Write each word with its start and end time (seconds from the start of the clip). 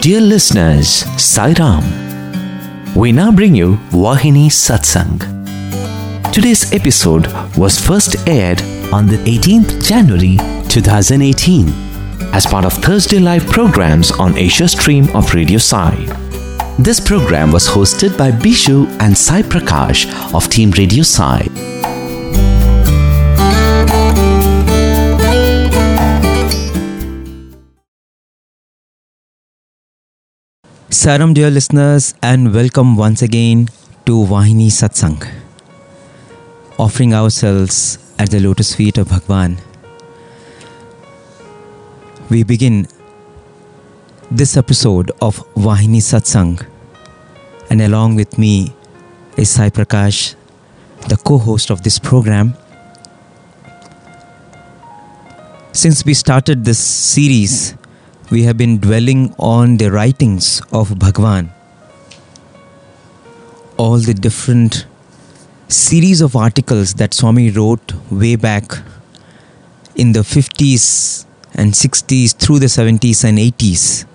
Dear 0.00 0.22
listeners, 0.22 1.04
Sai 1.20 1.52
Ram. 1.58 1.84
We 2.96 3.12
now 3.12 3.30
bring 3.30 3.54
you 3.54 3.76
Vahini 3.90 4.48
Satsang. 4.48 5.18
Today's 6.32 6.72
episode 6.72 7.26
was 7.54 7.78
first 7.78 8.16
aired 8.26 8.62
on 8.94 9.06
the 9.06 9.18
18th 9.28 9.84
January 9.84 10.38
2018 10.70 11.68
as 12.32 12.46
part 12.46 12.64
of 12.64 12.72
Thursday 12.72 13.18
live 13.18 13.44
programs 13.46 14.10
on 14.12 14.38
Asia 14.38 14.68
Stream 14.68 15.06
of 15.14 15.34
Radio 15.34 15.58
Sai. 15.58 15.94
This 16.78 16.98
program 16.98 17.52
was 17.52 17.68
hosted 17.68 18.16
by 18.16 18.30
Bishu 18.30 18.86
and 19.00 19.16
Sai 19.16 19.42
Prakash 19.42 20.08
of 20.34 20.48
Team 20.48 20.70
Radio 20.70 21.02
Sai. 21.02 21.42
Saram, 31.00 31.32
dear 31.32 31.50
listeners, 31.50 32.12
and 32.22 32.52
welcome 32.52 32.94
once 32.94 33.22
again 33.22 33.70
to 34.04 34.16
Vahini 34.30 34.66
Satsang, 34.66 35.26
offering 36.78 37.14
ourselves 37.14 37.96
at 38.18 38.30
the 38.30 38.38
lotus 38.38 38.74
feet 38.74 38.98
of 38.98 39.08
Bhagwan. 39.08 39.56
We 42.28 42.42
begin 42.42 42.86
this 44.30 44.58
episode 44.58 45.10
of 45.22 45.38
Vahini 45.54 46.02
Satsang, 46.02 46.66
and 47.70 47.80
along 47.80 48.16
with 48.16 48.36
me 48.36 48.74
is 49.38 49.48
Sai 49.48 49.70
Prakash, 49.70 50.34
the 51.08 51.16
co 51.16 51.38
host 51.38 51.70
of 51.70 51.82
this 51.82 51.98
program. 51.98 52.52
Since 55.72 56.04
we 56.04 56.12
started 56.12 56.66
this 56.66 56.78
series, 56.78 57.74
we 58.30 58.44
have 58.44 58.56
been 58.56 58.78
dwelling 58.78 59.34
on 59.40 59.76
the 59.76 59.90
writings 59.90 60.62
of 60.72 60.96
Bhagwan. 61.00 61.52
All 63.76 63.98
the 63.98 64.14
different 64.14 64.86
series 65.66 66.20
of 66.20 66.36
articles 66.36 66.94
that 66.94 67.12
Swami 67.12 67.50
wrote 67.50 67.92
way 68.08 68.36
back 68.36 68.70
in 69.96 70.12
the 70.12 70.20
50s 70.20 71.26
and 71.54 71.72
60s 71.72 72.36
through 72.36 72.60
the 72.60 72.66
70s 72.66 73.24
and 73.24 73.36
80s, 73.36 74.06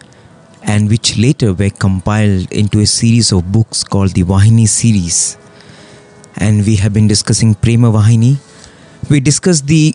and 0.63 0.89
which 0.89 1.17
later 1.17 1.53
were 1.53 1.69
compiled 1.69 2.49
into 2.53 2.79
a 2.79 2.85
series 2.85 3.33
of 3.33 3.51
books 3.51 3.83
called 3.83 4.11
the 4.11 4.23
Vahini 4.23 4.67
series. 4.67 5.37
And 6.37 6.65
we 6.65 6.77
have 6.77 6.93
been 6.93 7.07
discussing 7.07 7.53
Prema 7.53 7.91
Vahini. 7.91 8.37
We 9.09 9.19
discussed 9.19 9.67
the 9.67 9.93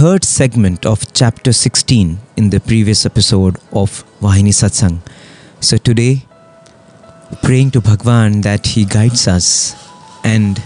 third 0.00 0.24
segment 0.24 0.86
of 0.86 1.12
chapter 1.12 1.52
16 1.52 2.18
in 2.38 2.48
the 2.48 2.58
previous 2.58 3.04
episode 3.04 3.56
of 3.70 4.02
Vahini 4.20 4.52
Satsang. 4.58 5.00
So 5.60 5.76
today, 5.76 6.24
praying 7.42 7.72
to 7.72 7.82
Bhagwan 7.82 8.40
that 8.40 8.68
he 8.68 8.86
guides 8.86 9.28
us 9.28 9.74
and 10.24 10.62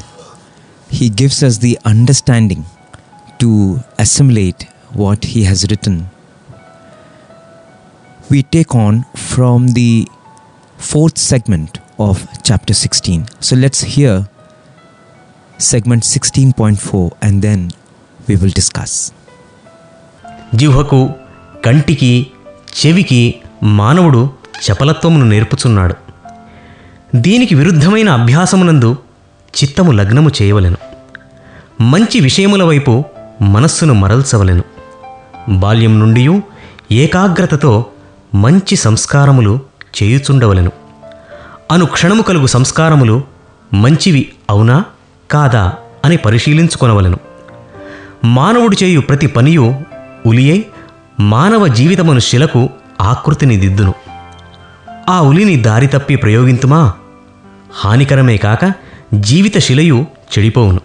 he 0.89 1.09
gives 1.09 1.43
us 1.43 1.59
the 1.59 1.77
understanding 1.85 2.65
to 3.41 3.81
assimilate 3.99 4.69
what 4.93 5.25
he 5.25 5.43
has 5.43 5.67
written. 5.69 6.09
We 8.31 8.45
take 8.45 8.73
on 8.73 9.03
from 9.17 9.67
the 9.71 10.07
fourth 10.77 11.19
segment 11.19 11.81
of 11.99 12.25
chapter 12.45 12.73
16. 12.73 13.27
So 13.41 13.57
let's 13.57 13.81
hear 13.81 14.29
segment 15.59 16.05
16.4 16.05 17.17
and 17.21 17.43
then 17.43 17.73
we 18.29 18.37
will 18.37 18.51
discuss. 18.51 19.13
జిహ్వకు 20.55 21.11
కంటికి 21.65 22.27
చెవికి 22.55 23.35
మానవుడు 23.63 24.31
చపలత్వమును 24.71 25.27
నేర్పుచున్నాడు. 25.27 25.95
దీనికి 27.15 27.55
విరుద్ధమైన 27.55 28.09
అభ్యాసమునందు 28.09 28.97
చిత్తము 29.57 29.93
లగ్నము 29.93 30.31
చేయవలెను. 30.43 30.77
మంచి 31.83 32.21
విషయముల 32.21 32.63
వైపు 32.63 33.05
మనస్సును 33.43 33.95
మరల్చవలెను. 33.95 34.63
బాల్యం 35.49 36.01
నుండి 36.01 36.41
ఏకాగ్రతతో 36.93 37.87
మంచి 38.35 38.77
సంస్కారములు 38.77 39.61
చేయుచుండవలెను. 40.03 40.73
అను 41.71 41.87
క్షణము 41.87 42.23
కలుగు 42.23 42.47
సంస్కారములు 42.47 43.25
మంచివి 43.75 44.33
అవునా 44.51 44.85
కాదా 45.31 45.73
అని 46.05 46.17
పరిశీలించుకొనవలెను. 46.17 47.19
మానవుడు 48.25 48.77
చేయు 48.83 49.01
ప్రతి 49.01 49.27
పనియు 49.27 49.75
ఉలియే 50.27 50.67
మానవ 51.21 51.67
జీవితమును 51.67 52.21
శిలకు 52.21 52.71
ఆకృతిని 53.01 53.57
దిద్దును. 53.57 53.95
ఆ 55.09 55.21
ఉలిని 55.21 55.57
దారి 55.57 55.87
తప్పి 55.87 56.17
ప్రయోగింతుమా? 56.17 56.93
హానికరమే 57.75 58.37
కాక 58.37 58.73
జీవిత 59.15 59.59
శిలయు 59.59 60.07
చెడిపోవును. 60.39 60.81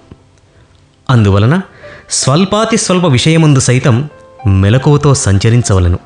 అందువలన 1.09 1.61
స్వల్పాతి 2.09 2.77
స్వల్ప 2.77 3.05
విషయమందు 3.05 3.59
సైతం 3.59 4.09
మెలకువతో 4.47 5.13
సంచరించవలను. 5.13 5.99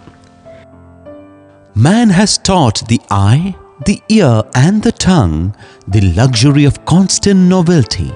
Man 1.77 2.11
has 2.11 2.39
taught 2.39 2.85
the 2.85 2.99
eye 3.33 3.51
the 3.87 4.01
ear 4.11 4.57
and 4.57 4.85
the 4.85 4.89
tongue 4.89 5.51
the 5.89 6.01
luxury 6.01 6.65
of 6.65 6.79
constant 6.87 7.49
novelty 7.49 8.09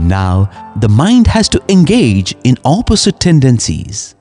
నా 0.00 0.46
the 0.78 0.84
mind 0.84 1.28
has 1.28 1.50
to 1.50 1.60
engage 1.70 2.34
in 2.46 2.56
opposite 2.66 3.16
tendencies 3.22 4.13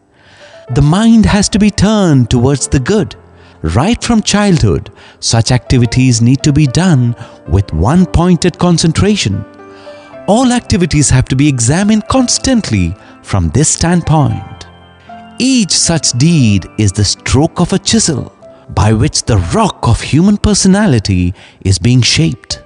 The 0.69 0.81
mind 0.81 1.25
has 1.25 1.49
to 1.49 1.59
be 1.59 1.69
turned 1.69 2.29
towards 2.29 2.67
the 2.67 2.79
good. 2.79 3.15
Right 3.63 4.01
from 4.01 4.21
childhood, 4.21 4.91
such 5.19 5.51
activities 5.51 6.21
need 6.21 6.41
to 6.43 6.53
be 6.53 6.67
done 6.67 7.15
with 7.47 7.73
one 7.73 8.05
pointed 8.05 8.57
concentration. 8.57 9.43
All 10.25 10.53
activities 10.53 11.09
have 11.09 11.25
to 11.25 11.35
be 11.35 11.49
examined 11.49 12.07
constantly 12.07 12.95
from 13.23 13.49
this 13.49 13.69
standpoint. 13.69 14.67
Each 15.37 15.71
such 15.71 16.11
deed 16.13 16.65
is 16.77 16.93
the 16.93 17.03
stroke 17.03 17.59
of 17.59 17.73
a 17.73 17.79
chisel 17.79 18.33
by 18.69 18.93
which 18.93 19.23
the 19.23 19.37
rock 19.53 19.85
of 19.87 19.99
human 19.99 20.37
personality 20.37 21.33
is 21.65 21.77
being 21.77 22.01
shaped. 22.01 22.63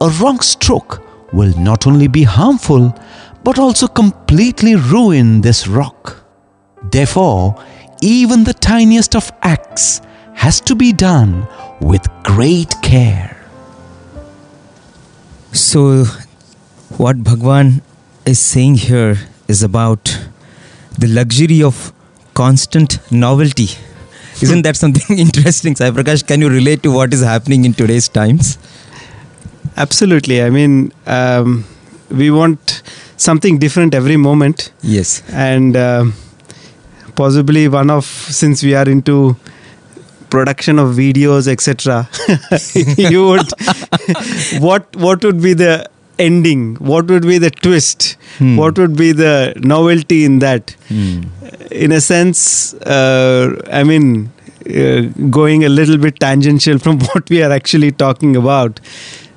A 0.00 0.08
wrong 0.20 0.40
stroke 0.40 1.02
will 1.32 1.56
not 1.58 1.86
only 1.86 2.08
be 2.08 2.24
harmful 2.24 2.92
but 3.44 3.58
also 3.58 3.86
completely 3.86 4.74
ruin 4.74 5.42
this 5.42 5.68
rock. 5.68 6.23
Therefore, 6.90 7.62
even 8.00 8.44
the 8.44 8.54
tiniest 8.54 9.14
of 9.16 9.30
acts 9.42 10.00
has 10.34 10.60
to 10.62 10.74
be 10.74 10.92
done 10.92 11.46
with 11.80 12.06
great 12.22 12.74
care. 12.82 13.36
So, 15.52 16.04
what 16.96 17.22
Bhagwan 17.22 17.82
is 18.26 18.38
saying 18.38 18.76
here 18.76 19.16
is 19.48 19.62
about 19.62 20.18
the 20.98 21.06
luxury 21.06 21.62
of 21.62 21.92
constant 22.34 22.98
novelty. 23.12 23.68
Isn't 24.42 24.62
that 24.62 24.76
something 24.76 25.18
interesting, 25.26 25.76
Sai 25.76 25.90
Prakash? 25.90 26.26
Can 26.26 26.40
you 26.40 26.48
relate 26.48 26.82
to 26.82 26.90
what 26.90 27.14
is 27.14 27.22
happening 27.22 27.64
in 27.64 27.72
today's 27.72 28.08
times? 28.08 28.58
Absolutely. 29.76 30.42
I 30.42 30.50
mean, 30.50 30.92
um, 31.06 31.64
we 32.10 32.30
want 32.30 32.82
something 33.16 33.58
different 33.58 33.94
every 33.94 34.16
moment, 34.16 34.72
Yes. 34.82 35.22
and 35.32 35.76
um 35.76 36.14
possibly 37.16 37.68
one 37.68 37.90
of 37.90 38.04
since 38.04 38.62
we 38.62 38.74
are 38.74 38.88
into 38.88 39.36
production 40.30 40.78
of 40.78 40.94
videos, 40.96 41.46
etc. 41.48 42.08
you 43.12 43.26
would 43.28 44.60
what 44.60 44.94
what 44.96 45.24
would 45.24 45.40
be 45.42 45.52
the 45.54 45.88
ending? 46.18 46.74
What 46.76 47.06
would 47.08 47.22
be 47.22 47.38
the 47.38 47.50
twist? 47.50 48.16
Hmm. 48.38 48.56
What 48.56 48.78
would 48.78 48.96
be 48.96 49.12
the 49.12 49.54
novelty 49.56 50.24
in 50.24 50.38
that? 50.40 50.74
in 51.70 51.92
a 51.92 52.00
sense, 52.00 52.74
uh, 52.74 53.60
I 53.72 53.82
mean, 53.84 54.30
uh, 54.68 55.02
going 55.30 55.64
a 55.64 55.68
little 55.68 55.98
bit 55.98 56.20
tangential 56.20 56.78
from 56.78 56.98
what 57.10 57.28
we 57.30 57.42
are 57.42 57.50
actually 57.52 57.90
talking 57.92 58.36
about, 58.36 58.80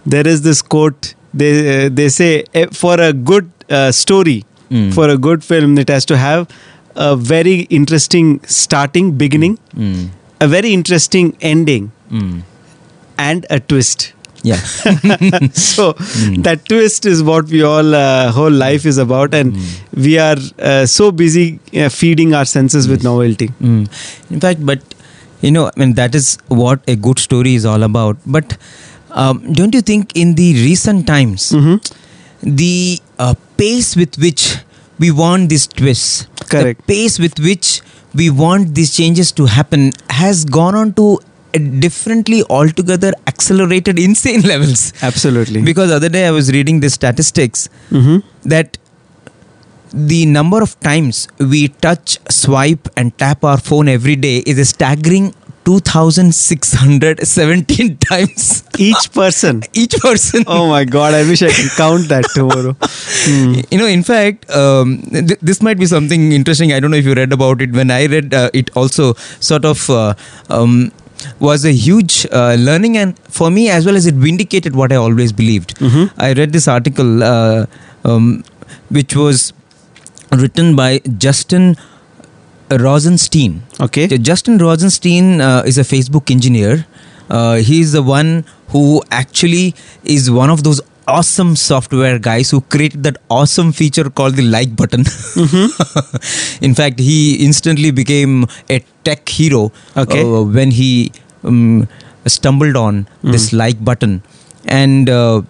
there 0.06 0.28
is 0.28 0.42
this 0.44 0.62
quote. 0.62 1.14
They 1.34 1.86
uh, 1.86 1.90
they 1.92 2.10
say 2.10 2.46
eh, 2.54 2.68
for 2.72 3.00
a 3.00 3.14
good 3.14 3.52
uh, 3.70 3.92
story, 3.92 4.44
Mm. 4.70 4.94
for 4.94 5.08
a 5.08 5.18
good 5.18 5.44
film, 5.46 5.78
it 5.78 5.88
has 5.88 6.06
to 6.08 6.18
have 6.18 6.50
a 6.98 7.16
very 7.16 7.56
interesting 7.80 8.40
starting, 8.60 9.12
beginning, 9.24 9.58
Mm. 9.76 10.10
a 10.42 10.48
very 10.48 10.74
interesting 10.74 11.36
ending, 11.42 11.92
Mm. 12.12 12.44
and 13.18 13.46
a 13.50 13.60
twist. 13.60 14.14
Yeah. 14.44 14.58
so 15.60 15.86
that 16.48 16.62
twist 16.66 17.06
is 17.12 17.22
what 17.30 17.46
we 17.56 17.62
all 17.64 17.96
uh, 18.00 18.32
whole 18.32 18.52
life 18.52 18.86
is 18.92 18.98
about 19.04 19.34
and 19.34 19.56
we 20.06 20.18
are 20.26 20.38
uh, 20.60 20.86
so 20.86 21.12
busy 21.12 21.60
uh, 21.76 21.90
feeding 21.90 22.34
our 22.40 22.46
senses 22.46 22.88
with 22.88 23.04
novelty 23.04 23.48
Mm. 23.62 23.82
In 24.36 24.40
fact, 24.40 24.64
but 24.66 24.80
you 25.42 25.52
know, 25.52 25.66
I 25.68 25.80
mean, 25.80 25.94
that 25.96 26.16
is 26.16 26.38
what 26.48 26.80
a 26.88 26.96
good 26.96 27.20
story 27.20 27.56
is 27.56 27.66
all 27.66 27.84
about. 27.84 28.18
But 28.26 28.58
um, 29.12 29.42
don't 29.54 29.74
you 29.74 29.82
think 29.82 30.16
in 30.16 30.36
the 30.36 30.48
recent 30.68 31.06
times, 31.08 31.52
Mhm. 31.52 31.76
the 32.62 33.02
uh, 33.20 33.34
pace 33.58 33.96
with 33.96 34.18
which 34.26 34.46
we 35.00 35.10
want 35.12 35.50
these 35.50 35.68
twists, 35.68 36.28
Correct. 36.50 36.80
the 36.80 36.94
pace 36.94 37.20
with 37.20 37.40
which 37.40 37.82
we 38.14 38.30
want 38.30 38.74
these 38.76 38.96
changes 38.96 39.32
to 39.34 39.46
happen 39.46 39.92
has 40.10 40.44
gone 40.46 40.76
on 40.76 40.94
to 40.94 41.20
differently 41.80 42.44
altogether 42.50 43.12
accelerated 43.28 43.98
insane 44.08 44.42
levels. 44.42 44.94
Absolutely. 45.02 45.62
Because 45.62 45.90
the 45.90 45.96
other 45.96 46.10
day 46.10 46.28
I 46.28 46.32
was 46.32 46.52
reading 46.52 46.80
the 46.82 46.90
statistics 46.90 47.70
Mhm. 47.92 48.24
that 48.46 48.78
the 49.94 50.26
number 50.26 50.62
of 50.62 50.78
times 50.82 51.28
we 51.40 51.70
touch, 51.70 52.20
swipe, 52.30 52.90
and 52.98 53.18
tap 53.18 53.44
our 53.44 53.58
phone 53.58 53.88
every 53.88 54.16
day 54.16 54.38
is 54.46 54.60
a 54.60 54.66
staggering 54.66 55.34
2,617 55.68 57.98
times 58.10 58.64
Each 58.80 59.12
person. 59.12 59.64
each 59.74 59.96
person. 60.06 60.44
Oh 60.48 60.68
my 60.70 60.86
God! 60.86 61.14
I 61.14 61.24
wish 61.30 61.42
I 61.42 61.52
could 61.58 61.72
count 61.78 62.08
that 62.14 62.26
tomorrow. 62.36 62.74
Hmm. 62.82 63.54
You 63.72 63.78
know, 63.80 63.88
in 63.88 64.04
fact, 64.04 64.50
um, 64.50 65.02
th- 65.12 65.40
this 65.42 65.62
might 65.68 65.78
be 65.84 65.88
something 65.94 66.32
interesting. 66.32 66.72
I 66.74 66.80
don't 66.80 66.92
know 66.92 66.98
if 67.04 67.06
you 67.06 67.14
read 67.20 67.34
about 67.34 67.62
it. 67.62 67.74
When 67.80 67.92
I 67.92 68.06
read 68.06 68.34
uh, 68.34 68.50
it, 68.54 68.70
also 68.84 69.14
sort 69.50 69.66
of 69.66 69.90
uh, 69.90 70.14
um, 70.50 70.92
was 71.40 71.66
a 71.66 71.74
huge 71.74 72.26
uh, 72.32 72.56
learning, 72.70 72.98
and 72.98 73.18
for 73.42 73.50
me 73.58 73.70
as 73.70 73.86
well 73.86 73.96
as 74.02 74.06
it 74.06 74.16
vindicated 74.30 74.76
what 74.76 74.92
I 74.94 74.96
always 75.08 75.32
believed. 75.44 75.76
Mhm. 75.80 76.10
I 76.30 76.34
read 76.42 76.54
this 76.60 76.68
article, 76.78 77.24
uh, 77.34 77.66
um, 78.06 78.44
which 78.90 79.16
was 79.16 79.52
written 80.32 80.76
by 80.76 81.00
Justin 81.28 81.76
Rosenstein. 82.70 83.64
Okay. 83.80 84.08
So 84.08 84.18
Justin 84.18 84.58
Rosenstein 84.58 85.42
uh, 85.42 85.64
is 85.66 85.78
a 85.78 85.82
Facebook 85.84 86.30
engineer. 86.32 86.86
Uh, 87.30 87.56
he's 87.56 87.92
the 87.92 88.04
one 88.04 88.46
who 88.70 89.02
actually 89.12 89.76
is 90.04 90.30
one 90.32 90.50
of 90.50 90.64
those 90.64 90.82
awesome 91.08 91.56
software 91.56 92.20
guys 92.20 92.52
who 92.52 92.60
created 92.62 93.04
that 93.04 93.18
awesome 93.30 93.72
feature 93.72 94.10
called 94.10 94.36
the 94.36 94.44
like 94.44 94.76
button. 94.76 95.02
In 96.62 96.74
fact, 96.76 97.00
he 97.00 97.36
instantly 97.46 97.92
became 97.92 98.46
a 98.70 98.80
tech 99.04 99.28
hero 99.30 99.72
Okay. 99.96 100.22
uh, 100.22 100.42
when 100.44 100.72
he 100.72 101.12
um, 101.44 101.88
stumbled 102.26 102.76
on 102.76 103.08
this 103.24 103.54
like 103.54 103.84
button. 103.84 104.22
And 104.66 105.10
uh, 105.10 105.44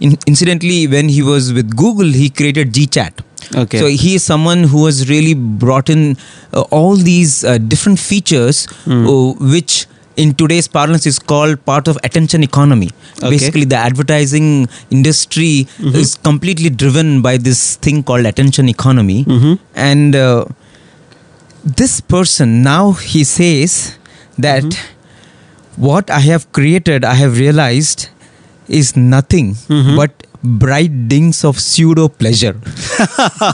in- 0.00 0.18
incidentally, 0.26 0.86
when 0.88 1.08
he 1.08 1.22
was 1.22 1.52
with 1.52 1.76
Google, 1.76 2.06
he 2.10 2.28
created 2.28 2.72
GChat. 2.72 3.20
Okay. 3.54 3.78
So 3.78 3.86
he 3.86 4.14
is 4.16 4.22
someone 4.24 4.64
who 4.64 4.86
has 4.86 5.08
really 5.08 5.34
brought 5.34 5.88
in 5.88 6.16
uh, 6.52 6.62
all 6.70 6.96
these 6.96 7.44
uh, 7.44 7.58
different 7.58 7.98
features, 7.98 8.66
uh, 8.86 9.32
which 9.54 9.86
in 10.16 10.34
today's 10.34 10.66
parlance 10.66 11.06
is 11.06 11.18
called 11.18 11.64
part 11.64 11.86
of 11.86 11.96
attention 12.02 12.42
economy. 12.42 12.90
Okay. 13.18 13.30
Basically, 13.30 13.64
the 13.64 13.76
advertising 13.76 14.68
industry 14.90 15.68
is 15.78 16.16
completely 16.16 16.70
driven 16.70 17.22
by 17.22 17.36
this 17.36 17.76
thing 17.76 18.02
called 18.02 18.26
attention 18.26 18.68
economy, 18.68 19.24
Mhm. 19.24 19.58
and 19.74 20.16
uh, 20.16 20.44
this 21.82 22.00
person 22.00 22.62
now 22.62 22.92
he 22.92 23.24
says 23.24 23.96
that 24.38 24.78
what 25.76 26.10
I 26.10 26.20
have 26.20 26.50
created, 26.52 27.04
I 27.04 27.14
have 27.14 27.38
realized 27.38 28.08
is 28.68 28.96
nothing 28.96 29.54
Mhm. 29.68 29.96
but 29.96 30.24
bright 30.42 31.08
dings 31.08 31.44
of 31.44 31.58
pseudo 31.58 32.08
pleasure. 32.08 32.56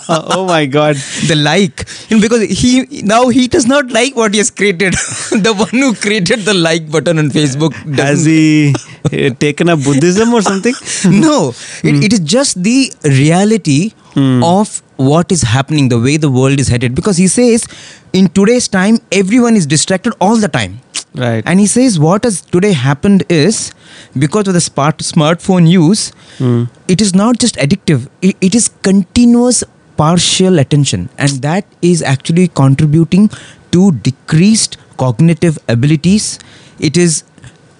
oh 0.08 0.44
my 0.48 0.66
God! 0.66 0.96
the 1.28 1.34
like, 1.34 1.84
you 2.08 2.16
know, 2.16 2.22
because 2.22 2.42
he 2.42 3.02
now 3.02 3.28
he 3.28 3.48
does 3.48 3.66
not 3.66 3.90
like 3.90 4.16
what 4.16 4.32
he 4.32 4.38
has 4.38 4.50
created. 4.50 4.92
the 5.48 5.54
one 5.56 5.68
who 5.70 5.94
created 5.94 6.40
the 6.40 6.54
like 6.54 6.90
button 6.90 7.18
on 7.18 7.30
Facebook 7.30 7.74
Has 7.96 8.24
he 8.24 8.74
uh, 9.06 9.34
taken 9.34 9.68
up 9.68 9.82
Buddhism 9.82 10.32
or 10.32 10.42
something? 10.42 10.74
no, 11.06 11.52
it, 11.82 12.04
it 12.04 12.12
is 12.12 12.20
just 12.20 12.62
the 12.62 12.92
reality 13.04 13.92
Hmm. 14.14 14.44
of 14.44 14.80
what 14.96 15.32
is 15.32 15.42
happening, 15.42 15.88
the 15.88 15.98
way 15.98 16.16
the 16.16 16.30
world 16.30 16.60
is 16.60 16.68
headed. 16.68 16.94
Because 16.94 17.16
he 17.16 17.26
says, 17.26 17.66
in 18.12 18.28
today's 18.28 18.68
time, 18.68 18.98
everyone 19.10 19.56
is 19.56 19.66
distracted 19.66 20.14
all 20.20 20.36
the 20.36 20.46
time. 20.46 20.78
Right. 21.14 21.44
And 21.46 21.60
he 21.60 21.66
says, 21.66 21.98
what 21.98 22.24
has 22.24 22.40
today 22.40 22.72
happened 22.72 23.24
is 23.28 23.72
because 24.18 24.48
of 24.48 24.54
the 24.54 24.60
smart 24.60 24.98
smartphone 24.98 25.68
use, 25.70 26.10
Hmm. 26.38 26.64
it 26.88 27.00
is 27.00 27.14
not 27.14 27.38
just 27.38 27.54
addictive, 27.56 28.08
it, 28.20 28.36
it 28.40 28.54
is 28.54 28.68
continuous 28.82 29.62
partial 29.96 30.58
attention. 30.58 31.08
And 31.18 31.30
that 31.42 31.64
is 31.82 32.02
actually 32.02 32.48
contributing 32.48 33.30
to 33.70 33.92
decreased 33.92 34.76
cognitive 34.96 35.58
abilities. 35.68 36.40
It 36.80 36.96
is 36.96 37.22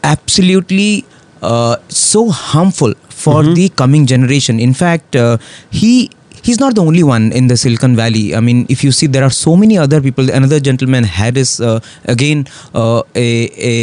absolutely 0.05 1.05
uh, 1.43 1.77
so 1.89 2.31
harmful 2.31 2.95
for 3.09 3.43
the 3.43 3.69
coming 3.71 4.07
generation. 4.07 4.61
In 4.61 4.75
fact, 4.75 5.17
uh, 5.17 5.39
he 5.71 6.11
he's 6.49 6.61
not 6.61 6.75
the 6.79 6.85
only 6.91 7.03
one 7.11 7.33
in 7.33 7.47
the 7.53 7.57
Silicon 7.57 7.97
Valley. 7.97 8.25
I 8.39 8.41
mean, 8.41 8.67
if 8.69 8.85
you 8.85 8.93
see, 8.93 9.07
there 9.17 9.25
are 9.29 9.35
so 9.39 9.57
many 9.65 9.79
other 9.87 10.01
people. 10.07 10.31
Another 10.41 10.61
gentleman, 10.69 11.05
Harris, 11.19 11.53
uh, 11.61 11.81
again 12.15 12.47
uh, 12.75 13.03
a 13.25 13.29
a 13.73 13.75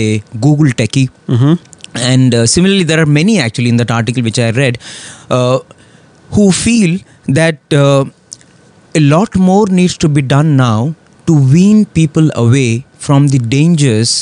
Google 0.48 0.74
techie. 0.82 1.10
Mhm. 1.28 1.60
And 2.14 2.36
uh, 2.42 2.46
similarly, 2.56 2.84
there 2.94 3.02
are 3.06 3.10
many 3.20 3.40
actually 3.46 3.70
in 3.76 3.78
that 3.84 3.92
article 4.00 4.24
which 4.30 4.40
I 4.48 4.50
read 4.52 4.78
uh, 5.30 5.60
who 6.38 6.52
feel 6.52 7.00
that 7.40 7.78
uh, 7.84 8.06
a 8.96 9.02
lot 9.16 9.36
more 9.36 9.66
needs 9.80 9.98
to 10.06 10.10
be 10.20 10.22
done 10.22 10.56
now 10.62 10.96
to 11.28 11.34
wean 11.56 11.86
people 11.98 12.30
away 12.36 12.86
from 13.08 13.28
the 13.34 13.40
dangers 13.56 14.14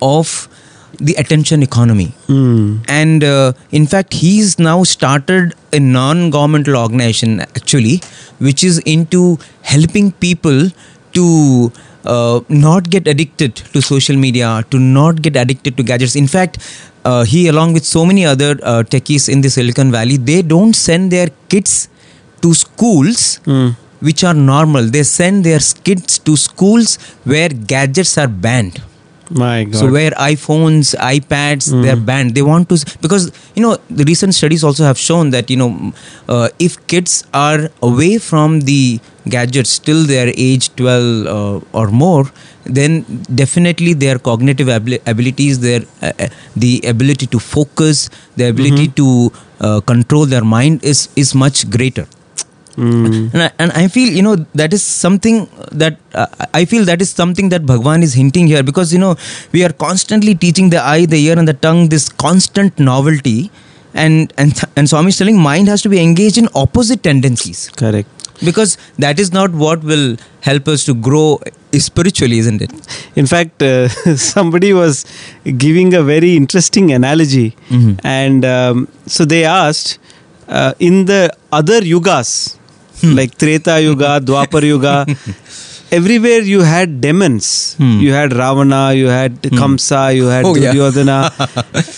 of 0.00 0.48
the 0.98 1.14
attention 1.14 1.62
economy. 1.62 2.12
Hmm. 2.26 2.78
And 2.88 3.24
uh, 3.24 3.52
in 3.70 3.86
fact, 3.86 4.14
he's 4.14 4.58
now 4.58 4.82
started 4.84 5.54
a 5.72 5.80
non 5.80 6.30
governmental 6.30 6.76
organization 6.76 7.40
actually, 7.40 8.00
which 8.38 8.64
is 8.64 8.78
into 8.80 9.38
helping 9.62 10.12
people 10.12 10.70
to 11.12 11.72
uh, 12.04 12.40
not 12.48 12.90
get 12.90 13.06
addicted 13.06 13.56
to 13.56 13.82
social 13.82 14.16
media, 14.16 14.64
to 14.70 14.78
not 14.78 15.22
get 15.22 15.36
addicted 15.36 15.76
to 15.76 15.82
gadgets. 15.82 16.16
In 16.16 16.26
fact, 16.26 16.58
uh, 17.04 17.24
he, 17.24 17.48
along 17.48 17.72
with 17.72 17.84
so 17.84 18.04
many 18.06 18.24
other 18.24 18.58
uh, 18.62 18.82
techies 18.82 19.28
in 19.28 19.40
the 19.40 19.50
Silicon 19.50 19.90
Valley, 19.90 20.16
they 20.16 20.42
don't 20.42 20.74
send 20.74 21.10
their 21.10 21.28
kids 21.48 21.88
to 22.42 22.54
schools 22.54 23.36
Hmm. 23.44 23.70
which 24.00 24.24
are 24.24 24.34
normal. 24.34 24.84
They 24.84 25.02
send 25.04 25.44
their 25.44 25.60
kids 25.84 26.18
to 26.20 26.36
schools 26.36 26.96
where 27.24 27.48
gadgets 27.48 28.18
are 28.18 28.26
banned. 28.26 28.82
My 29.32 29.64
God. 29.64 29.76
So 29.80 29.90
where 29.90 30.10
iPhones, 30.12 30.94
iPads, 30.96 31.70
they're 31.82 31.96
banned. 31.96 32.34
They 32.34 32.42
want 32.42 32.68
to 32.68 32.76
because 33.00 33.30
you 33.54 33.62
know 33.62 33.76
the 33.90 34.04
recent 34.04 34.34
studies 34.34 34.62
also 34.64 34.84
have 34.84 34.98
shown 34.98 35.30
that 35.30 35.50
you 35.50 35.56
know 35.56 35.92
uh, 36.28 36.48
if 36.58 36.76
kids 36.86 37.24
are 37.32 37.70
away 37.82 38.18
from 38.18 38.60
the 38.60 39.00
gadgets 39.28 39.78
till 39.78 40.04
their 40.04 40.32
age 40.36 40.74
12 40.76 41.26
uh, 41.26 41.60
or 41.72 41.88
more, 41.90 42.24
then 42.64 43.04
definitely 43.34 43.92
their 43.94 44.18
cognitive 44.18 44.66
abili- 44.68 45.00
abilities, 45.06 45.60
their 45.60 45.82
uh, 46.02 46.12
uh, 46.18 46.28
the 46.56 46.80
ability 46.86 47.26
to 47.26 47.38
focus, 47.38 48.08
the 48.36 48.48
ability 48.48 48.88
to 48.88 49.30
uh, 49.60 49.80
control 49.80 50.26
their 50.26 50.44
mind 50.44 50.82
is 50.84 51.08
is 51.16 51.34
much 51.34 51.68
greater 51.70 52.06
Hmm. 52.76 53.28
and 53.34 53.42
I, 53.42 53.50
and 53.58 53.72
I 53.72 53.88
feel 53.88 54.10
you 54.18 54.22
know 54.22 54.36
that 54.54 54.72
is 54.72 54.82
something 54.82 55.46
that 55.72 55.98
uh, 56.14 56.26
I 56.54 56.64
feel 56.64 56.84
that 56.86 57.02
is 57.02 57.10
something 57.10 57.50
that 57.50 57.66
Bhagwan 57.66 58.02
is 58.02 58.14
hinting 58.14 58.46
here 58.46 58.62
because 58.62 58.92
you 58.94 58.98
know 58.98 59.16
we 59.52 59.62
are 59.64 59.72
constantly 59.72 60.34
teaching 60.34 60.70
the 60.70 60.82
eye, 60.82 61.04
the 61.04 61.18
ear, 61.26 61.38
and 61.38 61.46
the 61.46 61.52
tongue 61.66 61.88
this 61.90 62.08
constant 62.08 62.78
novelty, 62.78 63.50
and 63.92 64.32
and 64.38 64.58
and 64.76 64.88
Swami 64.88 65.08
is 65.10 65.18
telling 65.18 65.38
mind 65.38 65.68
has 65.68 65.82
to 65.82 65.90
be 65.90 66.00
engaged 66.00 66.38
in 66.38 66.48
opposite 66.54 67.02
tendencies 67.02 67.68
Correct. 67.76 68.08
because 68.42 68.78
that 68.98 69.18
is 69.18 69.32
not 69.34 69.50
what 69.52 69.84
will 69.84 70.16
help 70.40 70.66
us 70.66 70.84
to 70.86 70.94
grow 70.94 71.40
spiritually, 71.78 72.38
isn't 72.38 72.62
it? 72.62 72.72
In 73.16 73.26
fact, 73.26 73.62
uh, 73.62 73.88
somebody 74.16 74.72
was 74.72 75.04
giving 75.58 75.92
a 75.94 76.02
very 76.02 76.36
interesting 76.36 76.90
analogy, 76.92 77.54
Mhm. 77.70 77.98
and 78.02 78.44
um, 78.46 78.88
so 79.06 79.24
they 79.26 79.44
asked 79.44 79.98
uh, 80.48 80.72
in 80.78 81.04
the 81.04 81.30
other 81.52 81.80
yugas. 81.82 82.56
Like 83.02 83.36
Treta 83.38 83.80
Yuga, 83.80 84.20
Dwapar 84.24 84.62
Yuga, 84.62 85.06
everywhere 85.90 86.40
you 86.40 86.60
had 86.62 87.00
demons. 87.00 87.74
Hmm. 87.74 88.00
You 88.00 88.12
had 88.12 88.32
Ravana, 88.32 88.92
you 88.94 89.06
had 89.08 89.40
Kamsa, 89.42 90.14
you 90.14 90.26
had 90.26 90.44
Oh, 90.44 90.54
yeah. 90.54 90.72
Duryodhana, 90.72 91.30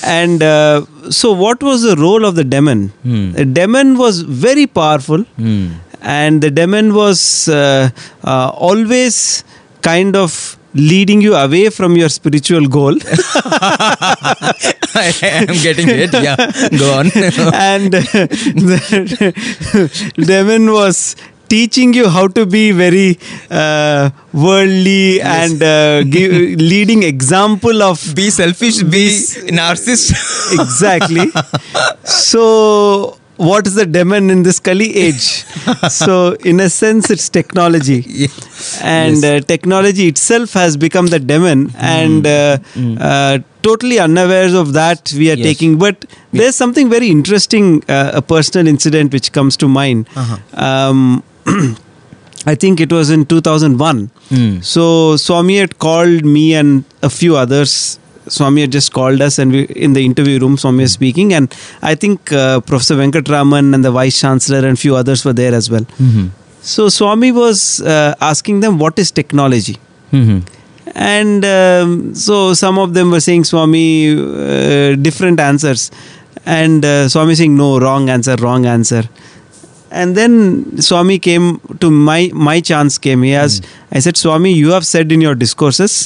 and 0.04 0.42
uh, 0.42 0.84
so 1.10 1.32
what 1.32 1.62
was 1.62 1.82
the 1.82 1.96
role 1.96 2.24
of 2.24 2.34
the 2.34 2.44
demon? 2.44 2.88
Hmm. 3.02 3.32
The 3.32 3.44
demon 3.44 3.96
was 3.98 4.20
very 4.20 4.66
powerful 4.66 5.22
Hmm. 5.36 5.66
and 6.02 6.42
the 6.42 6.50
demon 6.50 6.94
was 6.94 7.48
uh, 7.48 7.90
uh, 8.24 8.48
always 8.68 9.44
kind 9.82 10.16
of 10.16 10.58
leading 10.74 11.20
you 11.20 11.34
away 11.34 11.70
from 11.70 11.96
your 11.96 12.08
spiritual 12.08 12.66
goal 12.66 12.96
I 14.94 15.12
am 15.22 15.46
getting 15.62 15.88
it. 15.88 16.12
Yeah, 16.12 16.36
go 16.78 16.98
on. 16.98 17.06
and 17.54 17.92
the 17.92 19.32
demon 20.26 20.72
was 20.72 21.16
teaching 21.48 21.92
you 21.92 22.08
how 22.08 22.28
to 22.28 22.46
be 22.46 22.70
very 22.72 23.18
uh, 23.50 24.10
worldly 24.32 25.20
and 25.20 25.62
uh, 25.62 26.02
give, 26.04 26.32
leading 26.60 27.02
example 27.02 27.82
of 27.82 28.14
be 28.14 28.30
selfish. 28.30 28.82
Be 28.82 29.08
narcissist. 29.50 30.54
exactly 30.60 31.30
so 32.04 33.18
what 33.36 33.66
is 33.66 33.74
the 33.74 33.84
demon 33.84 34.30
in 34.30 34.42
this 34.44 34.60
kali 34.60 34.94
age 34.96 35.44
so 35.90 36.32
in 36.50 36.60
a 36.60 36.68
sense 36.70 37.10
it's 37.10 37.28
technology 37.28 38.04
Yeah. 38.22 38.28
and 38.82 39.16
Yes. 39.16 39.24
uh, 39.24 39.40
technology 39.46 40.06
itself 40.08 40.52
has 40.52 40.76
become 40.76 41.08
the 41.08 41.18
demon 41.18 41.72
and 41.76 42.26
uh, 42.26 42.58
uh, 43.00 43.38
totally 43.62 43.98
unaware 43.98 44.54
of 44.56 44.72
that 44.74 45.12
we 45.18 45.30
are 45.32 45.36
Yes. 45.36 45.46
taking. 45.46 45.78
But 45.78 46.04
there's 46.32 46.54
something 46.54 46.90
very 46.90 47.08
interesting, 47.10 47.82
uh, 47.88 48.10
a 48.14 48.22
personal 48.22 48.66
incident 48.68 49.12
which 49.12 49.32
comes 49.32 49.56
to 49.58 49.68
mind. 49.68 50.06
Uh-huh. 50.14 50.36
Um, 50.66 51.22
I 52.46 52.54
think 52.54 52.80
it 52.80 52.92
was 52.92 53.10
in 53.10 53.24
2001. 53.24 54.10
Hmm. 54.28 54.60
So 54.60 55.16
Swami 55.16 55.56
had 55.58 55.78
called 55.78 56.24
me 56.24 56.54
and 56.54 56.84
a 57.02 57.08
few 57.10 57.36
others. 57.36 57.98
Swami 58.28 58.62
had 58.62 58.72
just 58.72 58.92
called 58.92 59.20
us, 59.20 59.38
and 59.38 59.52
we 59.52 59.62
in 59.86 59.92
the 59.92 60.04
interview 60.04 60.38
room. 60.38 60.56
Swami 60.56 60.82
was 60.84 60.92
speaking, 60.92 61.32
and 61.34 61.54
I 61.82 61.94
think 61.94 62.32
uh, 62.32 62.60
Professor 62.60 62.96
Venkatraman 62.96 63.74
and 63.74 63.84
the 63.84 63.90
Vice 63.90 64.18
Chancellor 64.20 64.66
and 64.66 64.78
few 64.78 64.96
others 64.96 65.24
were 65.24 65.32
there 65.32 65.54
as 65.54 65.70
well. 65.70 65.86
Mhm. 66.00 66.30
So 66.62 66.88
Swami 66.88 67.32
was 67.32 67.80
uh, 67.82 68.14
asking 68.20 68.60
them, 68.60 68.78
"What 68.78 68.98
is 68.98 69.10
technology?" 69.10 69.76
Mhm. 70.12 70.42
and 70.94 71.44
um, 71.44 72.14
so 72.14 72.54
some 72.54 72.78
of 72.78 72.94
them 72.94 73.10
were 73.10 73.20
saying 73.20 73.44
swami 73.44 73.84
uh, 74.14 74.94
different 75.06 75.40
answers 75.40 75.90
and 76.46 76.84
uh, 76.84 77.08
swami 77.08 77.34
saying 77.34 77.56
no 77.56 77.68
wrong 77.84 78.08
answer 78.14 78.36
wrong 78.42 78.66
answer 78.74 79.02
and 79.90 80.16
then 80.20 80.34
swami 80.88 81.18
came 81.18 81.46
to 81.80 81.90
my 82.10 82.30
my 82.50 82.60
chance 82.70 82.98
came 83.06 83.22
he 83.28 83.32
asked 83.44 83.66
i 83.92 83.98
said 84.06 84.16
swami 84.16 84.52
you 84.52 84.70
have 84.76 84.86
said 84.92 85.10
in 85.16 85.20
your 85.26 85.34
discourses 85.34 85.96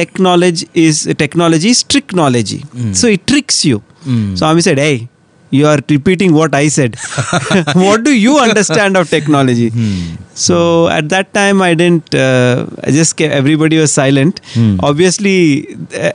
technology 0.00 0.66
is 0.86 1.00
technology 1.24 1.70
is 1.76 1.82
tricknology 1.94 2.60
Mm. 2.64 2.92
so 3.00 3.06
it 3.16 3.26
tricks 3.32 3.64
you 3.70 3.78
Mm. 4.12 4.36
swami 4.38 4.62
said 4.68 4.78
hey 4.86 5.08
you 5.56 5.64
are 5.70 5.78
repeating 5.94 6.30
what 6.38 6.54
i 6.58 6.66
said 6.76 6.94
what 7.84 8.04
do 8.06 8.12
you 8.24 8.34
understand 8.44 8.96
of 9.00 9.10
technology 9.16 9.68
Hmm. 9.78 9.98
so 10.42 10.58
at 10.88 11.08
that 11.12 11.26
time, 11.36 11.58
I 11.64 11.74
didn't. 11.80 12.14
Uh, 12.14 12.64
I 12.86 12.90
just 12.98 13.12
kept, 13.18 13.34
everybody 13.38 13.76
was 13.80 13.92
silent. 13.96 14.40
Hmm. 14.54 14.70
Obviously, 14.90 15.34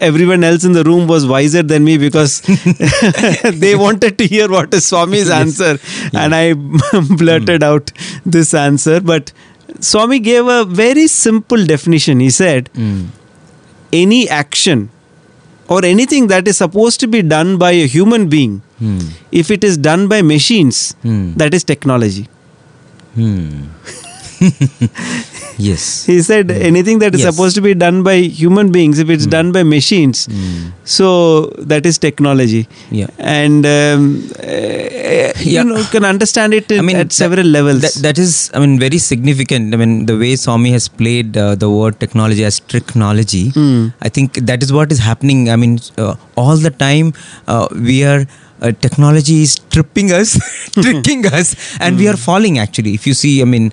everyone 0.08 0.44
else 0.48 0.64
in 0.70 0.74
the 0.78 0.84
room 0.88 1.04
was 1.12 1.28
wiser 1.34 1.62
than 1.72 1.84
me 1.90 1.98
because 2.06 2.34
they 3.66 3.76
wanted 3.76 4.18
to 4.22 4.28
hear 4.34 4.48
what 4.56 4.74
is 4.74 4.86
Swami's 4.88 5.30
answer, 5.30 5.78
and 6.24 6.34
I 6.40 6.44
blurted 7.22 7.64
out 7.70 7.92
this 8.38 8.54
answer. 8.64 9.00
But 9.12 9.32
Swami 9.92 10.20
gave 10.20 10.48
a 10.48 10.66
very 10.66 11.06
simple 11.08 11.64
definition. 11.76 12.20
He 12.20 12.32
said. 12.42 12.72
"Any 13.94 14.30
action." 14.30 14.90
Or 15.70 15.84
anything 15.86 16.28
that 16.28 16.48
is 16.48 16.58
supposed 16.58 17.00
to 17.02 17.08
be 17.08 17.22
done 17.22 17.58
by 17.58 17.72
a 17.72 17.88
human 17.88 18.28
being, 18.30 18.62
Hmm. 18.80 19.00
if 19.32 19.52
it 19.52 19.64
is 19.64 19.78
done 19.78 20.08
by 20.08 20.22
machines, 20.22 20.96
Hmm. 21.04 21.34
that 21.36 21.54
is 21.54 21.64
technology. 21.64 22.28
Hmm. 23.16 23.64
yes. 25.58 26.06
He 26.06 26.22
said 26.22 26.52
anything 26.52 27.00
that 27.00 27.16
is 27.16 27.22
Yes. 27.22 27.34
supposed 27.36 27.56
to 27.56 27.62
be 27.62 27.74
done 27.74 28.04
by 28.04 28.16
human 28.42 28.72
beings, 28.72 29.00
if 29.00 29.10
it's 29.10 29.26
done 29.36 29.52
by 29.58 29.64
machines, 29.64 30.26
Hmm. 30.26 30.68
so 30.98 31.08
that 31.74 31.86
is 31.92 31.98
technology. 31.98 32.62
Yeah. 33.00 33.08
And 33.40 33.66
um, 33.66 34.04
uh, 34.40 35.34
you 35.46 35.54
Yeah. 35.58 35.64
know, 35.64 35.78
you 35.84 35.90
can 35.96 36.06
understand 36.14 36.54
it 36.54 36.72
I 36.72 36.82
mean, 36.82 36.96
at 37.04 37.10
that- 37.10 37.14
several 37.24 37.48
levels. 37.58 37.82
That, 37.88 37.96
that 38.08 38.18
is, 38.26 38.52
I 38.54 38.60
mean, 38.66 38.78
very 38.80 39.00
significant. 39.10 39.74
I 39.74 39.78
mean, 39.84 40.06
the 40.12 40.18
way 40.18 40.36
Swami 40.36 40.72
has 40.78 40.88
played 40.88 41.38
uh, 41.38 41.56
the 41.56 41.70
word 41.70 42.00
technology 42.06 42.44
as 42.52 42.60
tricknology, 42.74 43.46
Mm. 43.54 43.94
I 44.02 44.10
think 44.10 44.34
that 44.52 44.62
is 44.68 44.72
what 44.80 44.92
is 44.92 45.00
happening. 45.12 45.50
I 45.50 45.56
mean, 45.56 45.80
uh, 45.98 46.16
all 46.36 46.58
the 46.58 46.76
time 46.88 47.14
uh, 47.48 47.68
we 47.90 48.04
are. 48.04 48.22
Uh, 48.62 48.72
technology 48.72 49.42
is 49.44 49.56
tripping 49.70 50.12
us, 50.12 50.32
tricking 50.74 51.26
us, 51.28 51.56
and 51.80 51.98
we 51.98 52.08
are 52.08 52.18
falling. 52.18 52.58
Actually, 52.60 52.94
if 52.94 53.06
you 53.06 53.14
see, 53.14 53.42
I 53.42 53.46
mean, 53.46 53.72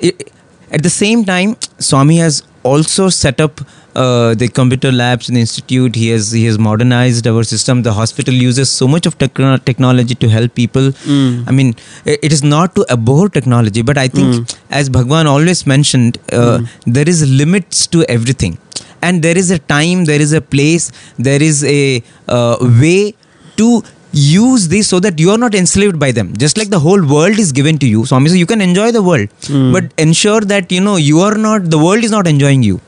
it, 0.00 0.32
at 0.70 0.82
the 0.82 0.90
same 0.90 1.24
time, 1.24 1.56
Swami 1.78 2.16
has 2.18 2.42
also 2.64 3.08
set 3.08 3.40
up 3.40 3.60
uh, 3.94 4.34
the 4.34 4.48
computer 4.48 4.90
labs 4.90 5.28
in 5.28 5.34
the 5.36 5.40
institute. 5.40 5.94
He 5.94 6.08
has 6.08 6.32
he 6.32 6.44
has 6.46 6.58
modernized 6.58 7.28
our 7.28 7.44
system. 7.44 7.82
The 7.82 7.92
hospital 7.92 8.34
uses 8.34 8.70
so 8.70 8.88
much 8.88 9.06
of 9.06 9.16
techno- 9.18 9.56
technology 9.58 10.16
to 10.16 10.28
help 10.28 10.54
people. 10.56 10.90
Mm. 11.14 11.46
I 11.46 11.52
mean, 11.52 11.74
it 12.04 12.32
is 12.32 12.42
not 12.42 12.74
to 12.74 12.84
abhor 12.90 13.28
technology, 13.28 13.82
but 13.82 13.96
I 13.96 14.08
think, 14.08 14.34
Mm. 14.34 14.56
as 14.70 14.88
Bhagwan 14.88 15.28
always 15.28 15.64
mentioned, 15.74 16.18
uh, 16.32 16.58
there 16.86 17.08
is 17.08 17.22
limits 17.42 17.86
to 17.94 18.04
everything, 18.18 18.58
and 19.00 19.22
there 19.22 19.38
is 19.38 19.52
a 19.52 19.60
time, 19.76 20.06
there 20.06 20.20
is 20.20 20.32
a 20.32 20.40
place, 20.40 20.90
there 21.30 21.42
is 21.50 21.62
a 21.62 22.02
uh, 22.28 22.56
way 22.82 23.14
to 23.58 23.82
use 24.22 24.68
this 24.68 24.88
so 24.92 24.98
that 25.06 25.18
you 25.22 25.30
are 25.34 25.38
not 25.44 25.54
enslaved 25.54 25.98
by 25.98 26.10
them 26.18 26.28
just 26.44 26.56
like 26.60 26.70
the 26.76 26.80
whole 26.86 27.02
world 27.14 27.38
is 27.44 27.50
given 27.58 27.78
to 27.84 27.86
you 27.94 28.04
swami 28.10 28.28
so 28.32 28.36
you 28.42 28.46
can 28.54 28.60
enjoy 28.70 28.88
the 28.98 29.02
world 29.10 29.28
Mm. 29.54 29.72
but 29.76 29.84
ensure 30.06 30.40
that 30.52 30.70
you 30.76 30.80
know 30.86 30.96
you 30.96 31.20
are 31.26 31.36
not 31.46 31.70
the 31.74 31.80
world 31.86 32.02
is 32.08 32.12
not 32.16 32.26
enjoying 32.34 32.62
you 32.68 32.80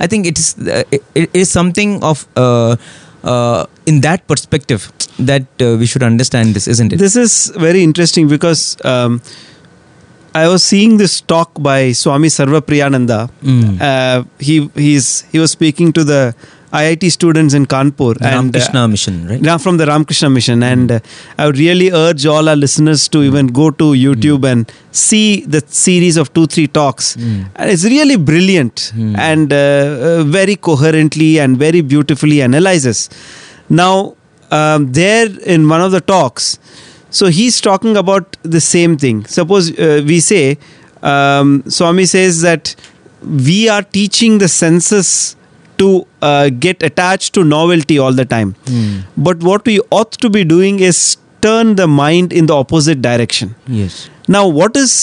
i 0.00 0.06
think 0.12 0.26
it 0.30 0.38
is 0.42 0.48
uh, 0.76 0.82
it, 0.96 1.02
it 1.22 1.30
is 1.42 1.50
something 1.58 1.92
of 2.12 2.24
uh, 2.44 2.76
uh, 3.32 3.62
in 3.86 4.00
that 4.06 4.26
perspective 4.32 4.82
that 5.30 5.46
uh, 5.66 5.76
we 5.82 5.86
should 5.92 6.04
understand 6.12 6.54
this 6.58 6.68
isn't 6.74 6.92
it 6.92 6.98
This 7.06 7.16
is 7.26 7.32
very 7.68 7.82
interesting 7.90 8.28
because 8.36 8.62
um, 8.92 9.20
I 10.34 10.46
was 10.52 10.62
seeing 10.62 10.98
this 10.98 11.20
talk 11.32 11.50
by 11.66 11.92
Swami 11.92 12.28
Sarvapriyananda. 12.28 13.18
Mm. 13.42 13.80
Uh, 13.80 14.18
he 14.38 14.56
he's 14.74 15.06
he 15.32 15.38
was 15.42 15.50
speaking 15.50 15.92
to 15.98 16.04
the 16.04 16.20
IIT 16.72 17.10
students 17.10 17.54
in 17.54 17.64
Kanpur 17.66 18.14
The 18.18 18.26
and 18.28 18.54
uh, 18.76 18.88
mission 18.88 19.26
right 19.26 19.40
Yeah, 19.42 19.56
from 19.56 19.78
the 19.78 19.86
Ramakrishna 19.86 20.28
Mission. 20.28 20.62
And 20.62 20.92
uh, 20.92 21.00
I 21.38 21.46
would 21.46 21.56
really 21.56 21.90
urge 21.90 22.26
all 22.26 22.48
our 22.48 22.56
listeners 22.56 23.08
to 23.08 23.22
even 23.22 23.46
go 23.48 23.70
to 23.70 23.84
YouTube 23.92 24.44
and 24.50 24.70
see 24.92 25.40
the 25.42 25.62
series 25.66 26.16
of 26.18 26.32
two, 26.34 26.46
three 26.46 26.66
talks. 26.66 27.16
Mm. 27.16 27.46
And 27.56 27.70
it's 27.70 27.84
really 27.84 28.16
brilliant 28.16 28.92
Mm. 28.94 29.16
and 29.18 29.52
uh, 29.52 29.56
uh, 29.56 30.24
very 30.24 30.56
coherently 30.56 31.38
and 31.40 31.56
very 31.58 31.80
beautifully 31.80 32.42
analyzes. 32.42 33.08
Now, 33.68 34.14
um, 34.50 34.92
there 34.92 35.28
in 35.44 35.68
one 35.68 35.80
of 35.80 35.92
the 35.92 36.00
talks, 36.00 36.58
so 37.10 37.26
he's 37.26 37.60
talking 37.60 37.96
about 37.96 38.36
the 38.42 38.60
same 38.60 38.96
thing. 38.98 39.24
Suppose 39.26 39.70
uh, 39.78 40.02
we 40.06 40.20
say, 40.20 40.58
um, 41.02 41.62
Swami 41.68 42.04
says 42.06 42.40
that 42.42 42.74
we 43.22 43.68
are 43.68 43.82
teaching 43.82 44.38
the 44.38 44.48
senses 44.48 45.36
to 45.78 46.06
uh, 46.22 46.50
get 46.50 46.82
attached 46.82 47.34
to 47.34 47.44
novelty 47.44 47.98
all 47.98 48.12
the 48.12 48.24
time. 48.24 48.54
Mm. 48.64 49.04
But 49.16 49.42
what 49.42 49.64
we 49.64 49.80
ought 49.90 50.12
to 50.12 50.30
be 50.30 50.44
doing 50.44 50.80
is 50.80 51.16
turn 51.40 51.76
the 51.76 51.86
mind 51.86 52.32
in 52.32 52.46
the 52.46 52.54
opposite 52.54 53.02
direction. 53.02 53.54
yes 53.66 54.08
Now, 54.34 54.46
what 54.46 54.76
is 54.76 54.94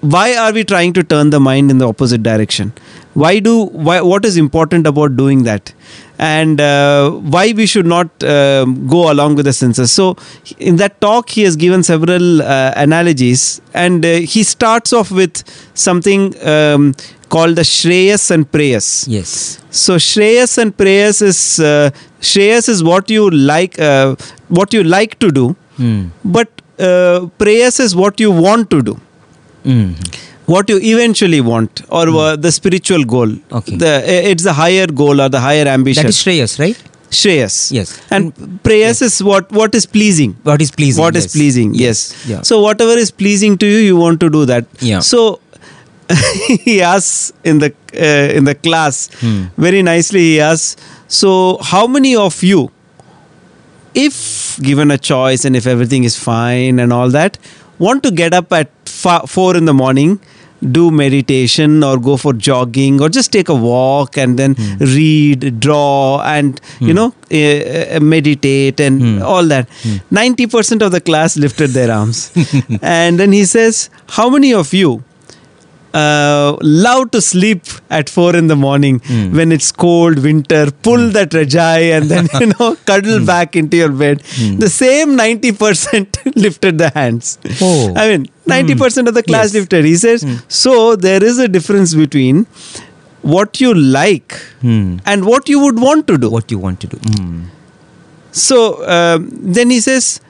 why 0.00 0.34
are 0.36 0.52
we 0.52 0.64
trying 0.64 0.92
to 0.94 1.02
turn 1.02 1.30
the 1.30 1.40
mind 1.40 1.70
in 1.70 1.78
the 1.78 1.86
opposite 1.86 2.22
direction? 2.22 2.72
Why 3.14 3.38
do 3.40 3.64
why 3.66 4.00
what 4.00 4.24
is 4.24 4.36
important 4.36 4.86
about 4.86 5.16
doing 5.16 5.42
that? 5.44 5.72
And 6.18 6.60
uh, 6.60 7.10
why 7.10 7.52
we 7.52 7.66
should 7.66 7.86
not 7.86 8.08
um, 8.22 8.86
go 8.86 9.10
along 9.10 9.36
with 9.36 9.46
the 9.46 9.52
senses. 9.52 9.90
So, 9.90 10.16
in 10.58 10.76
that 10.76 11.00
talk, 11.00 11.30
he 11.30 11.42
has 11.42 11.56
given 11.56 11.82
several 11.82 12.42
uh, 12.42 12.72
analogies, 12.76 13.60
and 13.72 14.04
uh, 14.04 14.18
he 14.18 14.42
starts 14.42 14.92
off 14.92 15.10
with 15.10 15.42
something 15.74 16.34
um, 16.46 16.94
called 17.30 17.56
the 17.56 17.62
Shreyas 17.62 18.30
and 18.30 18.50
Preyas 18.50 19.06
yes 19.08 19.60
So 19.70 19.96
Shreyas 19.96 20.58
and 20.58 20.76
Preyas 20.76 21.22
is 21.22 21.60
uh, 21.60 21.90
Shreyas 22.20 22.68
is 22.68 22.82
what 22.82 23.08
you 23.08 23.30
like, 23.30 23.78
uh, 23.78 24.16
what 24.48 24.72
you 24.74 24.82
like 24.82 25.18
to 25.20 25.30
do, 25.30 25.56
mm. 25.78 26.10
but 26.24 26.48
uh, 26.78 27.28
Preyas 27.38 27.80
is 27.80 27.94
what 27.94 28.20
you 28.20 28.30
want 28.30 28.70
to 28.70 28.82
do, 28.82 29.00
Mm. 29.64 29.94
What 30.52 30.68
you 30.72 30.78
eventually 30.92 31.40
want, 31.40 31.82
or 31.88 32.04
uh, 32.08 32.36
the 32.46 32.52
spiritual 32.60 33.04
goal. 33.16 33.32
Okay. 33.60 33.76
The 33.82 33.92
it's 34.30 34.44
the 34.50 34.54
higher 34.60 34.86
goal 35.02 35.20
or 35.26 35.28
the 35.36 35.40
higher 35.48 35.66
ambition. 35.74 36.02
that 36.04 36.14
is 36.16 36.22
Shreyas 36.24 36.54
right 36.64 36.80
Shreyas. 37.18 37.54
Yes. 37.76 37.92
And 38.16 38.32
Preyas 38.68 39.02
is 39.08 39.14
what 39.28 39.50
what 39.60 39.74
is 39.82 39.86
pleasing. 39.98 40.34
what 40.50 40.62
is 40.66 40.70
pleasing 40.80 41.02
What 41.04 41.16
is 41.20 41.24
yes. 41.28 41.32
pleasing? 41.36 41.74
Yes. 41.84 42.02
Yeah. 42.32 42.42
So 42.50 42.60
whatever 42.66 42.96
is 43.04 43.10
pleasing 43.22 43.56
to 43.62 43.66
you, 43.74 43.78
you 43.90 43.96
want 44.02 44.20
to 44.26 44.30
do 44.36 44.44
that. 44.50 44.66
Yeah. 44.90 45.00
So 45.12 45.22
he 46.66 46.80
asks 46.90 47.32
in 47.52 47.58
the 47.64 47.70
uh, 47.94 48.36
in 48.38 48.44
the 48.50 48.54
class 48.66 49.00
Hmm. 49.24 49.40
very 49.66 49.82
nicely. 49.88 50.20
He 50.28 50.40
asks, 50.50 50.76
so 51.18 51.32
how 51.72 51.82
many 51.96 52.14
of 52.28 52.38
you, 52.50 52.60
if 53.94 54.58
given 54.62 54.90
a 54.90 54.98
choice 54.98 55.44
and 55.44 55.56
if 55.56 55.66
everything 55.66 56.04
is 56.04 56.16
fine 56.18 56.78
and 56.78 56.92
all 56.92 57.10
that, 57.10 57.38
want 57.78 58.02
to 58.04 58.10
get 58.10 58.32
up 58.34 58.52
at 58.52 58.70
fa- 58.86 59.26
four 59.26 59.56
in 59.56 59.64
the 59.64 59.74
morning? 59.74 60.20
Do 60.62 60.90
meditation 60.90 61.82
or 61.82 61.98
go 61.98 62.16
for 62.16 62.32
jogging 62.32 63.00
or 63.00 63.08
just 63.08 63.32
take 63.32 63.48
a 63.48 63.54
walk 63.54 64.16
and 64.18 64.38
then 64.38 64.54
read, 64.78 65.58
draw, 65.60 66.20
and 66.22 66.60
you 66.80 66.92
know, 66.92 67.14
uh, 67.32 67.96
uh, 67.96 68.00
meditate 68.00 68.78
and 68.80 69.00
Hmm. 69.02 69.22
all 69.22 69.44
that. 69.46 69.68
90% 70.10 70.82
of 70.82 70.92
the 70.92 71.00
class 71.00 71.36
lifted 71.36 71.70
their 71.70 71.90
arms. 71.90 72.30
and 72.82 73.18
then 73.18 73.32
he 73.32 73.44
says, 73.44 73.88
How 74.08 74.28
many 74.28 74.52
of 74.52 74.74
you 74.74 75.02
uh, 75.94 76.56
love 76.62 77.10
to 77.10 77.20
sleep 77.20 77.62
at 77.90 78.08
four 78.08 78.36
in 78.36 78.46
the 78.46 78.56
morning 78.56 78.98
Hmm. 79.00 79.34
when 79.36 79.52
it's 79.52 79.70
cold 79.72 80.18
winter? 80.20 80.70
Pull 80.88 81.08
that 81.10 81.30
rajai 81.30 81.96
and 81.96 82.08
then, 82.10 82.28
you 82.40 82.46
know, 82.58 82.76
cuddle 82.90 83.18
Hmm. 83.18 83.24
back 83.26 83.56
into 83.56 83.76
your 83.76 83.88
bed. 83.90 84.20
The 84.64 84.68
same 84.68 85.16
90% 85.16 86.36
lifted 86.36 86.78
the 86.78 86.90
hands. 86.90 87.38
Oh. 87.60 87.92
I 87.96 88.08
mean, 88.08 88.26
90% 88.46 89.08
of 89.08 89.14
the 89.14 89.22
class 89.22 89.46
Yes. 89.46 89.52
Hmm. 89.52 89.58
lifted. 89.58 89.84
He 89.84 89.96
says, 89.96 90.24
So 90.48 90.96
there 90.96 91.22
is 91.22 91.38
a 91.38 91.48
difference 91.48 91.94
between 91.94 92.46
what 93.22 93.60
you 93.60 93.74
like 93.74 94.32
Hmm. 94.60 94.98
and 95.04 95.24
what 95.24 95.48
you 95.48 95.58
would 95.60 95.78
want 95.78 96.06
to 96.06 96.16
do. 96.18 96.30
What 96.30 96.50
you 96.50 96.58
want 96.58 96.80
to 96.80 96.86
do. 96.86 96.98
Hmm. 96.98 97.40
So 98.32 98.58
um, 98.88 99.28
then 99.58 99.70
he 99.70 99.80
says, 99.80 100.20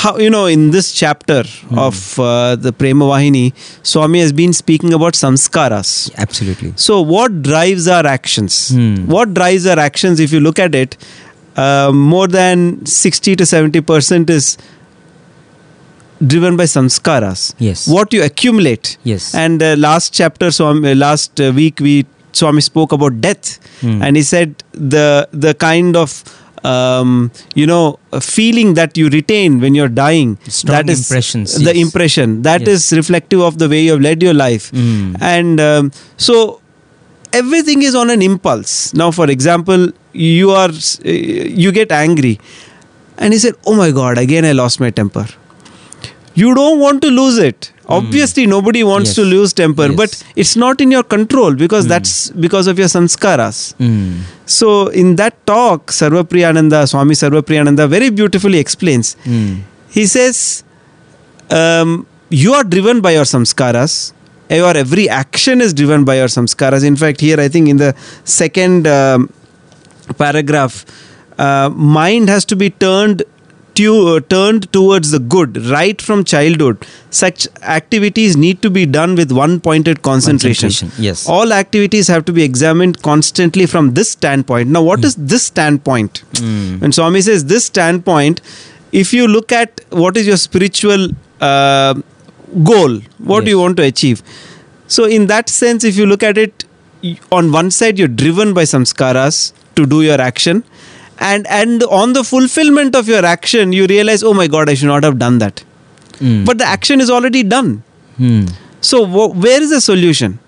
how 0.00 0.16
you 0.24 0.30
know 0.34 0.46
in 0.46 0.70
this 0.74 0.92
chapter 0.98 1.40
of 1.86 2.18
uh, 2.18 2.56
the 2.56 2.72
Prema 2.72 3.04
Vahini, 3.04 3.52
Swami 3.82 4.20
has 4.20 4.32
been 4.32 4.52
speaking 4.52 4.92
about 4.98 5.12
samskaras. 5.22 5.90
Absolutely. 6.16 6.72
So 6.76 7.00
what 7.02 7.42
drives 7.42 7.86
our 7.88 8.06
actions? 8.06 8.70
Hmm. 8.70 9.06
What 9.16 9.34
drives 9.34 9.66
our 9.66 9.78
actions? 9.78 10.18
If 10.26 10.32
you 10.32 10.40
look 10.40 10.58
at 10.58 10.74
it, 10.74 10.96
uh, 11.56 11.90
more 11.92 12.26
than 12.26 12.86
sixty 12.86 13.36
to 13.36 13.44
seventy 13.44 13.82
percent 13.82 14.30
is 14.30 14.56
driven 16.26 16.56
by 16.56 16.64
samskaras. 16.64 17.54
Yes. 17.58 17.86
What 17.88 18.12
you 18.12 18.22
accumulate. 18.22 18.96
Yes. 19.04 19.34
And 19.34 19.62
uh, 19.62 19.74
last 19.76 20.14
chapter, 20.14 20.50
Swami, 20.50 20.92
uh, 20.92 20.94
last 20.94 21.40
uh, 21.40 21.52
week 21.54 21.80
we 21.80 22.06
Swami 22.32 22.62
spoke 22.62 22.92
about 22.92 23.20
death, 23.20 23.58
Hmm. 23.82 24.00
and 24.02 24.16
he 24.16 24.22
said 24.22 24.62
the 24.72 25.28
the 25.32 25.52
kind 25.54 25.96
of 25.96 26.14
um, 26.64 27.30
you 27.54 27.66
know 27.66 27.98
a 28.12 28.20
feeling 28.20 28.74
that 28.74 28.96
you 28.96 29.08
retain 29.08 29.60
when 29.60 29.74
you're 29.74 29.88
dying. 29.88 30.38
Strong 30.48 30.74
that 30.76 30.90
is 30.90 31.00
impressions, 31.10 31.54
The 31.54 31.74
yes. 31.74 31.84
impression 31.86 32.42
that 32.42 32.60
Yes. 32.66 32.68
is 32.92 32.92
reflective 32.98 33.40
of 33.40 33.58
the 33.58 33.68
way 33.68 33.82
you 33.84 33.92
have 33.92 34.00
led 34.00 34.22
your 34.22 34.34
life, 34.34 34.70
Hmm. 34.70 35.14
and 35.20 35.60
um, 35.60 35.92
so 36.16 36.60
everything 37.32 37.82
is 37.82 37.94
on 37.94 38.10
an 38.10 38.22
impulse. 38.22 38.92
Now, 38.94 39.10
for 39.10 39.28
example, 39.30 39.88
you 40.12 40.50
are 40.50 40.70
uh, 40.70 41.10
you 41.64 41.72
get 41.72 41.90
angry, 41.92 42.38
and 43.18 43.32
he 43.32 43.38
said, 43.38 43.54
"Oh 43.66 43.74
my 43.74 43.90
God! 43.90 44.18
Again, 44.18 44.44
I 44.44 44.52
lost 44.52 44.80
my 44.80 44.90
temper." 44.90 45.26
You 46.34 46.54
don't 46.54 46.78
want 46.80 47.02
to 47.02 47.08
lose 47.08 47.38
it. 47.38 47.72
Obviously, 47.88 48.46
nobody 48.46 48.82
wants 48.82 49.10
Yes. 49.10 49.16
to 49.16 49.22
lose 49.22 49.52
temper, 49.52 49.86
Yes. 49.88 49.96
but 49.96 50.22
it's 50.36 50.56
not 50.56 50.80
in 50.80 50.90
your 50.90 51.02
control 51.02 51.54
because 51.54 51.86
that's 51.86 52.30
because 52.46 52.66
of 52.66 52.78
your 52.78 52.88
sanskaras. 52.88 53.74
Hmm. 53.74 54.20
So, 54.46 54.86
in 55.02 55.16
that 55.16 55.34
talk, 55.46 55.90
Sarvapriyananda, 55.98 56.88
Swami 56.88 57.14
Sarvapriyananda, 57.14 57.88
very 57.88 58.08
beautifully 58.10 58.58
explains. 58.58 59.16
Hmm. 59.24 59.54
He 59.90 60.06
says, 60.06 60.64
um, 61.50 62.06
You 62.30 62.54
are 62.54 62.64
driven 62.64 63.00
by 63.02 63.10
your 63.12 63.24
samskaras. 63.24 64.12
Your 64.48 64.74
every 64.76 65.06
action 65.08 65.60
is 65.60 65.74
driven 65.74 66.04
by 66.04 66.16
your 66.16 66.28
samskaras. 66.28 66.82
In 66.84 66.96
fact, 66.96 67.20
here 67.20 67.38
I 67.38 67.48
think 67.48 67.68
in 67.68 67.76
the 67.76 67.94
second 68.24 68.86
um, 68.86 69.28
paragraph, 70.16 70.84
uh, 71.38 71.68
mind 71.74 72.28
has 72.30 72.44
to 72.46 72.56
be 72.56 72.70
turned 72.70 73.22
to, 73.74 74.08
uh, 74.08 74.20
turned 74.20 74.72
towards 74.72 75.10
the 75.10 75.18
good 75.18 75.56
right 75.66 76.00
from 76.00 76.24
childhood. 76.24 76.84
Such 77.10 77.46
activities 77.62 78.36
need 78.36 78.62
to 78.62 78.70
be 78.70 78.86
done 78.86 79.14
with 79.14 79.32
one 79.32 79.60
pointed 79.60 80.02
concentration. 80.02 80.68
Concentration, 80.68 81.04
yes. 81.04 81.28
All 81.28 81.52
activities 81.52 82.08
have 82.08 82.24
to 82.26 82.32
be 82.32 82.42
examined 82.42 83.02
constantly 83.02 83.66
from 83.66 83.94
this 83.94 84.10
standpoint. 84.10 84.68
Now, 84.68 84.82
what 84.82 85.04
is 85.04 85.14
this 85.16 85.44
standpoint? 85.44 86.22
Hmm. 86.38 86.78
When 86.78 86.92
Swami 86.92 87.20
says 87.20 87.46
this 87.46 87.64
standpoint, 87.64 88.40
if 88.92 89.12
you 89.12 89.26
look 89.26 89.52
at 89.52 89.80
what 89.90 90.16
is 90.16 90.26
your 90.26 90.36
spiritual 90.36 91.08
uh, 91.40 91.94
goal, 92.62 93.00
what 93.18 93.44
do 93.44 93.50
you 93.50 93.58
want 93.58 93.76
to 93.78 93.82
achieve? 93.82 94.22
So, 94.86 95.04
in 95.04 95.26
that 95.28 95.48
sense, 95.48 95.84
if 95.84 95.96
you 95.96 96.06
look 96.06 96.22
at 96.22 96.36
it, 96.36 96.64
on 97.32 97.50
one 97.50 97.70
side, 97.70 97.98
you're 97.98 98.08
driven 98.08 98.54
by 98.54 98.62
samskaras 98.62 99.52
to 99.76 99.86
do 99.86 100.02
your 100.02 100.20
action. 100.20 100.62
And, 101.18 101.46
and 101.46 101.82
on 101.84 102.12
the 102.14 102.24
fulfillment 102.24 102.96
of 102.96 103.08
your 103.08 103.24
action, 103.24 103.72
you 103.72 103.86
realize, 103.86 104.22
oh 104.22 104.34
my 104.34 104.46
God, 104.46 104.68
I 104.68 104.74
should 104.74 104.88
not 104.88 105.04
have 105.04 105.18
done 105.18 105.38
that. 105.38 105.60
Hmm. 106.18 106.44
But 106.44 106.58
the 106.58 106.64
action 106.64 107.00
is 107.00 107.10
already 107.10 107.42
done. 107.42 107.82
Hmm. 108.16 108.46
So 108.80 109.06
wh- 109.06 109.36
where 109.36 109.62
is 109.62 109.70
the 109.70 109.80
solution? 109.80 110.38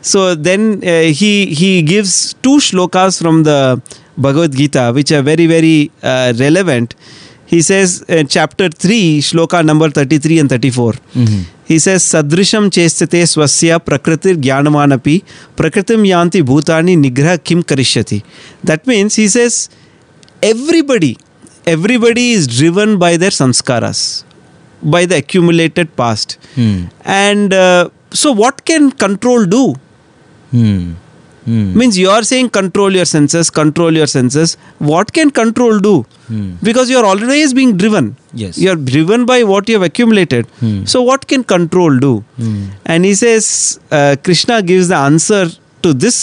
So 0.00 0.34
then 0.34 0.82
uh, 0.84 1.02
he 1.18 1.54
he 1.54 1.80
gives 1.82 2.34
two 2.42 2.56
shlokas 2.58 3.20
from 3.20 3.42
the 3.44 3.80
Bhagavad 4.18 4.52
Gita, 4.54 4.92
which 4.94 5.10
are 5.12 5.22
very 5.22 5.46
very 5.46 5.90
uh, 6.02 6.34
relevant. 6.38 6.94
He 7.46 7.62
says 7.62 8.02
in 8.02 8.28
chapter 8.28 8.68
three, 8.68 9.20
shloka 9.20 9.64
number 9.64 9.88
thirty 9.90 10.18
three 10.18 10.38
and 10.38 10.48
thirty 10.48 10.70
four. 10.70 10.92
Mhm. 11.64 11.68
He 11.68 11.78
says 11.78 12.02
sadrisham 12.02 12.70
chestate 12.70 13.22
swasya 13.26 13.78
prakritir 13.80 14.36
jnanamanapi 14.36 15.22
prakritim 15.56 16.04
yanti 16.04 16.42
bhutani 16.42 16.96
nigrah 16.96 17.38
kim 17.42 17.62
karishyati. 17.62 18.22
That 18.64 18.86
means 18.86 19.16
he 19.16 19.28
says 19.28 19.68
everybody 20.42 21.16
everybody 21.66 22.32
is 22.32 22.46
driven 22.46 22.98
by 22.98 23.16
their 23.16 23.30
samskaras 23.30 24.24
by 24.82 25.06
the 25.06 25.16
accumulated 25.16 25.88
past 25.96 26.38
Hmm. 26.56 26.88
and 27.04 27.54
uh, 27.54 27.88
so 28.12 28.32
what 28.32 28.64
can 28.66 28.90
control 28.90 29.46
do 29.46 29.74
Hmm. 30.50 30.92
Hmm. 31.46 31.64
means 31.78 31.96
you 32.00 32.10
are 32.10 32.22
saying 32.28 32.48
control 32.56 32.94
your 32.98 33.04
senses 33.04 33.50
control 33.58 33.92
your 34.00 34.06
senses 34.06 34.56
what 34.90 35.12
can 35.16 35.30
control 35.38 35.78
do 35.86 35.94
Hmm. 36.28 36.46
because 36.68 36.90
you 36.92 36.98
are 37.00 37.04
always 37.12 37.52
being 37.58 37.72
driven 37.82 38.06
Yes. 38.42 38.56
you 38.62 38.70
are 38.74 38.80
driven 38.92 39.26
by 39.32 39.38
what 39.50 39.68
you 39.68 39.74
have 39.78 39.86
accumulated 39.90 40.46
Hmm. 40.60 40.84
so 40.92 41.02
what 41.10 41.26
can 41.32 41.44
control 41.54 41.98
do 42.06 42.14
Hmm. 42.38 42.62
and 42.86 43.04
he 43.04 43.14
says 43.24 43.78
uh, 43.98 44.16
krishna 44.28 44.62
gives 44.62 44.88
the 44.88 44.96
answer 45.10 45.44
to 45.82 45.92
this 46.06 46.18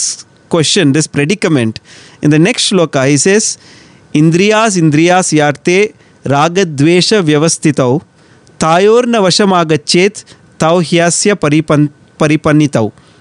question 0.49 0.91
this 0.97 1.07
predicament 1.17 1.79
in 2.21 2.29
the 2.35 2.39
next 2.47 2.71
shloka 2.71 3.03
he 3.11 3.17
says 3.27 3.57
indriyas 4.21 4.77
indriyas 4.83 5.27
yarte 5.41 5.77
ragadvesha 6.35 7.21
vyavastitau 7.29 8.01
tayorna 8.63 9.19
vashamagachet 9.27 10.25
tau 10.63 10.75
hyasya 10.89 11.35
paripan 11.45 11.89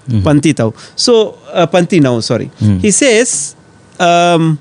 paripannitau 0.09 0.23
pantitau 0.27 0.69
so 0.95 1.13
uh, 1.53 1.67
pantinau 1.75 2.15
sorry 2.29 2.49
Hmm. 2.59 2.77
he 2.85 2.91
says 2.91 3.55
um, 3.99 4.57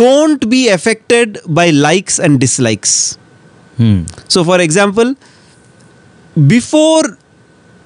don't 0.00 0.48
be 0.48 0.68
affected 0.68 1.38
by 1.46 1.70
likes 1.70 2.18
and 2.18 2.40
dislikes 2.40 3.18
Hmm. 3.76 4.04
so, 4.28 4.44
for 4.44 4.60
example, 4.60 5.08
before 6.46 7.18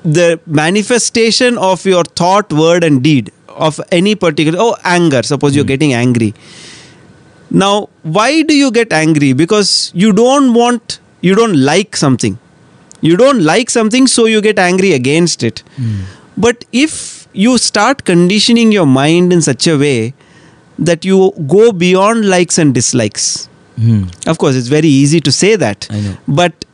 the 0.05 0.39
manifestation 0.47 1.57
of 1.59 1.85
your 1.87 2.05
thought, 2.05 2.53
word, 2.53 2.85
and 2.85 3.03
deed 3.03 3.31
of 3.49 3.81
any 3.91 4.15
particular, 4.15 4.59
oh, 4.61 4.77
anger, 4.85 5.23
suppose 5.23 5.57
you're 5.57 5.65
getting 5.65 5.95
angry. 5.95 6.35
Now, 7.51 7.89
why 8.03 8.43
do 8.43 8.55
you 8.55 8.71
get 8.71 8.93
angry? 8.93 9.33
Because 9.33 9.91
you 9.95 10.13
don't 10.13 10.53
want, 10.53 11.01
you 11.23 11.35
don't 11.35 11.57
like 11.57 11.97
something. 11.97 12.39
You 13.01 13.17
don't 13.17 13.43
like 13.43 13.71
something, 13.71 14.07
so 14.07 14.27
you 14.27 14.41
get 14.41 14.59
angry 14.59 14.93
against 14.93 15.43
it. 15.43 15.63
But 16.37 16.65
if 16.73 17.27
you 17.33 17.59
start 17.59 18.05
conditioning 18.05 18.73
your 18.73 18.87
mind 18.87 19.33
in 19.33 19.41
such 19.43 19.67
a 19.67 19.77
way 19.77 20.15
that 20.79 21.05
you 21.05 21.33
go 21.47 21.73
beyond 21.73 22.29
likes 22.29 22.59
and 22.59 22.75
dislikes, 22.75 23.49
Hmm. 23.77 24.05
of 24.27 24.39
course, 24.39 24.57
it's 24.57 24.67
very 24.69 24.89
easy 24.89 25.21
to 25.21 25.31
say 25.31 25.55
that. 25.57 25.87
I 25.89 26.01
know. 26.01 26.17
But 26.27 26.65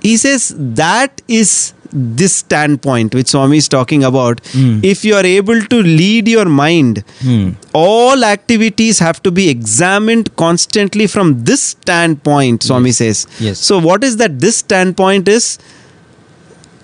he 0.00 0.16
says 0.16 0.52
that 0.58 1.22
is 1.28 1.72
this 1.92 2.34
standpoint 2.34 3.14
which 3.14 3.28
Swami 3.28 3.58
is 3.58 3.68
talking 3.68 4.02
about. 4.04 4.40
Hmm. 4.52 4.80
If 4.82 5.04
you 5.04 5.14
are 5.14 5.24
able 5.26 5.60
to 5.60 5.82
lead 5.82 6.26
your 6.28 6.44
mind, 6.46 7.04
Hmm. 7.20 7.50
all 7.72 8.24
activities 8.24 8.98
have 8.98 9.22
to 9.24 9.30
be 9.30 9.48
examined 9.48 10.34
constantly 10.36 11.06
from 11.06 11.44
this 11.44 11.60
standpoint, 11.62 12.62
Swami 12.62 12.92
says. 12.92 13.26
Yes. 13.40 13.58
So, 13.58 13.78
what 13.78 14.02
is 14.04 14.16
that 14.18 14.38
this 14.40 14.56
standpoint 14.56 15.28
is? 15.28 15.58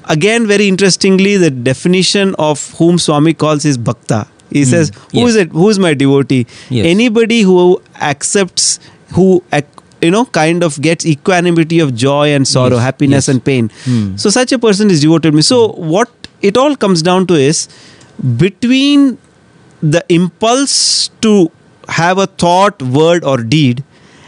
Again, 0.05 0.47
very 0.47 0.69
interestingly, 0.69 1.37
the 1.37 1.51
definition 1.51 2.35
of 2.39 2.71
whom 2.79 2.99
Swami 2.99 3.35
calls 3.35 3.65
is 3.65 3.77
Bhakta. 3.77 4.27
He 4.51 4.65
says, 4.65 4.91
"Who 5.13 5.19
Yes. 5.21 5.31
is 5.31 5.37
it? 5.37 5.51
Who 5.53 5.69
is 5.69 5.79
my 5.79 5.93
devotee? 5.93 6.47
Yes. 6.71 6.87
Anybody 6.87 7.43
who 7.43 7.81
accepts, 8.01 8.79
who 9.13 9.43
ac- 9.53 9.67
you 10.03 10.11
know, 10.11 10.25
kind 10.27 10.63
of 10.63 10.81
gets 10.81 11.05
equanimity 11.07 11.79
of 11.81 11.95
joy 11.95 12.33
and 12.35 12.47
sorrow, 12.47 12.77
Yes. 12.77 12.83
happiness 12.89 13.27
Yes. 13.27 13.29
and 13.35 13.45
pain. 13.45 13.71
Hmm. 13.85 14.17
So 14.17 14.31
such 14.31 14.53
a 14.53 14.59
person 14.59 14.91
is 14.91 15.01
devoted 15.01 15.31
to 15.33 15.37
me. 15.37 15.43
So 15.43 15.69
what 15.97 16.09
it 16.41 16.57
all 16.57 16.77
comes 16.77 17.03
down 17.03 17.27
to 17.29 17.35
is 17.35 17.69
between 18.37 19.19
the 19.83 20.05
impulse 20.09 21.11
to 21.23 21.51
have 21.89 22.19
a 22.19 22.27
thought, 22.27 22.83
word, 22.83 23.25
or 23.25 23.39
deed, 23.39 23.83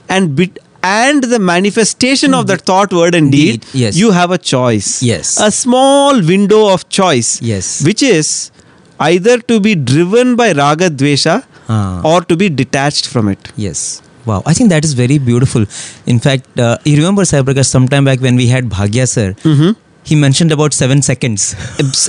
and 0.08 0.34
bit 0.34 0.58
and 0.82 1.24
the 1.24 1.38
manifestation 1.38 2.32
of 2.32 2.46
that 2.46 2.62
thought, 2.62 2.90
word, 2.92 3.14
and 3.14 3.30
deed, 3.30 3.60
Deed, 3.60 3.66
yes. 3.80 3.96
you 3.96 4.12
have 4.12 4.30
a 4.30 4.38
choice. 4.38 5.02
Yes. 5.02 5.38
A 5.38 5.50
small 5.50 6.22
window 6.22 6.72
of 6.72 6.88
choice. 6.88 7.40
Yes. 7.42 7.84
Which 7.84 8.02
is 8.02 8.50
either 8.98 9.36
to 9.50 9.60
be 9.60 9.74
driven 9.74 10.36
by 10.36 10.52
raga 10.52 10.88
dvesha 10.88 11.44
Ah. 11.68 12.00
or 12.02 12.22
to 12.22 12.36
be 12.36 12.48
detached 12.48 13.06
from 13.06 13.28
it. 13.28 13.50
Yes. 13.56 14.00
Wow. 14.26 14.42
I 14.46 14.54
think 14.54 14.70
that 14.70 14.84
is 14.84 14.92
very 14.94 15.18
beautiful. 15.18 15.64
In 16.06 16.18
fact, 16.18 16.58
uh, 16.58 16.78
you 16.84 16.96
remember 16.96 17.24
Sai 17.24 17.42
sometime 17.62 18.04
back 18.04 18.20
when 18.20 18.36
we 18.36 18.46
had 18.48 18.68
Bhagya 18.68 19.06
sir, 19.08 19.32
Mm-hmm. 19.42 19.70
he 20.04 20.14
mentioned 20.16 20.52
about 20.52 20.72
seven 20.74 21.02
seconds. 21.02 21.54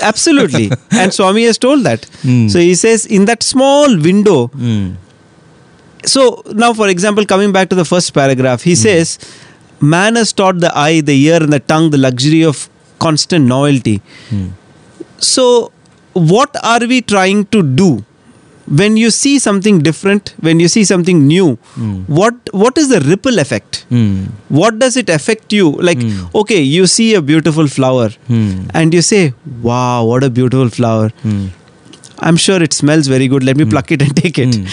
Absolutely. 0.01 0.71
and 0.91 1.13
Swami 1.13 1.43
has 1.45 1.57
told 1.57 1.83
that. 1.83 2.05
Hmm. 2.21 2.47
So 2.47 2.59
he 2.59 2.75
says, 2.75 3.05
in 3.05 3.25
that 3.25 3.43
small 3.43 3.97
window, 4.09 4.47
Hmm. 4.47 4.91
so 6.05 6.21
now 6.61 6.73
for 6.73 6.87
example 6.89 7.25
coming 7.31 7.51
back 7.55 7.69
to 7.71 7.75
the 7.79 7.85
first 7.85 8.11
paragraph 8.13 8.63
he 8.67 8.73
says 8.83 9.09
man 9.79 10.15
has 10.19 10.31
taught 10.39 10.59
the 10.63 10.71
eye 10.83 10.99
the 11.09 11.15
ear 11.25 11.41
and 11.43 11.53
the 11.55 11.59
tongue 11.71 11.89
the 11.95 11.99
luxury 12.05 12.39
of 12.51 12.63
constant 13.05 13.45
novelty 13.51 13.93
Hmm. 14.29 14.47
so 15.19 15.45
what 16.31 16.57
are 16.71 16.79
we 16.93 16.97
trying 17.13 17.45
to 17.57 17.61
do 17.83 17.89
when 18.67 18.95
you 18.97 19.09
see 19.11 19.39
something 19.39 19.79
different 19.79 20.33
when 20.39 20.59
you 20.59 20.67
see 20.67 20.83
something 20.83 21.25
new 21.27 21.47
what 22.07 22.35
what 22.53 22.77
is 22.77 22.89
the 22.89 22.99
ripple 23.01 23.39
effect 23.39 23.85
Hmm. 23.89 24.25
what 24.49 24.77
does 24.79 24.95
it 25.01 25.09
affect 25.09 25.51
you 25.53 25.71
like 25.89 26.01
Hmm. 26.01 26.25
okay 26.41 26.61
you 26.61 26.85
see 26.87 27.13
a 27.15 27.21
beautiful 27.21 27.67
flower 27.67 28.09
Hmm. 28.27 28.51
and 28.73 28.93
you 28.93 29.01
say 29.01 29.33
wow 29.61 30.03
what 30.11 30.23
a 30.23 30.29
beautiful 30.29 30.69
flower 30.79 31.09
Hmm. 31.23 31.45
i'm 32.19 32.37
sure 32.47 32.61
it 32.67 32.73
smells 32.81 33.07
very 33.07 33.27
good 33.27 33.43
let 33.43 33.57
me 33.57 33.65
pluck 33.65 33.91
it 33.91 34.01
and 34.07 34.15
take 34.23 34.37
it 34.45 34.55
Hmm. 34.55 34.65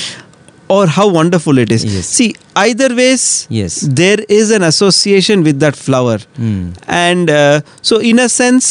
or 0.76 0.86
how 0.98 1.06
wonderful 1.08 1.58
it 1.64 1.72
is 1.78 1.84
Yes. 1.94 2.06
see 2.18 2.28
either 2.66 2.88
ways 2.94 3.24
Yes. 3.58 3.80
there 4.02 4.20
is 4.40 4.50
an 4.58 4.62
association 4.72 5.42
with 5.48 5.58
that 5.64 5.76
flower 5.86 6.18
Hmm. 6.36 6.60
and 7.04 7.30
uh, 7.30 7.60
so 7.92 7.98
in 8.12 8.18
a 8.18 8.28
sense 8.28 8.68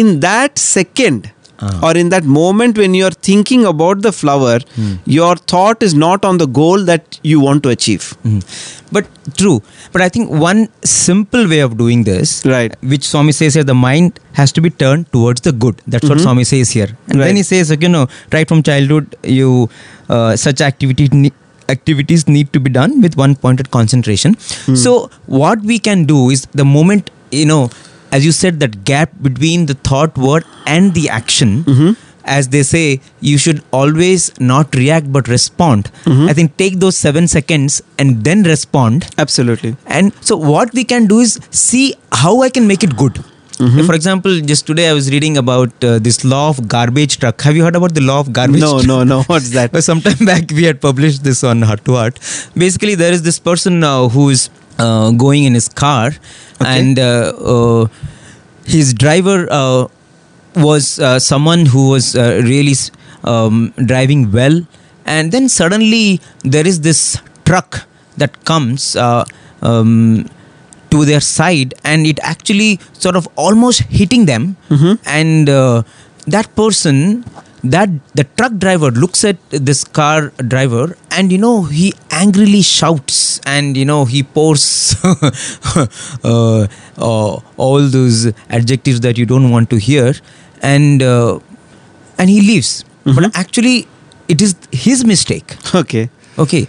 in 0.00 0.18
that 0.26 0.58
second 0.58 1.30
Ah. 1.66 1.72
or 1.86 1.90
in 2.02 2.08
that 2.12 2.24
moment 2.36 2.78
when 2.82 2.94
you're 2.98 3.16
thinking 3.30 3.64
about 3.72 4.02
the 4.06 4.12
flower 4.20 4.54
Hmm. 4.76 4.92
your 5.16 5.32
thought 5.52 5.82
is 5.88 5.94
not 6.04 6.24
on 6.30 6.38
the 6.42 6.48
goal 6.60 6.84
that 6.90 7.18
you 7.32 7.38
want 7.48 7.62
to 7.66 7.70
achieve 7.76 8.06
Mhm. 8.30 8.40
But 8.96 9.06
true. 9.40 9.54
But 9.92 10.02
I 10.06 10.08
think 10.14 10.32
one 10.44 10.58
simple 10.84 11.44
way 11.52 11.60
of 11.66 11.76
doing 11.82 12.00
this, 12.08 12.32
Right. 12.54 12.72
which 12.92 13.04
Swami 13.10 13.32
says 13.38 13.54
here, 13.58 13.64
the 13.70 13.76
mind 13.84 14.18
has 14.40 14.52
to 14.56 14.60
be 14.66 14.70
turned 14.82 15.06
towards 15.16 15.40
the 15.46 15.52
good. 15.64 15.76
That's 15.94 16.10
what 16.10 16.20
Swami 16.24 16.44
says 16.50 16.72
here. 16.78 16.88
And 17.08 17.16
Right. 17.18 17.26
then 17.28 17.36
he 17.40 17.44
says, 17.52 17.70
like, 17.74 17.86
you 17.86 17.92
know, 17.94 18.02
right 18.36 18.46
from 18.52 18.60
childhood, 18.70 19.16
you 19.38 19.70
uh, 20.16 20.36
such 20.44 20.60
activity 20.68 21.08
ne- 21.22 21.32
activities 21.76 22.26
need 22.36 22.52
to 22.56 22.60
be 22.66 22.70
done 22.78 23.00
with 23.06 23.16
one 23.24 23.34
pointed 23.46 23.70
concentration. 23.78 24.36
So 24.84 24.92
what 25.42 25.62
we 25.72 25.78
can 25.88 26.04
do 26.12 26.18
is 26.36 26.46
the 26.62 26.66
moment 26.76 27.10
you 27.40 27.46
know, 27.46 27.62
as 28.12 28.24
you 28.24 28.32
said, 28.32 28.60
that 28.60 28.84
gap 28.84 29.10
between 29.22 29.66
the 29.66 29.74
thought, 29.74 30.16
word, 30.16 30.44
and 30.66 30.94
the 30.94 31.08
action 31.08 31.96
as 32.24 32.48
they 32.50 32.62
say, 32.62 33.00
you 33.20 33.36
should 33.36 33.64
always 33.72 34.38
not 34.38 34.74
react 34.76 35.12
but 35.12 35.26
respond. 35.26 35.90
I 36.06 36.32
think 36.32 36.56
take 36.56 36.78
those 36.78 36.96
seven 36.96 37.26
seconds 37.26 37.82
and 37.98 38.24
then 38.24 38.44
respond. 38.44 39.06
absolutely 39.18 39.76
And 39.86 40.12
so, 40.20 40.36
what 40.36 40.72
we 40.72 40.84
can 40.84 41.06
do 41.06 41.18
is 41.18 41.40
see 41.50 41.94
how 42.12 42.42
I 42.42 42.50
can 42.50 42.66
make 42.68 42.84
it 42.84 42.96
good. 42.96 43.24
For 43.86 43.94
example, 43.94 44.40
just 44.40 44.66
today 44.66 44.88
I 44.88 44.92
was 44.92 45.08
reading 45.10 45.36
about 45.36 45.84
uh, 45.84 45.98
this 46.00 46.24
law 46.24 46.48
of 46.48 46.66
garbage 46.66 47.18
truck. 47.18 47.42
Have 47.42 47.54
you 47.54 47.62
heard 47.62 47.76
about 47.76 47.94
the 47.94 48.00
law 48.00 48.18
of 48.18 48.32
garbage 48.32 48.60
no 48.60 48.70
truck? 48.78 48.86
no 48.86 49.04
no 49.04 49.22
what's 49.24 49.50
that 49.50 49.76
sometime 49.90 50.24
back 50.30 50.50
we 50.50 50.64
had 50.64 50.80
published 50.80 51.22
this 51.22 51.44
on 51.44 51.62
Heart 51.62 51.84
to 51.84 51.94
Heart. 51.94 52.18
Basically, 52.56 52.96
there 52.96 53.12
is 53.12 53.22
this 53.22 53.38
person 53.38 53.84
uh, 53.84 54.08
who 54.08 54.30
is 54.30 54.48
uh, 54.82 55.10
going 55.24 55.44
in 55.44 55.54
his 55.54 55.68
car, 55.68 56.10
and 56.60 56.98
uh, 56.98 57.32
uh, 57.54 57.86
his 58.64 58.92
driver 58.94 59.46
uh, 59.50 59.86
was 60.56 60.98
uh, 60.98 61.18
someone 61.18 61.66
who 61.66 61.88
was 61.90 62.14
uh, 62.16 62.40
really 62.44 62.74
um, 63.24 63.72
driving 63.92 64.30
well, 64.32 64.60
and 65.06 65.32
then 65.32 65.48
suddenly 65.48 66.20
there 66.56 66.66
is 66.66 66.80
this 66.80 67.18
truck 67.44 67.82
that 68.16 68.44
comes. 68.44 68.94
Uh, 68.96 69.24
um, 69.62 70.26
to 70.92 71.04
their 71.08 71.20
side 71.24 71.72
and 71.90 72.06
it 72.06 72.18
actually 72.22 72.78
sort 72.92 73.16
of 73.16 73.26
almost 73.44 73.80
hitting 73.98 74.26
them. 74.26 74.56
And 75.06 75.48
uh, 75.48 75.82
that 76.26 76.54
person 76.54 77.24
that 77.64 77.88
the 78.14 78.24
truck 78.24 78.54
driver 78.58 78.90
looks 78.90 79.24
at 79.24 79.36
this 79.50 79.84
car 79.84 80.30
driver 80.48 80.96
and 81.10 81.30
you 81.30 81.38
know 81.38 81.62
he 81.62 81.94
angrily 82.10 82.60
shouts 82.60 83.40
and 83.46 83.76
you 83.76 83.84
know 83.84 84.04
he 84.04 84.22
pours 84.22 84.96
uh, 85.04 86.66
uh, 86.98 87.36
all 87.56 87.80
those 87.88 88.32
adjectives 88.50 89.00
that 89.00 89.16
you 89.16 89.24
don't 89.24 89.50
want 89.50 89.70
to 89.70 89.76
hear 89.76 90.12
and 90.60 91.02
uh, 91.02 91.38
and 92.18 92.30
he 92.30 92.40
leaves. 92.40 92.84
But 93.04 93.36
actually 93.36 93.86
it 94.28 94.40
is 94.40 94.56
his 94.70 95.04
mistake. 95.04 95.56
Okay. 95.74 96.10
Okay. 96.38 96.68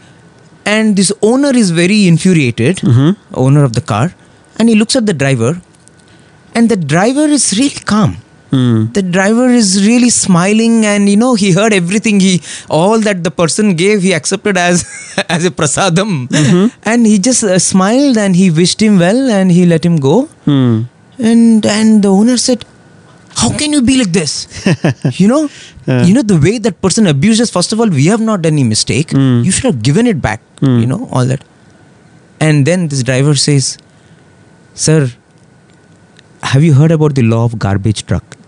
And 0.66 0.96
this 0.96 1.12
owner 1.22 1.56
is 1.56 1.72
very 1.72 2.08
infuriated, 2.08 2.82
owner 3.34 3.64
of 3.64 3.74
the 3.74 3.82
car, 3.82 4.14
and 4.58 4.70
he 4.70 4.76
looks 4.76 4.96
at 4.96 5.06
the 5.06 5.14
driver, 5.14 5.62
and 6.56 6.70
the 6.70 6.78
driver 6.78 7.26
is 7.26 7.58
really 7.58 7.82
calm. 7.94 8.18
Hmm. 8.54 8.92
The 8.96 9.02
driver 9.02 9.46
is 9.60 9.70
really 9.86 10.10
smiling, 10.16 10.74
and 10.86 11.10
you 11.10 11.18
know 11.22 11.34
he 11.44 11.52
heard 11.54 11.74
everything. 11.74 12.20
He 12.20 12.34
all 12.80 13.00
that 13.06 13.24
the 13.28 13.32
person 13.32 13.72
gave, 13.76 14.04
he 14.08 14.12
accepted 14.18 14.60
as 14.64 14.84
as 15.36 15.48
a 15.50 15.52
prasadam, 15.60 16.12
and 16.92 17.08
he 17.12 17.18
just 17.28 17.44
uh, 17.44 17.58
smiled 17.58 18.20
and 18.24 18.36
he 18.42 18.52
wished 18.60 18.84
him 18.88 19.00
well, 19.00 19.32
and 19.38 19.56
he 19.60 19.66
let 19.66 19.88
him 19.90 19.96
go. 20.04 20.18
Hmm. 20.50 20.84
And 21.18 21.66
and 21.78 22.04
the 22.04 22.12
owner 22.20 22.36
said, 22.44 22.66
"How 23.42 23.50
can 23.64 23.74
you 23.78 23.82
be 23.90 23.98
like 24.04 24.12
this? 24.20 24.36
you 25.22 25.28
know, 25.34 25.42
you 25.88 26.14
know 26.14 26.26
the 26.34 26.40
way 26.46 26.54
that 26.68 26.80
person 26.86 27.10
abuses. 27.14 27.50
First 27.58 27.74
of 27.74 27.82
all, 27.86 27.96
we 28.02 28.06
have 28.14 28.22
not 28.30 28.44
done 28.44 28.54
any 28.54 28.68
mistake. 28.76 29.18
You 29.18 29.56
should 29.56 29.68
have 29.72 29.82
given 29.90 30.12
it 30.14 30.22
back. 30.28 30.46
You 30.62 30.86
know 30.94 31.02
all 31.12 31.26
that." 31.34 31.50
And 32.50 32.70
then 32.70 32.88
this 32.94 33.02
driver 33.10 33.34
says, 33.48 33.74
"Sir, 34.86 35.02
have 36.54 36.70
you 36.70 36.80
heard 36.84 36.96
about 37.00 37.20
the 37.22 37.28
law 37.34 37.44
of 37.50 37.60
garbage 37.68 38.06
truck?" 38.14 38.40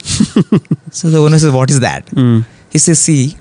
So 0.91 1.09
the 1.09 1.19
owner 1.19 1.39
says, 1.39 1.51
"What 1.51 1.69
is 1.69 1.79
that?" 1.79 2.09
Hmm. 2.09 2.39
He 2.71 2.79
says, 2.79 2.99
"See, 2.99 3.37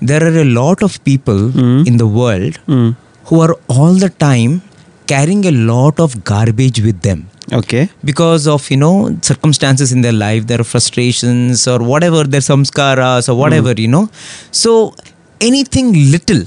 there 0.00 0.22
are 0.22 0.38
a 0.42 0.44
lot 0.44 0.82
of 0.82 1.02
people 1.04 1.50
hmm. 1.58 1.82
in 1.86 1.96
the 1.96 2.06
world 2.06 2.56
hmm. 2.72 2.90
who 3.26 3.40
are 3.40 3.56
all 3.68 3.94
the 3.94 4.10
time 4.10 4.62
carrying 5.06 5.44
a 5.46 5.54
lot 5.72 6.00
of 6.00 6.24
garbage 6.24 6.80
with 6.88 7.00
them." 7.02 7.28
okay. 7.52 7.88
Because 8.04 8.46
of 8.46 8.70
you 8.70 8.76
know 8.76 9.16
circumstances 9.22 9.92
in 9.92 10.00
their 10.00 10.12
life 10.12 10.46
their 10.46 10.64
frustrations 10.64 11.66
or 11.68 11.78
whatever 11.82 12.24
their 12.24 12.40
samskaras 12.40 13.28
or 13.28 13.34
whatever 13.34 13.72
you 13.72 13.88
know. 13.88 14.08
So 14.50 14.94
anything 15.40 15.92
little 16.10 16.44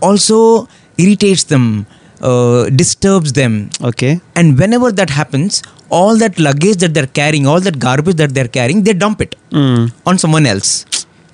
also 0.00 0.68
irritates 0.96 1.44
them 1.44 1.86
uh, 2.20 2.68
disturbs 2.70 3.32
them. 3.32 3.70
Okay. 3.82 4.20
And 4.34 4.58
whenever 4.58 4.92
that 4.92 5.10
happens 5.10 5.62
all 5.90 6.16
that 6.18 6.38
luggage 6.38 6.76
that 6.78 6.92
they're 6.94 7.06
carrying 7.20 7.46
all 7.46 7.60
that 7.60 7.78
garbage 7.78 8.16
that 8.16 8.34
they're 8.34 8.48
carrying 8.58 8.82
they 8.82 8.92
dump 8.92 9.20
it 9.20 9.34
Mm. 9.50 9.92
on 10.06 10.18
someone 10.18 10.46
else. 10.46 10.84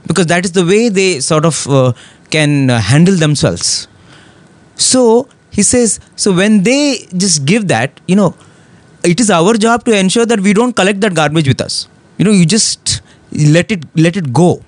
Because 0.07 0.27
that 0.27 0.45
is 0.45 0.53
the 0.53 0.65
way 0.65 0.89
they 0.89 1.21
sort 1.21 1.45
of 1.45 1.67
uh, 1.69 1.93
can 2.31 2.71
uh, 2.71 2.79
handle 2.81 3.17
themselves. 3.17 3.89
So 4.77 5.29
he 5.51 5.63
says 5.63 6.01
so 6.17 6.33
when 6.33 6.63
they 6.63 7.07
just 7.17 7.45
give 7.45 7.69
that 7.69 8.01
you 8.07 8.17
know 8.17 8.35
it 9.05 9.21
is 9.21 9.31
our 9.31 9.55
job 9.55 9.85
to 9.85 9.97
ensure 9.99 10.27
that 10.27 10.41
we 10.41 10.53
don't 10.53 10.75
collect 10.75 11.01
that 11.01 11.15
garbage 11.15 11.49
with 11.49 11.61
us. 11.61 11.89
You 12.19 12.25
know 12.25 12.33
you 12.33 12.47
just 12.47 13.01
let 13.57 13.71
it 13.73 13.85
let 13.97 14.17
it 14.17 14.33
go. 14.33 14.63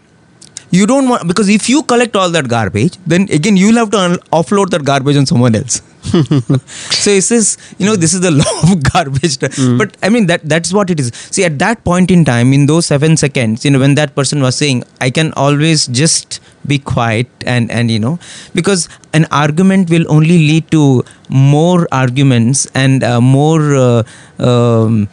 You 0.71 0.87
don't 0.87 1.09
want 1.09 1.27
because 1.29 1.49
if 1.49 1.69
you 1.69 1.83
collect 1.83 2.17
all 2.17 2.31
that 2.31 2.49
garbage 2.49 2.95
then 3.07 3.23
again 3.31 3.57
you'll 3.57 3.77
have 3.77 3.91
to 3.91 3.99
un- 3.99 4.19
offload 4.33 4.71
that 4.71 4.85
garbage 4.85 5.17
on 5.17 5.25
someone 5.25 5.55
else 5.55 5.81
so 7.03 7.11
he 7.11 7.21
says 7.21 7.57
you 7.79 7.87
know 7.87 7.97
this 7.97 8.15
is 8.15 8.21
the 8.21 8.31
law 8.43 8.73
of 8.73 8.83
garbage. 8.83 9.39
But 9.79 9.97
i 10.03 10.09
mean 10.09 10.27
that 10.27 10.43
that's 10.45 10.73
what 10.73 10.91
it 10.91 11.01
is. 11.01 11.13
See 11.31 11.45
at 11.45 11.59
that 11.59 11.85
point 11.85 12.11
in 12.11 12.25
time 12.25 12.53
in 12.53 12.67
those 12.67 12.87
seven 12.87 13.17
seconds 13.17 13.65
you 13.65 13.71
know 13.71 13.79
when 13.79 13.95
that 13.95 14.15
person 14.15 14.41
was 14.41 14.57
saying 14.57 14.85
i 15.01 15.11
can 15.11 15.33
always 15.35 15.87
just 15.87 16.41
be 16.67 16.79
quiet 16.79 17.29
and 17.47 17.71
and 17.71 17.91
you 17.91 17.99
know 17.99 18.19
because 18.55 18.89
an 19.13 19.27
argument 19.31 19.89
will 19.91 20.05
only 20.09 20.39
lead 20.39 20.71
to 20.71 21.05
more 21.29 21.87
arguments 21.93 22.67
and 22.75 23.03
uh, 23.03 23.21
more 23.21 23.75
uh, 23.75 24.03
um, 24.39 25.09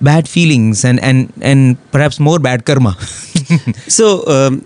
bad 0.00 0.28
feelings 0.28 0.84
and 0.84 1.00
and 1.00 1.32
and 1.40 1.76
perhaps 1.92 2.18
more 2.20 2.38
bad 2.38 2.64
karma. 2.64 2.96
So, 3.88 4.26
um, 4.26 4.64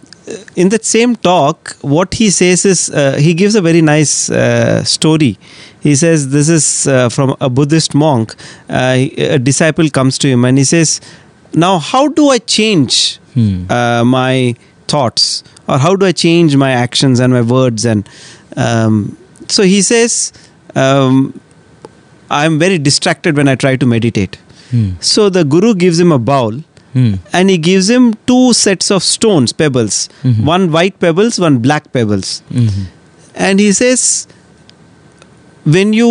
in 0.57 0.69
that 0.71 0.85
same 0.85 1.17
talk, 1.17 1.77
what 1.81 2.15
he 2.15 2.31
says 2.31 2.65
is 2.65 2.91
uh, 2.91 3.17
he 3.19 3.35
gives 3.35 3.55
a 3.55 3.61
very 3.61 3.83
nice 3.83 4.31
uh, 4.31 4.85
story. 4.85 5.39
He 5.81 5.95
says 5.97 6.29
this 6.31 6.49
is 6.49 6.87
uh, 6.87 7.09
from 7.09 7.35
a 7.41 7.49
Buddhist 7.49 7.95
monk. 7.95 8.35
Uh, 8.69 8.97
a 9.37 9.39
disciple 9.39 9.89
comes 9.91 10.19
to 10.19 10.29
him 10.29 10.45
and 10.45 10.59
he 10.59 10.65
says, 10.65 11.01
"Now, 11.55 11.79
how 11.79 12.09
do 12.09 12.29
I 12.31 12.39
change 12.39 13.19
Hmm. 13.35 13.71
uh, 13.71 14.03
my 14.05 14.55
thoughts, 14.89 15.45
or 15.69 15.79
how 15.79 15.95
do 15.97 16.05
I 16.07 16.13
change 16.13 16.57
my 16.57 16.71
actions 16.73 17.21
and 17.21 17.33
my 17.33 17.43
words?" 17.43 17.85
And 17.85 18.09
um, 18.57 19.17
so 19.49 19.63
he 19.63 19.83
says, 19.83 20.33
um, 20.75 21.19
"I'm 22.31 22.59
very 22.59 22.79
distracted 22.79 23.37
when 23.37 23.49
I 23.49 23.55
try 23.67 23.77
to 23.77 23.87
meditate." 23.87 24.37
Hmm. 24.71 24.91
So 25.01 25.29
the 25.31 25.45
guru 25.45 25.75
gives 25.75 25.99
him 25.99 26.13
a 26.13 26.19
bowl 26.19 26.59
Hmm. 26.93 27.11
and 27.39 27.51
he 27.51 27.57
gives 27.65 27.89
him 27.95 28.07
two 28.29 28.53
sets 28.61 28.91
of 28.95 29.03
stones 29.09 29.53
pebbles 29.63 29.97
Mhm. 30.29 30.45
one 30.53 30.65
white 30.77 30.97
pebbles 31.05 31.39
one 31.45 31.59
black 31.67 31.85
pebbles 31.97 32.31
Mhm. 32.63 32.81
and 33.49 33.61
he 33.65 33.69
says 33.81 34.03
when 35.77 35.93
you 35.93 36.09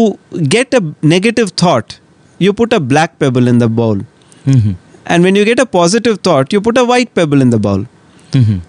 get 0.56 0.74
a 0.74 0.82
negative 1.02 1.52
thought 1.64 2.00
you 2.46 2.54
put 2.54 2.72
a 2.74 2.80
black 2.80 3.18
pebble 3.24 3.48
in 3.54 3.58
the 3.66 3.70
bowl 3.82 3.98
Mhm. 4.46 4.76
and 5.06 5.24
when 5.30 5.36
you 5.42 5.46
get 5.52 5.60
a 5.60 5.66
positive 5.78 6.20
thought 6.30 6.54
you 6.58 6.62
put 6.70 6.78
a 6.78 6.86
white 6.94 7.14
pebble 7.20 7.42
in 7.48 7.50
the 7.56 7.60
bowl 7.68 7.86
Mhm. 8.32 8.60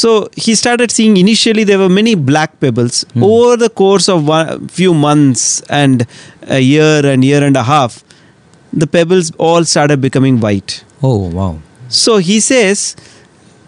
so 0.00 0.12
he 0.46 0.54
started 0.62 0.90
seeing 0.98 1.16
initially 1.24 1.64
there 1.64 1.78
were 1.84 1.92
many 1.98 2.14
black 2.30 2.58
pebbles 2.60 3.04
over 3.30 3.56
the 3.64 3.68
course 3.82 4.08
of 4.14 4.28
one 4.36 4.68
few 4.80 4.92
months 5.06 5.44
and 5.82 6.06
a 6.58 6.60
year 6.60 7.04
and 7.14 7.24
year 7.32 7.42
and 7.50 7.56
a 7.56 7.62
half 7.72 8.02
the 8.72 8.86
pebbles 8.86 9.30
all 9.38 9.64
started 9.64 10.00
becoming 10.00 10.40
white 10.40 10.84
Oh 11.02 11.28
wow. 11.30 11.58
So 11.88 12.16
he 12.18 12.40
says, 12.40 12.96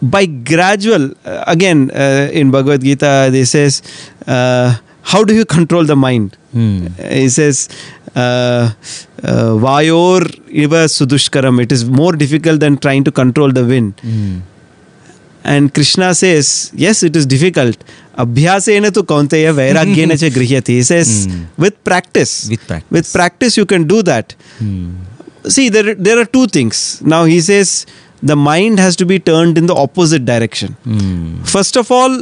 by 0.01 0.27
gradual 0.27 1.13
uh, 1.25 1.45
again 1.47 1.91
uh, 1.91 2.29
in 2.33 2.51
bhagavad 2.51 2.83
gita 2.83 3.29
they 3.31 3.45
says 3.45 3.83
uh, 4.27 4.77
how 5.03 5.25
do 5.25 5.35
you 5.35 5.45
control 5.45 5.85
the 5.85 5.97
mind 5.97 6.37
Hmm. 6.53 6.87
he 7.11 7.29
says 7.29 7.69
uh, 8.17 8.71
uh, 9.23 9.51
vayor 9.65 10.21
iva 10.65 10.83
sudushkaram 10.97 11.61
it 11.65 11.71
is 11.77 11.85
more 11.85 12.13
difficult 12.23 12.61
than 12.61 12.79
trying 12.79 13.05
to 13.09 13.13
control 13.13 13.53
the 13.59 13.65
wind 13.73 14.01
Hmm. 14.01 14.39
And 15.53 15.73
krishna 15.77 16.09
says 16.23 16.47
yes 16.85 16.99
it 17.09 17.15
is 17.21 17.27
difficult 17.35 17.79
abhyasena 18.25 18.91
tu 18.97 19.03
kaunteya 19.13 19.53
vairagyena 19.61 20.17
cha 20.23 20.31
grihyati 20.39 20.75
he 20.81 20.85
says 20.93 21.11
Hmm. 21.29 21.43
with 21.65 21.77
practice 21.91 22.33
With 22.53 22.65
practice. 22.71 22.93
with 22.97 23.07
practice 23.19 23.55
you 23.61 23.67
can 23.75 23.85
do 23.95 24.01
that 24.11 24.35
Hmm. 24.59 24.89
see 25.57 25.67
there 25.77 25.95
there 26.09 26.19
are 26.23 26.29
two 26.39 26.47
things 26.57 26.79
now 27.15 27.23
he 27.35 27.39
says 27.51 27.71
the 28.33 28.37
mind 28.51 28.77
has 28.85 28.95
to 29.03 29.07
be 29.13 29.19
turned 29.31 29.57
in 29.63 29.67
the 29.73 29.77
opposite 29.87 30.25
direction 30.33 30.71
Hmm. 30.91 31.31
first 31.55 31.77
of 31.83 31.89
all 31.99 32.17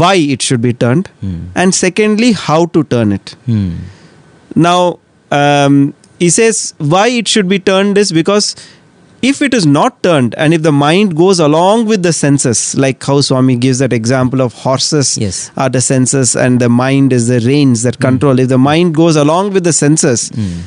why 0.00 0.14
it 0.34 0.40
should 0.48 0.62
be 0.68 0.72
turned 0.84 1.06
Hmm. 1.24 1.38
and 1.60 1.78
secondly 1.84 2.30
how 2.48 2.60
to 2.76 2.80
turn 2.94 3.10
it 3.18 3.28
Hmm. 3.50 3.70
now 4.68 4.80
um, 5.40 5.76
he 6.24 6.28
says 6.40 6.56
why 6.94 7.06
it 7.20 7.28
should 7.34 7.48
be 7.54 7.58
turned 7.70 7.98
is 8.04 8.10
because 8.20 8.46
if 9.28 9.42
it 9.42 9.52
is 9.52 9.66
not 9.66 10.02
turned 10.02 10.34
and 10.36 10.54
if 10.54 10.62
the 10.62 10.72
mind 10.72 11.14
goes 11.16 11.40
along 11.46 11.84
with 11.86 12.02
the 12.02 12.12
senses 12.12 12.60
like 12.84 13.02
how 13.04 13.20
swami 13.20 13.56
gives 13.64 13.78
that 13.84 13.92
example 13.92 14.40
of 14.40 14.54
horses 14.54 15.18
Yes. 15.18 15.50
are 15.56 15.68
the 15.68 15.80
senses 15.86 16.34
and 16.34 16.60
the 16.60 16.68
mind 16.68 17.12
is 17.12 17.26
the 17.28 17.40
reins 17.40 17.82
that 17.82 17.98
control 18.00 18.38
if 18.38 18.48
the 18.48 18.58
mind 18.58 18.94
goes 18.94 19.16
along 19.16 19.52
with 19.52 19.64
the 19.64 19.72
senses 19.84 20.28
Hmm. 20.34 20.60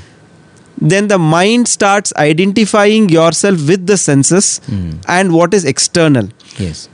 then 0.94 1.08
the 1.08 1.18
mind 1.18 1.68
starts 1.72 2.13
identifying 2.28 3.10
yourself 3.10 3.68
with 3.74 3.86
the 3.92 3.98
senses 3.98 4.60
Hmm. 4.68 4.89
and 5.18 5.34
what 5.39 5.54
is 5.60 5.66
external 5.76 6.30
Yes. 6.60 6.88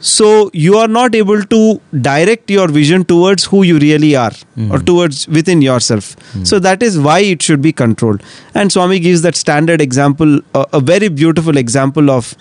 So 0.00 0.50
you 0.52 0.76
are 0.76 0.88
not 0.88 1.14
able 1.14 1.42
to 1.42 1.80
direct 2.00 2.50
your 2.50 2.68
vision 2.68 3.04
towards 3.04 3.44
who 3.44 3.62
you 3.62 3.78
really 3.78 4.14
are 4.14 4.32
or 4.70 4.78
hmm. 4.78 4.84
towards 4.84 5.26
within 5.28 5.62
yourself. 5.62 6.12
Hmm. 6.32 6.44
So 6.44 6.58
that 6.58 6.82
is 6.82 6.98
why 6.98 7.20
it 7.20 7.42
should 7.42 7.62
be 7.62 7.72
controlled. 7.72 8.22
And 8.54 8.70
swami 8.70 9.00
gives 9.00 9.22
that 9.22 9.36
standard 9.36 9.80
example 9.80 10.40
a, 10.54 10.66
a 10.74 10.80
very 10.80 11.08
beautiful 11.08 11.56
example 11.56 12.10
of 12.10 12.34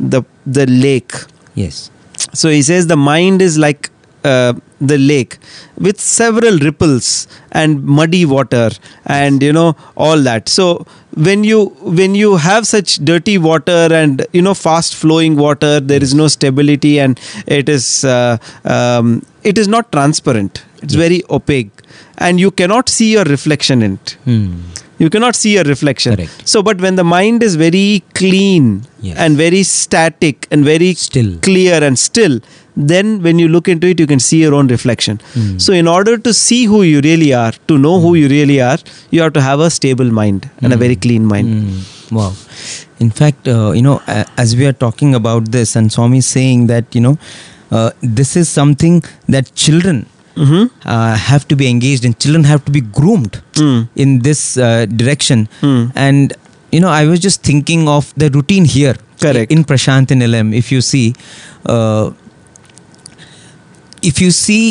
the 0.00 0.22
the 0.46 0.66
lake. 0.66 1.12
Yes. 1.54 1.90
so 2.32 2.48
he 2.48 2.62
says 2.62 2.86
the 2.86 2.96
mind 2.96 3.42
is 3.42 3.56
like 3.58 3.90
uh, 4.32 4.52
the 4.92 4.98
lake 5.10 5.34
with 5.86 5.98
several 6.00 6.56
ripples 6.68 7.06
and 7.62 7.82
muddy 7.98 8.24
water 8.36 8.68
and 9.22 9.42
you 9.48 9.52
know 9.58 9.70
all 10.06 10.20
that 10.28 10.48
so 10.58 10.66
when 11.28 11.42
you 11.50 11.60
when 12.00 12.14
you 12.22 12.30
have 12.46 12.66
such 12.74 12.90
dirty 13.10 13.36
water 13.48 13.82
and 14.00 14.24
you 14.36 14.42
know 14.46 14.54
fast 14.66 14.94
flowing 15.02 15.36
water 15.46 15.72
there 15.92 16.02
is 16.08 16.12
no 16.22 16.26
stability 16.36 16.94
and 17.04 17.20
it 17.60 17.68
is 17.76 17.86
uh, 18.16 18.36
um, 18.76 19.06
it 19.52 19.56
is 19.62 19.68
not 19.76 19.90
transparent 19.96 20.62
it's 20.82 20.94
very 21.04 21.20
opaque 21.38 21.76
and 22.26 22.38
you 22.44 22.50
cannot 22.60 22.88
see 22.98 23.10
your 23.16 23.24
reflection 23.36 23.82
in 23.88 23.94
it 24.00 24.16
Hmm. 24.28 24.50
you 25.02 25.08
cannot 25.14 25.34
see 25.42 25.50
a 25.62 25.64
reflection 25.70 26.12
Correct. 26.16 26.36
so 26.52 26.58
but 26.68 26.78
when 26.84 26.94
the 27.00 27.04
mind 27.16 27.42
is 27.48 27.54
very 27.66 27.88
clean 28.20 28.66
Yes. 29.06 29.16
and 29.24 29.36
very 29.40 29.62
static 29.62 30.46
and 30.50 30.64
very 30.68 30.88
Still. 31.08 31.32
clear 31.48 31.76
and 31.88 31.98
still 32.08 32.36
then 32.76 33.22
when 33.22 33.38
you 33.38 33.48
look 33.48 33.68
into 33.68 33.86
it 33.92 33.98
you 34.00 34.06
can 34.06 34.20
see 34.28 34.38
your 34.44 34.54
own 34.54 34.66
reflection 34.68 35.18
Hmm. 35.34 35.58
so 35.66 35.72
in 35.82 35.86
order 35.88 36.14
to 36.26 36.32
see 36.40 36.64
who 36.72 36.82
you 36.82 37.00
really 37.00 37.32
are 37.42 37.52
to 37.72 37.78
know 37.84 37.94
who 38.00 38.14
you 38.20 38.28
really 38.28 38.60
are 38.70 38.78
you 39.10 39.20
have 39.22 39.32
to 39.38 39.44
have 39.48 39.60
a 39.60 39.70
stable 39.70 40.10
mind 40.20 40.48
and 40.62 40.72
a 40.72 40.76
very 40.84 40.96
clean 41.06 41.24
mind 41.34 41.48
Mm, 41.56 41.78
wow. 42.18 42.32
In 43.04 43.10
fact, 43.10 43.48
uh, 43.48 43.72
you 43.76 43.82
know, 43.86 44.00
as 44.42 44.54
we 44.58 44.64
are 44.66 44.72
talking 44.72 45.14
about 45.14 45.50
this, 45.56 45.74
and 45.76 45.92
Swami 45.94 46.18
is 46.18 46.26
saying 46.26 46.66
that, 46.68 46.94
you 46.96 47.00
know, 47.06 47.18
uh, 47.70 47.90
this 48.18 48.36
is 48.40 48.48
something 48.48 48.94
that 49.34 49.50
children 49.64 49.98
Mhm. 50.44 50.70
uh, 50.94 51.14
have 51.30 51.46
to 51.50 51.56
be 51.62 51.66
engaged 51.74 52.04
in. 52.08 52.14
Children 52.24 52.44
have 52.52 52.62
to 52.68 52.72
be 52.78 52.82
groomed 52.98 53.34
Mm. 53.64 53.88
in 54.04 54.10
this 54.28 54.40
uh, 54.56 54.86
direction. 55.02 55.48
Mm. 55.62 55.82
And, 56.06 56.32
you 56.72 56.80
know, 56.84 56.88
I 57.00 57.04
was 57.10 57.20
just 57.28 57.42
thinking 57.42 57.88
of 57.96 58.12
the 58.24 58.30
routine 58.38 58.64
here. 58.76 58.96
Correct. 59.26 59.50
In 59.56 59.64
Prasanthi 59.72 60.16
Nilayam, 60.22 60.54
if 60.62 60.70
you 60.76 60.80
see, 60.92 61.06
uh, 61.74 62.10
if 64.10 64.20
you 64.24 64.30
see 64.40 64.64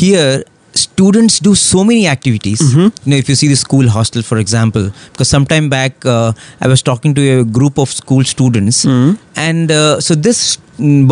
here 0.00 0.32
students 0.80 1.34
do 1.46 1.52
so 1.62 1.80
many 1.88 2.02
activities 2.10 2.60
Mhm. 2.66 2.84
you 3.04 3.08
know 3.12 3.18
if 3.22 3.28
you 3.30 3.34
see 3.40 3.48
the 3.52 3.56
school 3.62 3.88
hostel 3.94 4.22
for 4.28 4.38
example 4.42 4.84
because 5.10 5.28
sometime 5.36 5.66
back 5.74 6.06
uh, 6.12 6.30
i 6.64 6.68
was 6.72 6.82
talking 6.90 7.14
to 7.18 7.24
a 7.32 7.42
group 7.58 7.80
of 7.84 7.90
school 7.96 8.24
students 8.34 8.78
Mhm. 8.92 9.10
and 9.46 9.74
uh, 9.80 10.00
so 10.06 10.14
this 10.28 10.40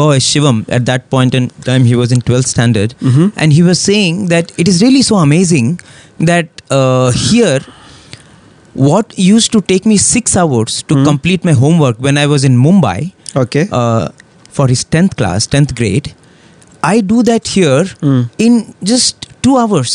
boy 0.00 0.14
shivam 0.28 0.62
at 0.78 0.86
that 0.90 1.02
point 1.14 1.36
in 1.40 1.50
time 1.68 1.84
he 1.90 1.98
was 2.02 2.14
in 2.16 2.22
12th 2.30 2.48
standard 2.54 2.94
Mhm. 3.10 3.26
and 3.36 3.58
he 3.58 3.62
was 3.68 3.82
saying 3.90 4.22
that 4.34 4.54
it 4.64 4.72
is 4.74 4.80
really 4.86 5.02
so 5.10 5.18
amazing 5.26 5.68
that 6.32 6.48
uh, 6.78 7.10
here 7.26 7.60
what 8.88 9.12
used 9.18 9.50
to 9.52 9.60
take 9.72 9.84
me 9.92 9.96
6 9.96 10.36
hours 10.36 10.82
to 10.92 10.94
complete 11.10 11.44
my 11.50 11.52
homework 11.64 11.98
when 12.08 12.16
i 12.24 12.26
was 12.34 12.44
in 12.50 12.56
mumbai 12.66 12.98
okay 13.44 13.64
uh, 13.80 14.08
for 14.58 14.66
his 14.72 14.82
10th 14.96 15.16
class 15.20 15.46
10th 15.56 15.74
grade 15.80 16.08
i 16.82 17.00
do 17.00 17.22
that 17.22 17.46
here 17.48 17.84
Mm. 18.02 18.28
in 18.38 18.74
just 18.82 19.26
2 19.42 19.56
hours 19.58 19.92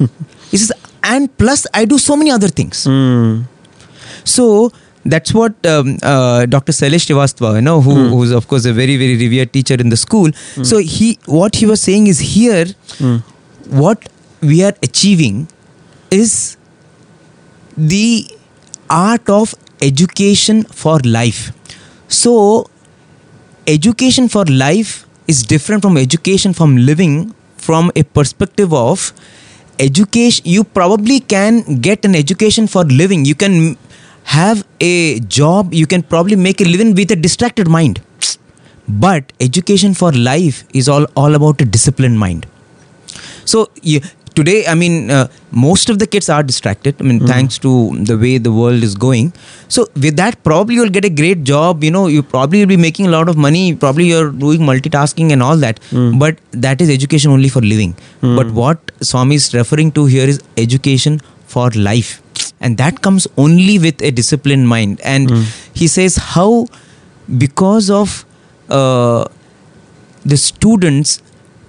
he 0.50 0.56
says 0.56 0.72
and 1.02 1.28
plus 1.38 1.66
i 1.74 1.84
do 1.84 1.98
so 1.98 2.16
many 2.16 2.30
other 2.30 2.48
things 2.48 2.86
Mm. 2.86 3.44
so 4.24 4.72
that's 5.12 5.34
what 5.34 5.54
um, 5.66 5.98
uh, 6.02 6.46
dr 6.46 6.72
Sailesh 6.72 7.06
Srivastava, 7.08 7.54
you 7.56 7.60
know 7.62 7.80
who, 7.80 7.94
who's 8.08 8.30
of 8.30 8.48
course 8.48 8.64
a 8.64 8.72
very 8.72 8.96
very 8.96 9.16
revered 9.16 9.52
teacher 9.52 9.74
in 9.74 9.90
the 9.90 9.96
school 9.96 10.30
so 10.62 10.78
he 10.78 11.18
what 11.26 11.56
he 11.56 11.66
was 11.66 11.80
saying 11.80 12.06
is 12.06 12.20
here 12.36 12.64
Mm. 12.98 13.22
what 13.82 14.08
we 14.40 14.62
are 14.68 14.74
achieving 14.82 15.46
is 16.10 16.56
the 17.76 18.26
art 18.90 19.28
of 19.28 19.54
education 19.82 20.62
for 20.64 20.98
life 21.04 21.52
so 22.08 22.32
education 23.66 24.28
for 24.28 24.44
life 24.44 24.92
is 25.26 25.42
different 25.42 25.82
from 25.82 25.96
education 25.96 26.52
from 26.52 26.76
living 26.76 27.34
from 27.56 27.90
a 27.96 28.02
perspective 28.02 28.72
of 28.74 29.12
education. 29.78 30.44
You 30.46 30.64
probably 30.64 31.20
can 31.20 31.80
get 31.80 32.04
an 32.04 32.14
education 32.14 32.66
for 32.66 32.84
living. 32.84 33.24
You 33.24 33.34
can 33.34 33.76
have 34.24 34.66
a 34.80 35.20
job. 35.20 35.72
You 35.74 35.86
can 35.86 36.02
probably 36.02 36.36
make 36.36 36.60
a 36.60 36.64
living 36.64 36.94
with 36.94 37.10
a 37.10 37.16
distracted 37.16 37.68
mind. 37.68 38.02
But 38.88 39.32
education 39.40 39.94
for 39.94 40.12
life 40.12 40.64
is 40.74 40.88
all 40.88 41.06
all 41.16 41.34
about 41.34 41.60
a 41.60 41.64
disciplined 41.64 42.18
mind. 42.18 42.46
So 43.44 43.70
you, 43.82 44.00
today 44.38 44.66
i 44.66 44.74
mean 44.74 45.10
uh, 45.16 45.26
most 45.64 45.90
of 45.92 45.98
the 45.98 46.06
kids 46.06 46.28
are 46.28 46.42
distracted. 46.42 46.94
I 47.00 47.04
mean 47.08 47.20
thanks 47.26 47.58
to 47.64 47.70
the 48.10 48.16
way 48.18 48.38
the 48.38 48.52
world 48.52 48.82
is 48.82 48.94
going. 49.04 49.32
So 49.68 49.86
with 50.04 50.16
that 50.16 50.42
probably 50.48 50.74
you'll 50.74 50.94
get 50.96 51.04
a 51.04 51.10
great 51.20 51.44
job. 51.44 51.84
You 51.84 51.90
know 51.96 52.06
you 52.08 52.22
probably 52.22 52.60
will 52.62 52.72
be 52.72 52.76
making 52.76 53.06
a 53.06 53.10
lot 53.10 53.28
of 53.28 53.36
money. 53.36 53.62
Probably 53.84 54.06
you're 54.06 54.30
doing 54.32 54.60
multitasking 54.70 55.30
and 55.36 55.42
all 55.42 55.56
that. 55.58 55.78
But 56.24 56.38
that 56.66 56.80
is 56.80 56.90
education 56.90 57.30
only 57.30 57.48
for 57.48 57.62
living. 57.62 57.94
But 58.40 58.50
what 58.50 58.90
swami 59.00 59.36
is 59.36 59.54
referring 59.54 59.92
to 60.00 60.06
here 60.06 60.26
is 60.34 60.42
education 60.56 61.20
for 61.46 61.70
life. 61.70 62.20
And 62.60 62.76
that 62.78 63.00
comes 63.02 63.28
only 63.36 63.78
with 63.78 64.02
a 64.02 64.10
disciplined 64.10 64.68
mind. 64.68 65.00
And 65.04 65.30
he 65.74 65.86
says 65.86 66.16
how 66.16 66.66
because 67.46 67.90
of 67.90 68.24
uh, 68.68 69.24
the 70.24 70.36
students 70.36 71.20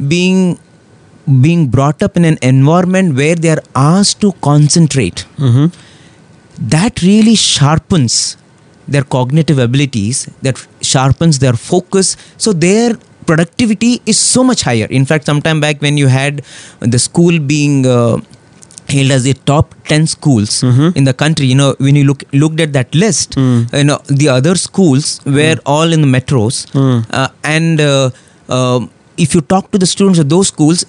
being 0.07 0.57
being 1.41 1.67
brought 1.67 2.03
up 2.03 2.15
in 2.17 2.25
an 2.25 2.37
environment 2.41 3.15
where 3.15 3.35
they 3.35 3.49
are 3.49 3.63
asked 3.75 4.21
to 4.21 4.31
concentrate 4.41 5.25
Mhm. 5.39 5.71
that 6.75 7.01
really 7.01 7.35
sharpens 7.35 8.37
their 8.87 9.03
cognitive 9.03 9.57
abilities 9.57 10.27
that 10.43 10.57
sharpens 10.81 11.39
their 11.39 11.53
focus 11.53 12.15
so 12.37 12.53
their 12.53 12.95
productivity 13.25 14.01
is 14.05 14.17
so 14.19 14.43
much 14.43 14.61
higher 14.61 14.85
in 14.99 15.05
fact 15.05 15.25
sometime 15.25 15.59
back 15.59 15.81
when 15.81 15.97
you 15.97 16.07
had 16.07 16.41
the 16.81 16.99
school 16.99 17.39
being 17.39 17.85
uh, 17.87 18.17
hailed 18.87 19.09
as 19.09 19.23
the 19.23 19.33
top 19.51 19.73
10 19.87 20.05
schools 20.05 20.61
Mhm. 20.61 20.95
in 20.95 21.03
the 21.09 21.13
country 21.23 21.47
you 21.47 21.55
know 21.55 21.73
when 21.79 21.95
you 21.95 22.03
look 22.09 22.23
looked 22.43 22.59
at 22.67 22.71
that 22.73 22.93
list 22.93 23.35
Mm. 23.35 23.59
you 23.79 23.83
know 23.89 23.97
the 24.21 24.29
other 24.37 24.55
schools 24.67 25.19
were 25.25 25.57
all 25.65 25.91
in 25.97 26.01
the 26.05 26.11
metros 26.17 26.59
Mm. 26.73 26.99
uh, 27.21 27.29
and 27.55 27.81
uh, 27.81 28.09
um 28.57 28.91
if 29.25 29.33
you 29.33 29.41
talk 29.53 29.71
to 29.73 29.79
the 29.83 29.89
students 29.95 30.19
of 30.23 30.29
those 30.35 30.47
schools 30.53 30.85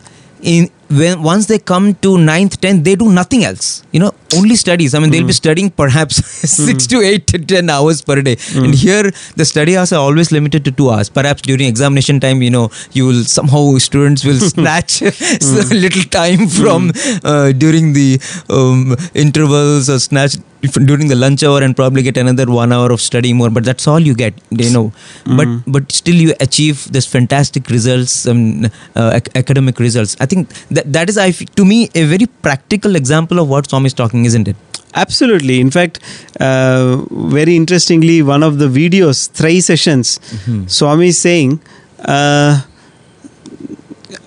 in 0.46 0.70
when 0.88 1.20
once 1.20 1.46
they 1.46 1.58
come 1.58 1.86
to 2.04 2.10
9th 2.16 2.56
10th 2.64 2.84
they 2.84 2.94
do 2.94 3.10
nothing 3.12 3.44
else. 3.44 3.82
You 3.92 4.00
know 4.00 4.12
only 4.36 4.56
studies. 4.56 4.94
I 4.94 5.00
mean 5.00 5.10
they'll 5.10 5.22
be 5.22 5.38
hmm. 5.38 5.42
studying 5.44 5.70
perhaps 5.70 6.18
hmm. 6.56 6.72
6 6.72 6.86
to 6.92 7.00
8 7.00 7.26
to 7.26 7.38
10 7.38 7.70
hours 7.70 8.02
per 8.02 8.22
day. 8.22 8.36
Hmm. 8.38 8.64
And 8.66 8.74
here 8.74 9.10
the 9.34 9.44
study 9.44 9.76
hours 9.76 9.92
are 9.92 10.00
always 10.00 10.30
limited 10.30 10.64
to 10.66 10.70
2 10.70 10.90
hours. 10.90 11.08
Perhaps 11.08 11.42
during 11.42 11.66
examination 11.66 12.20
time 12.20 12.42
you 12.42 12.50
know 12.50 12.70
you 12.92 13.06
will 13.06 13.24
somehow 13.24 13.76
students 13.78 14.24
will 14.24 14.38
snatch 14.54 15.02
a 15.02 15.10
little 15.84 16.04
time 16.04 16.46
from 16.46 16.92
uh, 17.24 17.50
during 17.52 17.92
the 17.92 18.20
um, 18.48 18.96
intervals 19.14 19.90
or 19.90 19.98
snatch 19.98 20.36
during 20.84 21.08
the 21.08 21.14
lunch 21.14 21.42
hour 21.44 21.62
and 21.62 21.76
probably 21.76 22.02
get 22.02 22.16
another 22.16 22.46
one 22.50 22.72
hour 22.72 22.90
of 22.90 23.00
study 23.00 23.32
more 23.32 23.50
but 23.50 23.64
that's 23.64 23.86
all 23.86 24.00
you 24.00 24.14
get 24.14 24.34
you 24.50 24.70
know. 24.72 24.92
But 25.24 25.48
but 25.66 25.92
still 25.92 26.14
you 26.14 26.34
achieve 26.40 26.90
this 26.92 27.06
fantastic 27.06 27.68
results 27.70 28.26
um, 28.26 28.64
uh, 28.94 29.10
ac- 29.14 29.30
academic 29.34 29.78
results. 29.78 30.16
I 30.20 30.26
think 30.26 30.48
that 30.70 30.92
that 30.92 31.08
is 31.08 31.18
I 31.18 31.28
f- 31.28 31.44
to 31.56 31.64
me 31.64 31.90
a 31.94 32.04
very 32.04 32.26
practical 32.26 32.96
example 32.96 33.38
of 33.38 33.48
what 33.48 33.68
Swami 33.68 33.86
is 33.86 33.94
talking 33.94 34.24
isn't 34.24 34.48
it? 34.48 34.56
Absolutely. 34.94 35.60
In 35.60 35.70
fact, 35.70 36.00
uh, 36.40 36.96
very 37.10 37.54
interestingly, 37.54 38.22
one 38.22 38.42
of 38.42 38.58
the 38.58 38.66
videos, 38.66 39.30
three 39.30 39.60
sessions, 39.60 40.18
Swami 40.66 41.08
is 41.08 41.18
saying, 41.18 41.60
uh, 42.00 42.62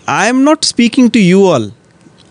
I 0.07 0.27
am 0.27 0.43
not 0.43 0.63
speaking 0.65 1.09
to 1.11 1.19
you 1.19 1.43
all. 1.45 1.71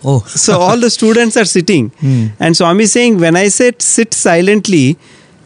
Oh 0.05 0.21
So 0.47 0.59
all 0.61 0.79
the 0.79 0.91
students 0.91 1.37
are 1.37 1.45
sitting. 1.45 1.91
Hmm. 2.01 2.27
And 2.41 2.57
Swami 2.57 2.85
is 2.85 2.93
saying, 2.93 3.19
when 3.19 3.37
I 3.37 3.49
said 3.49 3.83
sit 3.83 4.15
silently, 4.15 4.97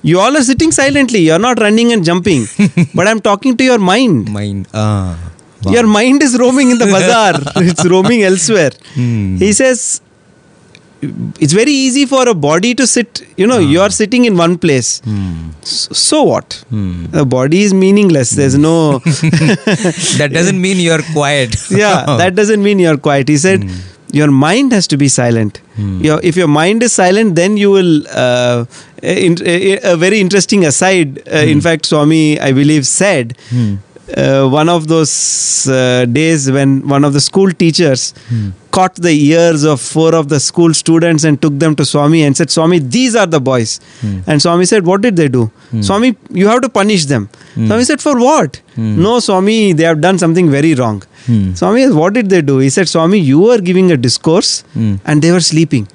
you 0.02 0.18
all 0.20 0.36
are 0.36 0.42
sitting 0.42 0.72
silently. 0.72 1.20
You're 1.20 1.38
not 1.38 1.60
running 1.60 1.92
and 1.92 2.04
jumping. 2.04 2.46
but 2.94 3.06
I'm 3.06 3.20
talking 3.20 3.56
to 3.56 3.64
your 3.64 3.78
mind. 3.78 4.30
mind 4.32 4.68
ah 4.74 5.18
wow. 5.64 5.72
Your 5.72 5.86
mind 5.86 6.22
is 6.22 6.36
roaming 6.38 6.70
in 6.72 6.78
the 6.78 6.86
bazaar, 6.86 7.34
it's 7.70 7.84
roaming 7.88 8.22
elsewhere. 8.22 8.72
Hmm. 8.94 9.36
He 9.36 9.52
says, 9.52 10.00
it's 11.40 11.52
very 11.52 11.72
easy 11.72 12.06
for 12.06 12.28
a 12.28 12.34
body 12.34 12.74
to 12.76 12.86
sit, 12.86 13.22
you 13.36 13.46
know, 13.46 13.58
you 13.58 13.80
are 13.80 13.90
sitting 13.90 14.24
in 14.24 14.36
one 14.36 14.56
place. 14.56 15.00
Hmm. 15.04 15.50
S- 15.62 15.88
So 15.92 16.22
what? 16.22 16.62
Hmm. 16.68 17.06
The 17.06 17.24
body 17.24 17.62
is 17.62 17.74
meaningless. 17.74 18.30
There's 18.30 18.56
no. 18.56 18.98
that 20.20 20.30
doesn't 20.32 20.60
mean 20.60 20.78
you're 20.78 21.02
quiet 21.12 21.56
yeah, 21.70 22.04
that 22.18 22.34
doesn't 22.36 22.62
mean 22.62 22.78
you're 22.78 22.96
quiet. 22.98 23.28
He 23.28 23.36
said, 23.36 23.64
your 24.20 24.30
mind 24.30 24.72
has 24.72 24.86
to 24.88 24.96
be 24.96 25.08
silent. 25.08 25.60
Your, 26.06 26.20
if 26.22 26.36
your 26.36 26.48
mind 26.48 26.82
is 26.82 26.92
silent, 26.92 27.34
then 27.36 27.56
you 27.56 27.70
will. 27.70 27.92
Uh, 28.24 28.64
in, 29.02 29.36
a, 29.44 29.78
a 29.92 29.96
very 29.96 30.20
interesting 30.20 30.64
aside. 30.64 31.18
Uh, 31.26 31.38
In 31.54 31.60
fact, 31.60 31.86
Swami, 31.86 32.38
I 32.48 32.52
believe, 32.52 32.86
said 32.86 33.34
uh, 34.16 34.48
one 34.48 34.68
of 34.68 34.88
those 34.88 35.68
uh, 35.68 36.04
days 36.06 36.50
when 36.50 36.86
one 36.88 37.04
of 37.04 37.12
the 37.12 37.20
school 37.20 37.50
teachers 37.50 38.14
caught 38.70 38.94
the 38.96 39.12
ears 39.12 39.64
of 39.64 39.80
four 39.80 40.14
of 40.14 40.28
the 40.28 40.40
school 40.40 40.72
students 40.74 41.24
and 41.24 41.40
took 41.42 41.58
them 41.58 41.76
to 41.76 41.84
Swami 41.84 42.22
and 42.24 42.36
said, 42.36 42.50
Swami, 42.50 42.78
these 42.78 43.14
are 43.14 43.26
the 43.26 43.40
boys. 43.40 43.80
And 44.26 44.40
Swami 44.40 44.64
said, 44.64 44.84
What 44.86 45.00
did 45.02 45.16
they 45.16 45.28
do? 45.28 45.50
Swami, 45.80 46.16
you 46.30 46.48
have 46.48 46.60
to 46.62 46.68
punish 46.68 47.04
them. 47.06 47.28
Swami 47.54 47.84
said, 47.84 48.00
For 48.00 48.18
what? 48.18 48.60
No, 48.76 49.20
Swami, 49.20 49.72
they 49.72 49.84
have 49.84 50.00
done 50.00 50.18
something 50.18 50.50
very 50.50 50.74
wrong. 50.74 51.02
Swami, 51.54 51.82
said, 51.84 51.94
what 51.94 52.14
did 52.14 52.30
they 52.30 52.42
do? 52.42 52.58
He 52.58 52.68
said, 52.70 52.88
Swami, 52.88 53.18
you 53.18 53.38
were 53.40 53.58
giving 53.58 53.92
a 53.92 53.96
discourse 53.96 54.62
Hmm. 54.72 54.94
and 55.04 55.22
they 55.22 55.30
were 55.30 55.40
sleeping. 55.52 55.86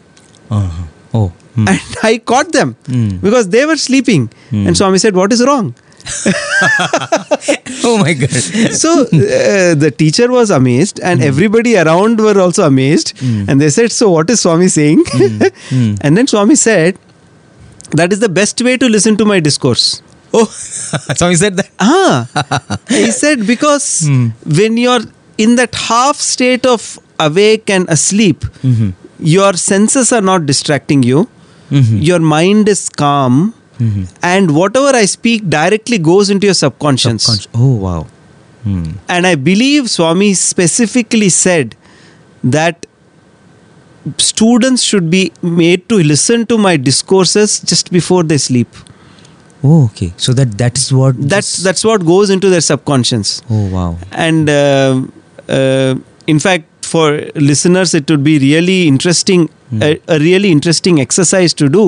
uh-huh. 0.49 0.83
oh 1.13 1.27
hmm. 1.55 1.67
And 1.67 1.79
I 2.03 2.17
caught 2.19 2.51
them 2.53 2.75
Hmm. 2.85 3.17
because 3.17 3.49
they 3.49 3.65
were 3.65 3.75
sleeping. 3.75 4.29
And 4.51 4.77
Swami 4.77 4.99
said, 4.99 5.15
What 5.15 5.33
is 5.33 5.43
wrong? 5.49 5.73
Oh 7.83 7.97
my 7.99 8.13
god. 8.13 8.29
So 8.73 9.01
uh, 9.01 9.75
the 9.75 9.93
teacher 9.97 10.31
was 10.31 10.49
amazed 10.49 10.99
and 10.99 11.19
hmm. 11.19 11.27
everybody 11.27 11.77
around 11.77 12.19
were 12.19 12.39
also 12.39 12.65
amazed. 12.65 13.17
Hmm. 13.19 13.45
And 13.47 13.61
they 13.61 13.69
said 13.69 13.91
so 13.91 14.09
what 14.09 14.29
is 14.29 14.41
swami 14.41 14.67
saying? 14.67 15.03
Hmm. 15.07 15.95
And 16.01 16.17
then 16.17 16.27
swami 16.27 16.55
said 16.55 16.97
that 17.91 18.11
is 18.11 18.19
the 18.19 18.29
best 18.29 18.61
way 18.61 18.77
to 18.77 18.89
listen 18.89 19.17
to 19.17 19.25
my 19.25 19.39
discourse. 19.39 20.01
Oh 20.33 20.45
Swami 21.15 21.35
said 21.35 21.55
that? 21.57 21.69
Ah. 21.79 22.27
He 22.89 23.11
said 23.23 23.47
because 23.47 24.07
when 24.45 24.77
you're 24.77 25.05
in 25.37 25.55
that 25.55 25.75
half 25.75 26.17
state 26.17 26.65
of 26.65 26.99
awake 27.19 27.69
and 27.69 27.87
asleep 27.89 28.41
mm-hmm. 28.61 28.89
your 29.19 29.53
senses 29.53 30.11
are 30.11 30.21
not 30.21 30.45
distracting 30.45 31.03
you. 31.03 31.29
Mm-hmm. 31.69 31.97
Your 31.97 32.19
mind 32.19 32.69
is 32.69 32.87
calm 32.87 33.53
and 34.23 34.51
whatever 34.55 34.91
i 34.99 35.05
speak 35.05 35.47
directly 35.49 35.97
goes 36.09 36.29
into 36.35 36.47
your 36.47 36.53
subconscious 36.59 37.27
Consci- 37.29 37.47
oh 37.65 37.75
wow 37.75 38.07
hmm. 38.63 38.85
and 39.07 39.27
I 39.27 39.35
believe 39.35 39.89
Swami 39.89 40.33
specifically 40.33 41.29
said 41.29 41.75
that 42.43 42.85
students 44.17 44.81
should 44.81 45.09
be 45.09 45.31
made 45.41 45.87
to 45.89 45.95
listen 45.97 46.45
to 46.47 46.57
my 46.57 46.77
discourses 46.77 47.59
just 47.59 47.91
before 47.91 48.23
they 48.23 48.37
sleep. 48.37 48.67
oh 49.63 49.85
okay 49.85 50.13
so 50.17 50.33
that 50.33 50.57
that 50.57 50.77
is 50.77 50.91
what 50.93 51.15
That's 51.35 51.57
that's 51.67 51.83
what 51.83 52.05
goes 52.05 52.29
into 52.29 52.49
their 52.49 52.61
subconscious. 52.61 53.41
oh 53.49 53.69
wow 53.77 53.97
And 54.11 54.49
uh, 54.49 55.01
uh, 55.49 55.95
in 56.27 56.39
fact, 56.39 56.76
for 56.87 57.05
listeners, 57.35 57.93
it 57.93 58.09
would 58.09 58.23
be 58.23 58.39
really 58.39 58.87
interesting, 58.87 59.49
a, 59.87 59.99
a 60.07 60.17
really 60.19 60.49
interesting 60.51 60.99
exercise 61.01 61.53
to 61.61 61.67
do, 61.69 61.83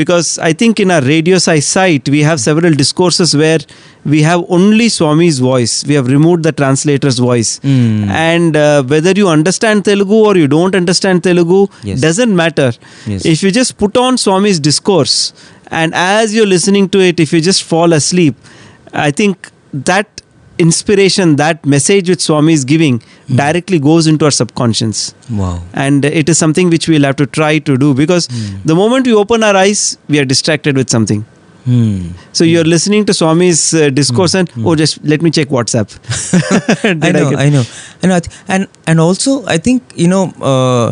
because 0.00 0.38
I 0.38 0.52
think 0.52 0.78
in 0.80 0.90
our 0.90 1.00
radio 1.02 1.38
site 1.38 2.08
we 2.08 2.20
have 2.20 2.40
several 2.40 2.72
discourses 2.82 3.34
where 3.42 3.58
we 4.04 4.22
have 4.22 4.44
only 4.48 4.88
Swami's 4.88 5.38
voice. 5.38 5.84
We 5.86 5.94
have 5.94 6.06
removed 6.16 6.42
the 6.42 6.52
translator's 6.52 7.18
voice, 7.18 7.50
Mm. 7.60 8.08
and 8.08 8.56
uh, 8.56 8.82
whether 8.94 9.12
you 9.22 9.28
understand 9.28 9.84
Telugu 9.90 10.14
or 10.30 10.36
you 10.36 10.48
don't 10.56 10.74
understand 10.82 11.22
Telugu 11.28 11.60
Yes. 11.90 12.00
doesn't 12.06 12.34
matter. 12.44 12.70
Yes. 13.06 13.24
If 13.34 13.42
you 13.42 13.50
just 13.60 13.76
put 13.84 13.96
on 13.96 14.16
Swami's 14.16 14.60
discourse, 14.70 15.16
and 15.82 15.94
as 15.94 16.34
you're 16.34 16.52
listening 16.56 16.88
to 16.96 17.00
it, 17.10 17.18
if 17.26 17.32
you 17.32 17.40
just 17.40 17.62
fall 17.74 17.92
asleep, 18.00 18.34
I 18.92 19.10
think 19.10 19.48
that 19.72 20.21
inspiration, 20.66 21.36
that 21.42 21.66
message 21.74 22.08
which 22.12 22.20
Swami 22.28 22.52
is 22.58 22.64
giving, 22.72 23.02
directly 23.42 23.78
goes 23.88 24.06
into 24.12 24.24
our 24.30 24.34
subconscious. 24.38 25.02
wow 25.42 25.52
And 25.84 26.04
it 26.22 26.28
is 26.34 26.38
something 26.44 26.70
which 26.76 26.88
we'll 26.92 27.06
have 27.10 27.16
to 27.22 27.26
try 27.38 27.52
to 27.70 27.76
do 27.84 27.92
because 28.00 28.28
the 28.72 28.74
moment 28.80 29.06
we 29.12 29.14
open 29.24 29.42
our 29.50 29.56
eyes, 29.66 29.84
we 30.08 30.18
are 30.24 30.26
distracted 30.34 30.76
with 30.82 30.90
something. 30.96 31.22
hmm. 31.66 31.98
So 32.38 32.44
you're 32.50 32.68
listening 32.74 33.04
to 33.08 33.14
Swami's 33.16 33.60
uh, 33.80 33.90
discourse 33.98 34.32
and 34.38 34.50
oh, 34.70 34.74
just 34.82 34.96
let 35.14 35.22
me 35.26 35.30
check 35.36 35.48
WhatsApp. 35.56 35.88
I 37.08 37.12
know, 37.16 37.24
get- 37.30 37.38
I 37.46 37.48
know, 37.56 37.64
I 38.02 38.06
know, 38.12 38.16
I 38.16 38.20
and 38.56 38.66
and 38.92 39.00
also 39.08 39.34
I 39.56 39.58
think 39.66 39.82
you 40.04 40.08
know, 40.14 40.22
uh, 40.52 40.88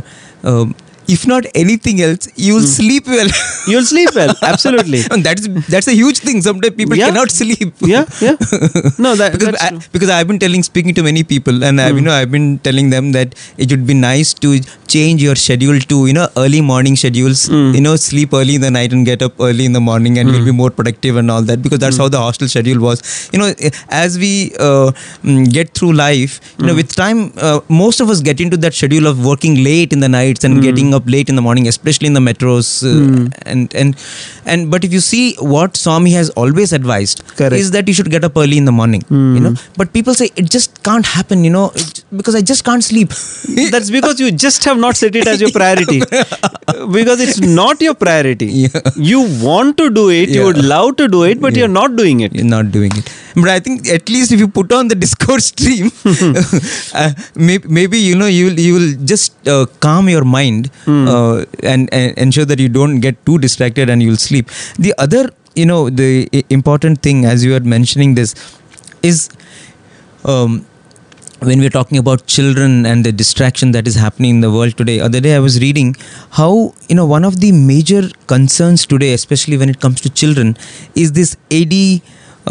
um, 0.51 0.75
if 1.15 1.27
not 1.27 1.47
anything 1.55 2.01
else, 2.07 2.29
you 2.37 2.55
will 2.55 2.69
hmm. 2.69 2.77
sleep 2.81 3.07
well. 3.07 3.29
You'll 3.71 3.89
sleep 3.93 4.11
well. 4.15 4.35
Absolutely. 4.43 5.01
and 5.11 5.25
that 5.25 5.41
is 5.41 5.49
that's 5.67 5.89
a 5.89 5.97
huge 6.01 6.19
thing. 6.27 6.41
Sometimes 6.49 6.77
people 6.81 6.97
Yeah. 6.97 7.09
cannot 7.09 7.31
sleep. 7.31 7.75
yeah, 7.95 8.05
yeah. 8.27 8.37
No, 9.05 9.15
that, 9.21 9.33
because 9.33 9.53
that's 9.53 9.65
I, 9.65 9.89
because 9.95 10.11
I've 10.17 10.29
been 10.29 10.39
telling 10.45 10.63
speaking 10.63 10.95
to 10.99 11.03
many 11.03 11.23
people 11.33 11.65
and 11.65 11.81
I've, 11.81 11.95
you 11.95 12.01
hmm. 12.01 12.07
know 12.07 12.15
I've 12.21 12.31
been 12.37 12.59
telling 12.69 12.91
them 12.95 13.13
that 13.13 13.35
it 13.57 13.71
would 13.73 13.87
be 13.87 13.95
nice 13.95 14.33
to 14.45 14.61
change 14.95 15.23
your 15.23 15.37
schedule 15.45 15.79
to 15.93 16.07
you 16.07 16.15
know 16.19 16.29
early 16.37 16.61
morning 16.61 16.97
schedules 17.03 17.47
hmm. 17.47 17.73
you 17.77 17.83
know 17.87 17.97
sleep 17.97 18.33
early 18.41 18.57
in 18.59 18.65
the 18.67 18.71
night 18.79 18.93
and 18.93 19.07
get 19.11 19.23
up 19.27 19.35
early 19.49 19.65
in 19.71 19.75
the 19.79 19.85
morning 19.91 20.19
and 20.19 20.31
you'll 20.31 20.49
be 20.53 20.57
more 20.63 20.71
productive 20.79 21.17
and 21.17 21.31
all 21.31 21.43
that 21.51 21.63
because 21.67 21.79
that's 21.85 22.01
how 22.03 22.09
the 22.09 22.23
hostel 22.25 22.49
schedule 22.55 22.81
was 22.89 23.03
you 23.33 23.39
know 23.39 23.53
as 24.05 24.19
we 24.25 24.33
uh, 24.69 24.91
mm, 25.23 25.45
get 25.59 25.75
through 25.79 25.93
life 25.93 26.41
you 26.59 26.67
know 26.67 26.75
with 26.81 26.95
time 27.05 27.21
uh, 27.49 27.61
most 27.83 28.01
of 28.01 28.11
us 28.15 28.21
get 28.31 28.41
into 28.41 28.57
that 28.65 28.75
schedule 28.81 29.07
of 29.13 29.25
working 29.25 29.63
late 29.71 29.93
in 29.93 30.01
the 30.01 30.13
nights 30.19 30.45
and 30.45 30.63
getting 30.69 30.93
up 30.99 31.00
late 31.07 31.29
in 31.29 31.37
the 31.37 31.43
morning 31.43 31.67
especially 31.69 32.07
in 32.07 32.15
the 32.15 32.21
metros 32.21 32.69
uh, 32.91 33.29
and 33.47 33.75
and 33.75 33.97
and 34.47 34.71
but 34.71 34.85
if 34.85 34.93
you 34.93 35.01
see 35.01 35.35
what 35.55 35.77
Swami 35.77 36.13
has 36.13 36.31
always 36.31 36.73
advised 36.73 37.27
Correct. 37.37 37.55
is 37.55 37.71
that 37.73 37.89
you 37.89 37.95
should 37.95 38.11
get 38.11 38.25
up 38.25 38.37
early 38.37 38.59
in 38.59 38.65
the 38.65 38.73
morning 38.73 39.05
you 39.11 39.41
know 39.41 39.55
but 39.77 39.93
people 39.93 40.15
say 40.15 40.31
it 40.37 40.51
just 40.51 40.83
can't 40.83 41.07
happen 41.07 41.45
you 41.45 41.51
know 41.51 41.71
it, 41.75 42.05
because 42.17 42.35
i 42.35 42.41
just 42.41 42.65
can't 42.65 42.85
sleep 42.85 43.11
That's 43.73 43.91
because 43.91 44.19
you 44.21 44.31
just 44.33 44.65
have 44.65 44.79
not 44.79 44.97
set 44.97 45.15
it 45.17 45.27
as 45.27 45.41
your 45.41 45.51
priority. 45.51 46.01
because 46.93 47.21
it's 47.21 47.41
not 47.41 47.81
your 47.81 47.95
priority. 47.95 48.47
Yeah. 48.47 48.81
You 48.97 49.21
want 49.45 49.77
to 49.79 49.91
do 49.91 50.09
it, 50.11 50.29
you 50.29 50.41
Yeah. 50.41 50.47
would 50.47 50.65
love 50.65 50.97
to 50.97 51.09
do 51.09 51.23
it, 51.25 51.41
but 51.41 51.53
Yeah. 51.55 51.61
you're 51.61 51.75
not 51.77 51.97
doing 51.97 52.21
it. 52.21 52.35
you're 52.35 52.45
not 52.53 52.71
doing 52.77 52.93
it 53.01 53.13
but 53.35 53.49
i 53.49 53.61
think 53.61 53.89
at 53.89 54.09
least 54.09 54.33
if 54.33 54.41
you 54.41 54.49
put 54.49 54.73
on 54.73 54.89
the 54.89 54.95
discourse 55.05 55.47
stream 55.47 55.91
uh, 56.95 57.13
maybe, 57.35 57.69
maybe 57.69 57.99
you 57.99 58.15
know 58.17 58.27
you 58.27 58.47
will 58.47 58.61
you 58.61 58.75
will 58.75 58.93
just 59.05 59.49
uh, 59.49 59.67
calm 59.81 60.09
your 60.09 60.25
mind 60.25 60.71
uh, 60.87 61.45
and, 61.63 61.93
and 61.93 62.17
ensure 62.19 62.45
that 62.45 62.59
you 62.59 62.69
don't 62.69 63.01
get 63.01 63.25
too 63.27 63.39
distracted 63.39 63.89
and 63.89 64.03
you'll 64.03 64.17
sleep. 64.17 64.49
The 64.79 64.95
other 64.99 65.31
you 65.55 65.67
know 65.67 65.91
the 65.91 66.29
important 66.51 67.03
thing 67.03 67.25
as 67.25 67.45
you 67.45 67.55
are 67.55 67.61
mentioning 67.61 68.15
this 68.15 68.35
is 69.03 69.31
um, 70.25 70.67
when 71.41 71.59
we're 71.59 71.71
talking 71.71 71.99
about 71.99 72.27
children 72.27 72.85
and 72.85 73.05
the 73.05 73.13
distraction 73.13 73.73
that 73.73 73.89
is 73.89 73.95
happening 73.95 74.31
in 74.31 74.41
the 74.43 74.51
world 74.51 74.77
today. 74.77 75.01
Other 75.01 75.21
day 75.21 75.35
i 75.35 75.39
was 75.39 75.61
reading 75.61 75.97
how 76.31 76.75
you 76.89 76.95
know 76.95 77.07
one 77.07 77.25
of 77.25 77.41
the 77.41 77.53
major 77.53 78.03
concerns 78.27 78.87
today 78.87 79.13
especially 79.15 79.57
when 79.57 79.69
it 79.69 79.81
comes 79.81 80.01
to 80.03 80.11
children 80.11 80.57
is 80.95 81.13
this 81.13 81.37
ad 81.51 81.75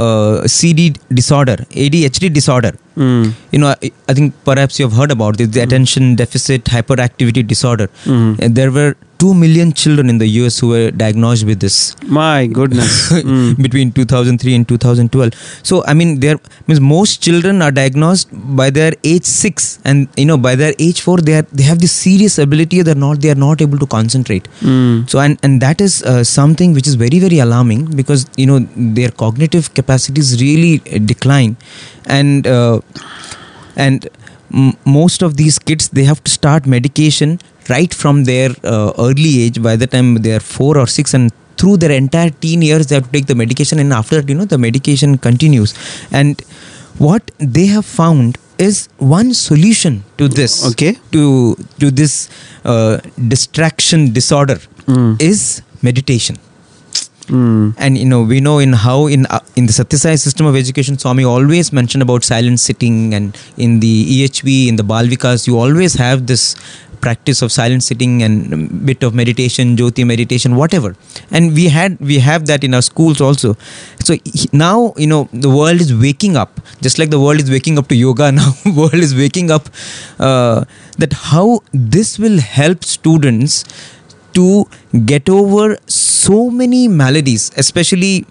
uh, 0.05 0.35
cd 0.59 0.83
disorder 1.21 1.57
adhd 1.85 2.33
disorder 2.39 2.73
Mm. 3.03 3.25
you 3.53 3.59
know 3.61 3.67
I, 3.73 3.89
I 4.09 4.13
think 4.15 4.33
perhaps 4.47 4.77
you 4.77 4.83
have 4.87 4.95
heard 4.99 5.11
about 5.15 5.35
it 5.43 5.51
the 5.57 5.61
attention 5.65 6.07
deficit 6.21 6.65
hyperactivity 6.73 7.43
disorder. 7.51 7.87
Uh, 8.15 8.49
there 8.57 8.71
were 8.77 8.89
2 9.21 9.33
million 9.43 9.69
children 9.81 10.09
in 10.13 10.17
the 10.23 10.27
US 10.39 10.59
who 10.59 10.67
were 10.73 10.91
diagnosed 10.91 11.45
with 11.49 11.59
this 11.63 11.77
My 12.19 12.47
goodness. 12.59 12.93
Mm. 13.11 13.61
between 13.65 13.91
2003 13.91 14.55
and 14.57 14.67
2012 14.67 15.33
so 15.69 15.83
i 15.91 15.93
mean 15.99 16.11
there 16.25 16.37
means 16.67 16.79
most 16.91 17.21
children 17.27 17.61
are 17.65 17.71
diagnosed 17.79 18.29
by 18.61 18.67
their 18.77 18.93
age 19.11 19.25
6 19.25 19.79
and 19.89 20.07
you 20.21 20.27
know 20.29 20.37
by 20.47 20.53
their 20.61 20.73
age 20.87 21.01
4 21.01 21.17
they 21.29 21.35
are 21.39 21.45
they 21.61 21.65
have 21.71 21.79
this 21.85 21.95
serious 22.07 22.37
ability 22.45 22.81
they're 22.87 23.03
not 23.07 23.21
they 23.25 23.31
are 23.35 23.41
not 23.47 23.61
able 23.67 23.81
to 23.85 23.89
concentrate 23.97 24.47
Mm. 24.69 24.95
so 25.11 25.19
and 25.25 25.37
and 25.47 25.61
that 25.65 25.79
is 25.87 25.93
uh, 26.11 26.23
something 26.37 26.69
which 26.77 26.87
is 26.91 26.95
very 27.05 27.19
very 27.25 27.39
alarming 27.47 27.81
because 28.01 28.21
you 28.41 28.47
know 28.51 28.59
their 28.99 29.11
cognitive 29.23 29.65
capacities 29.79 30.29
really 30.45 30.73
uh, 30.81 30.99
decline 31.13 31.53
and 32.17 32.47
uh, 32.55 32.77
and 33.85 34.07
m- 34.53 34.73
most 34.85 35.21
of 35.21 35.37
these 35.37 35.57
kids 35.59 35.89
they 35.89 36.03
have 36.03 36.23
to 36.23 36.31
start 36.31 36.65
medication 36.65 37.39
right 37.69 37.93
from 37.93 38.23
their 38.23 38.49
uh, 38.63 38.91
early 38.97 39.41
age 39.43 39.61
by 39.61 39.75
the 39.75 39.87
time 39.87 40.15
they 40.15 40.33
are 40.33 40.39
4 40.39 40.77
or 40.77 40.87
6 40.87 41.13
and 41.13 41.31
through 41.57 41.77
their 41.77 41.91
entire 41.91 42.29
teen 42.29 42.61
years 42.61 42.87
they 42.87 42.95
have 42.95 43.05
to 43.05 43.11
take 43.11 43.27
the 43.27 43.35
medication 43.35 43.79
and 43.79 43.93
after 43.93 44.15
that 44.21 44.29
you 44.29 44.35
know 44.35 44.45
the 44.45 44.57
medication 44.57 45.17
continues 45.17 45.73
and 46.11 46.41
what 46.97 47.31
they 47.39 47.65
have 47.67 47.85
found 47.85 48.37
is 48.57 48.77
one 48.97 49.33
solution 49.33 50.03
to 50.17 50.27
this 50.27 50.53
Okay. 50.71 50.91
to 51.11 51.55
to 51.81 51.91
this 51.91 52.15
uh, 52.65 52.97
distraction 53.33 54.11
disorder 54.19 54.59
Mm. 54.93 55.21
is 55.21 55.41
meditation 55.87 56.35
Mm. 57.29 57.75
and 57.77 57.95
you 57.95 58.05
know 58.05 58.23
we 58.23 58.39
know 58.41 58.57
in 58.57 58.73
how 58.73 59.05
in 59.05 59.27
uh, 59.27 59.39
in 59.55 59.67
the 59.67 59.73
Sathya 59.73 59.99
Sai 59.99 60.15
system 60.15 60.47
of 60.47 60.55
education 60.55 60.97
Swami 60.97 61.23
always 61.23 61.71
mentioned 61.71 62.01
about 62.01 62.23
silent 62.23 62.59
sitting 62.59 63.13
and 63.13 63.37
in 63.55 63.79
the 63.81 63.93
EHV 64.13 64.67
in 64.67 64.77
the 64.77 64.83
Balvikas 64.83 65.45
you 65.45 65.57
always 65.59 65.93
have 65.93 66.25
this 66.25 66.55
practice 67.01 67.41
of 67.41 67.51
silent 67.51 67.83
sitting 67.83 68.23
and 68.23 68.85
bit 68.85 69.03
of 69.03 69.13
meditation 69.13 69.75
jyoti 69.75 70.05
meditation 70.05 70.55
whatever 70.55 70.95
and 71.31 71.53
we 71.53 71.65
had 71.75 71.99
we 71.99 72.19
have 72.19 72.45
that 72.51 72.63
in 72.63 72.73
our 72.73 72.81
schools 72.81 73.21
also 73.21 73.55
so 74.03 74.15
now 74.51 74.93
you 74.97 75.07
know 75.07 75.21
the 75.31 75.49
world 75.49 75.81
is 75.81 75.93
waking 76.05 76.35
up 76.35 76.59
just 76.81 76.99
like 76.99 77.09
the 77.09 77.19
world 77.19 77.39
is 77.39 77.49
waking 77.49 77.77
up 77.77 77.87
to 77.87 77.95
yoga 77.95 78.31
now 78.39 78.51
world 78.81 79.01
is 79.07 79.15
waking 79.15 79.51
up 79.51 79.69
uh, 80.19 80.63
that 80.97 81.13
how 81.31 81.59
this 81.73 82.17
will 82.19 82.39
help 82.39 82.83
students 82.83 83.63
to 84.39 84.49
get 85.13 85.29
over 85.29 85.77
so 85.87 86.49
many 86.49 86.87
maladies, 86.87 87.51
especially 87.57 88.25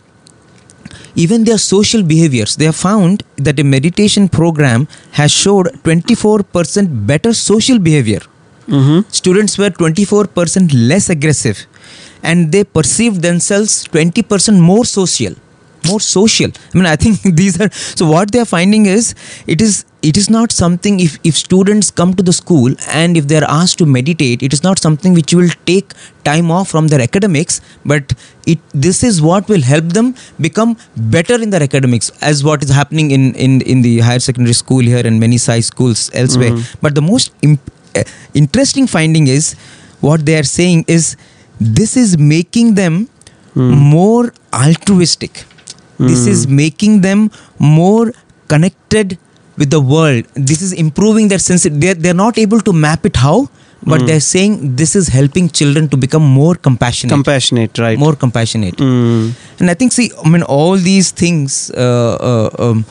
even 1.15 1.45
their 1.45 1.59
social 1.59 2.03
behaviors. 2.03 2.57
They 2.57 2.67
have 2.67 2.77
found 2.77 3.23
that 3.37 3.59
a 3.59 3.65
meditation 3.65 4.29
program 4.29 4.87
has 5.13 5.33
showed 5.33 5.71
24% 5.85 7.07
better 7.13 7.33
social 7.35 7.79
behavior. 7.79 8.21
Mhm. 8.69 9.05
Students 9.21 9.59
were 9.63 9.71
24% 9.71 10.75
less 10.93 11.11
aggressive 11.17 11.67
and 12.23 12.53
they 12.53 12.65
perceived 12.79 13.23
themselves 13.23 13.77
20% 13.93 14.61
more 14.71 14.85
social 14.85 15.35
more 15.87 16.01
social. 16.01 16.51
I 16.75 16.79
mean 16.79 16.87
i 16.87 16.97
think 16.97 17.21
these 17.43 17.61
are 17.61 17.71
so 17.73 18.07
what 18.07 18.33
they 18.33 18.41
are 18.41 18.51
finding 18.57 18.87
is 18.87 19.15
it 19.47 19.61
is 19.61 19.85
it 20.03 20.17
is 20.17 20.31
not 20.31 20.53
something 20.53 21.01
if 21.01 21.19
if 21.25 21.37
students 21.37 21.91
come 21.91 22.15
to 22.15 22.23
the 22.23 22.33
school 22.33 22.75
and 22.93 23.17
if 23.17 23.27
they 23.27 23.37
are 23.39 23.49
asked 23.49 23.79
to 23.79 23.87
meditate 23.87 24.43
it 24.43 24.53
is 24.53 24.63
not 24.63 24.79
something 24.79 25.15
which 25.15 25.35
will 25.35 25.51
take 25.67 25.93
time 26.25 26.51
off 26.51 26.69
from 26.69 26.89
their 26.89 27.01
academics 27.01 27.61
but 27.85 28.15
it 28.47 28.59
this 28.73 29.03
is 29.03 29.21
what 29.21 29.49
will 29.49 29.63
help 29.71 29.89
them 29.99 30.15
become 30.47 30.77
better 31.17 31.41
in 31.47 31.51
their 31.51 31.63
academics 31.63 32.11
as 32.31 32.45
what 32.45 32.63
is 32.63 32.71
happening 32.71 33.11
in 33.11 33.35
in 33.35 33.61
in 33.63 33.83
the 33.83 33.99
higher 33.99 34.21
secondary 34.29 34.55
school 34.63 34.81
here 34.81 35.05
and 35.05 35.19
many 35.19 35.39
size 35.39 35.67
schools 35.67 36.11
elsewhere. 36.15 36.53
But 36.81 36.95
the 36.95 37.03
most 37.03 37.33
imp- 37.43 37.73
uh, 37.97 38.05
interesting 38.35 38.87
finding 38.87 39.27
is 39.27 39.55
what 40.01 40.25
they 40.25 40.39
are 40.39 40.49
saying 40.55 40.85
is 40.87 41.17
this 41.61 41.97
is 41.97 42.17
making 42.19 42.75
them 42.75 43.09
more 43.91 44.33
altruistic 44.53 45.45
this 45.99 46.27
is 46.27 46.47
making 46.47 47.01
them 47.01 47.31
more 47.59 48.13
connected 48.49 49.19
with 49.57 49.71
the 49.71 49.81
world. 49.81 50.25
This 50.35 50.63
is 50.63 50.73
improving 50.73 51.29
their 51.29 51.39
sense 51.39 51.67
they're, 51.71 51.95
they're 51.95 52.15
not 52.15 52.39
able 52.39 52.61
to 52.61 52.73
map 52.73 53.05
it 53.05 53.17
how 53.17 53.49
but 53.83 54.07
they're 54.07 54.21
saying 54.21 54.77
this 54.77 54.97
is 54.97 55.09
helping 55.09 55.49
children 55.49 55.89
to 55.89 55.97
become 55.97 56.23
more 56.23 56.55
compassionate. 56.55 57.13
Compassionate, 57.13 57.79
right? 57.79 57.99
more 57.99 58.15
compassionate. 58.17 58.77
Mm. 58.77 59.33
and 59.61 59.71
i 59.71 59.75
think 59.75 59.93
see 59.93 60.11
i 60.25 60.29
mean 60.29 60.43
all 60.43 60.77
these 60.77 61.11
things 61.11 61.71
uh, 61.71 62.17
uh, 62.31 62.51
um, 62.59 62.85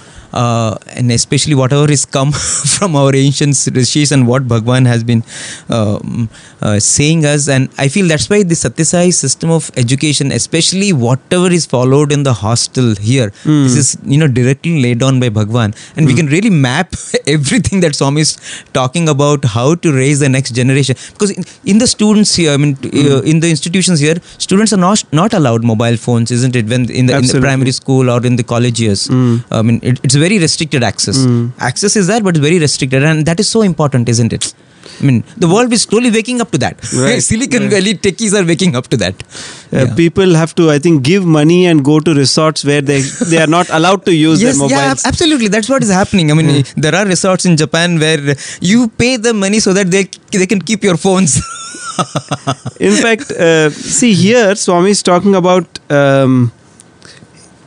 uh, 0.44 0.76
and 0.98 1.12
especially 1.12 1.56
whatever 1.62 1.92
is 1.98 2.06
come 2.18 2.32
from 2.76 2.96
our 3.02 3.14
ancient 3.16 3.56
rishis 3.80 4.12
and 4.12 4.28
what 4.32 4.48
Bhagwan 4.54 4.86
has 4.94 5.04
been 5.12 5.24
um, 5.70 6.30
uh, 6.62 6.80
saying 6.80 7.26
us. 7.26 7.48
And 7.56 7.70
I 7.78 7.88
feel 7.88 8.08
that's 8.08 8.30
why 8.34 8.44
the 8.44 8.58
Sathya 8.64 8.86
Sai 8.92 9.10
system 9.10 9.52
of 9.58 9.72
education 9.84 10.32
especially 10.40 10.90
whatever 11.06 11.50
is 11.60 11.66
followed 11.76 12.12
in 12.18 12.24
the 12.30 12.34
hostel 12.44 12.90
here 13.10 13.30
this 13.66 13.76
is 13.82 13.90
you 14.14 14.18
know 14.22 14.28
directly 14.40 14.74
laid 14.86 15.00
down 15.04 15.20
by 15.24 15.30
Bhagwan. 15.38 15.74
And 15.96 16.06
we 16.12 16.16
can 16.20 16.28
really 16.36 16.50
map 16.50 16.94
everything 17.36 17.80
that 17.86 17.96
Swami 17.96 18.22
is 18.28 18.32
talking 18.80 19.10
about 19.16 19.46
how 19.56 19.68
to 19.76 19.94
raise 20.00 20.20
the 20.26 20.30
next 20.38 20.52
generation. 20.60 20.96
Because 21.14 21.32
in, 21.32 21.44
in 21.74 21.78
the 21.84 21.88
students 21.96 22.36
here 22.36 22.52
I 22.52 22.58
mean 22.58 22.76
t- 22.76 22.92
uh, 23.12 23.22
in 23.22 23.40
the 23.40 23.50
institutions 23.56 24.00
here 24.08 24.16
students 24.48 24.74
are 24.74 24.82
not 24.86 25.04
not 25.22 25.34
allowed 25.42 25.64
mobile 25.74 25.98
phones 26.06 26.32
isn't 26.40 26.56
it? 26.62 26.66
When 26.74 26.90
in 27.02 27.06
the, 27.08 27.18
in 27.18 27.26
the 27.34 27.42
primary 27.48 27.74
school 27.82 28.10
or 28.16 28.20
in 28.32 28.36
the 28.42 28.48
college 28.54 28.80
years 28.86 29.08
I 29.60 29.62
mean 29.68 29.80
it, 29.84 30.00
it's 30.04 30.16
very 30.16 30.27
restricted 30.46 30.84
access 30.92 31.18
access 31.72 31.94
is 32.02 32.08
there 32.12 32.22
but 32.28 32.34
it's 32.38 32.46
very 32.50 32.60
restricted 32.68 33.04
and 33.12 33.26
that 33.30 33.40
is 33.44 33.50
so 33.58 33.62
important 33.74 34.10
isn't 34.16 34.34
it 34.38 34.46
I 35.02 35.06
mean 35.08 35.18
the 35.44 35.48
world 35.54 35.72
is 35.78 35.82
slowly 35.88 36.10
waking 36.16 36.38
up 36.44 36.50
to 36.54 36.60
that 36.64 36.76
Right, 37.06 37.22
Silicon 37.30 37.64
right. 37.64 37.72
Valley 37.76 37.94
techies 38.06 38.34
are 38.40 38.46
waking 38.52 38.74
up 38.80 38.86
to 38.94 38.98
that 39.04 39.16
Uh, 39.26 39.80
Yeah. 39.80 39.94
People 40.00 40.30
have 40.42 40.52
to, 40.60 40.66
I 40.76 40.78
think, 40.84 40.96
give 41.10 41.24
money 41.38 41.58
and 41.70 41.78
go 41.90 41.96
to 42.06 42.12
resorts 42.20 42.62
where 42.70 42.84
they 42.90 43.00
they 43.32 43.40
are 43.46 43.50
not 43.56 43.68
allowed 43.80 44.02
to 44.10 44.14
use 44.20 44.38
yes, 44.46 44.58
their 44.60 44.70
yeah, 44.74 44.78
mobiles. 44.78 45.02
ab- 45.04 45.10
absolutely. 45.12 45.50
That's 45.56 45.70
what 45.74 45.84
is 45.88 45.92
happening. 46.00 46.32
I 46.34 46.38
mean, 46.40 46.52
there 46.86 46.96
are 47.00 47.04
resorts 47.14 47.48
in 47.50 47.58
Japan 47.64 47.98
where 48.04 48.22
you 48.72 48.80
pay 49.04 49.12
the 49.28 49.34
money 49.44 49.60
so 49.68 49.74
that 49.80 49.92
they 49.96 50.04
they 50.44 50.48
can 50.54 50.62
keep 50.72 50.88
your 50.90 50.98
phones. 51.06 51.36
In 52.90 52.96
fact, 53.06 53.32
uh, 53.32 53.70
see 53.72 54.14
here, 54.24 54.56
Swami 54.64 54.92
is 54.98 55.04
talking 55.12 55.36
about 55.42 55.80
um, 56.00 56.52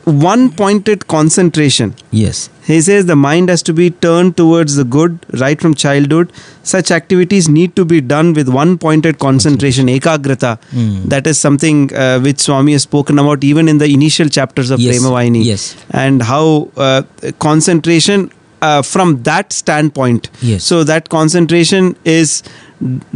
one 0.05 0.51
pointed 0.51 1.07
concentration. 1.07 1.95
yes. 2.11 2.49
He 2.65 2.79
says 2.79 3.05
the 3.05 3.15
mind 3.15 3.49
has 3.49 3.61
to 3.63 3.73
be 3.73 3.89
turned 3.89 4.37
towards 4.37 4.75
the 4.75 4.83
good 4.85 5.25
right 5.39 5.59
from 5.59 5.73
childhood. 5.73 6.31
Such 6.63 6.89
activities 6.91 7.49
need 7.49 7.75
to 7.75 7.83
be 7.83 7.99
done 8.01 8.33
with 8.33 8.47
one 8.47 8.77
pointed 8.77 9.19
concentration, 9.19 9.87
ekagrata. 9.87 10.57
Mm. 10.71 11.03
That 11.05 11.27
is 11.27 11.37
something 11.39 11.93
uh, 11.93 12.19
which 12.21 12.39
Swami 12.39 12.71
has 12.73 12.83
spoken 12.83 13.19
about 13.19 13.43
even 13.43 13.67
in 13.67 13.77
the 13.79 13.85
initial 13.93 14.29
chapters 14.29 14.69
of 14.71 14.79
Yes, 14.79 14.99
Prema 14.99 15.13
Vahini. 15.15 15.43
yes. 15.43 15.75
And 15.89 16.21
how 16.21 16.69
uh, 16.77 17.01
concentration 17.39 18.31
uh, 18.61 18.81
from 18.83 19.23
that 19.23 19.51
standpoint. 19.51 20.29
Yes. 20.41 20.63
So 20.63 20.83
that 20.85 21.09
concentration 21.09 21.97
is 22.05 22.41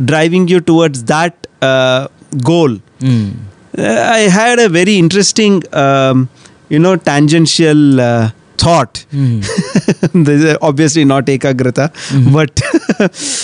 driving 0.03 0.47
you 0.47 0.59
towards 0.59 1.03
that 1.05 1.47
uh, 1.61 2.07
goal. 2.43 2.77
Mm. 2.99 3.35
I 3.77 4.19
had 4.39 4.59
a 4.59 4.69
very 4.69 4.97
interesting, 4.97 5.63
um, 5.73 6.29
you 6.69 6.79
know, 6.79 6.95
tangential 6.95 8.01
uh, 8.01 8.29
thought. 8.57 9.05
Mm. 9.11 9.41
this 10.25 10.43
is 10.43 10.57
obviously 10.61 11.03
not 11.05 11.25
ekagrata, 11.25 11.91
but 12.33 12.61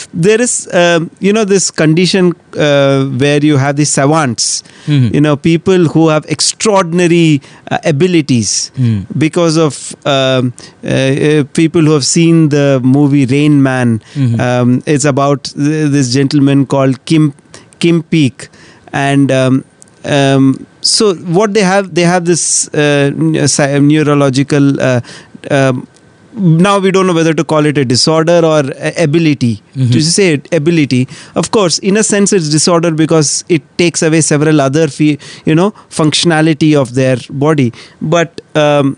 there 0.13 0.39
is, 0.41 0.69
um, 0.74 1.11
you 1.19 1.34
know, 1.34 1.43
this 1.43 1.69
condition 1.69 2.34
uh, 2.57 3.05
where 3.05 3.43
you 3.43 3.57
have 3.57 3.76
the 3.76 3.86
savants, 3.86 4.63
Mhm. 4.86 5.13
you 5.13 5.22
know, 5.22 5.36
people 5.36 5.86
who 5.95 6.07
have 6.07 6.26
extraordinary 6.36 7.41
uh, 7.69 7.78
abilities 7.84 8.72
Mm. 8.78 9.05
because 9.17 9.57
of 9.57 9.95
um, 10.05 10.53
uh, 10.84 10.88
uh, 10.88 11.43
people 11.61 11.82
who 11.82 11.91
have 11.91 12.05
seen 12.05 12.49
the 12.49 12.80
movie 12.84 13.26
Rain 13.26 13.61
Man. 13.61 14.01
Mhm. 14.15 14.39
Um, 14.39 14.82
it's 14.86 15.05
about 15.05 15.43
th- 15.55 15.91
this 15.91 16.13
gentleman 16.13 16.65
called 16.65 17.03
Kim 17.05 17.34
Kim 17.80 18.01
Peek, 18.03 18.47
and 18.93 19.32
um, 19.32 19.63
um, 20.05 20.65
so 20.81 21.13
what 21.15 21.53
they 21.53 21.61
have, 21.61 21.93
they 21.93 22.01
have 22.03 22.25
this 22.25 22.67
uh, 22.73 23.11
neurological. 23.15 24.79
Uh, 24.81 25.01
um, 25.49 25.87
now 26.33 26.79
we 26.79 26.91
don't 26.91 27.07
know 27.07 27.13
whether 27.13 27.33
to 27.33 27.43
call 27.43 27.65
it 27.65 27.77
a 27.77 27.83
disorder 27.83 28.39
or 28.45 28.59
a 28.77 29.03
ability 29.03 29.61
Mhm. 29.75 29.91
to 29.91 30.01
say 30.01 30.33
it, 30.35 30.47
ability 30.53 31.05
of 31.35 31.51
course 31.51 31.77
in 31.79 31.97
a 31.97 32.03
sense 32.03 32.31
it's 32.31 32.47
disorder 32.49 32.91
because 32.91 33.43
it 33.49 33.61
takes 33.77 34.01
away 34.01 34.21
several 34.21 34.61
other 34.61 34.87
fe- 34.87 35.17
you 35.45 35.53
know 35.53 35.71
functionality 35.89 36.73
of 36.73 36.93
their 36.95 37.17
body 37.29 37.73
but 38.01 38.39
um, 38.55 38.95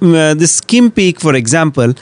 uh, 0.00 0.34
this 0.34 0.60
Kim 0.60 0.90
Peek 0.90 1.20
for 1.20 1.34
example 1.34 1.92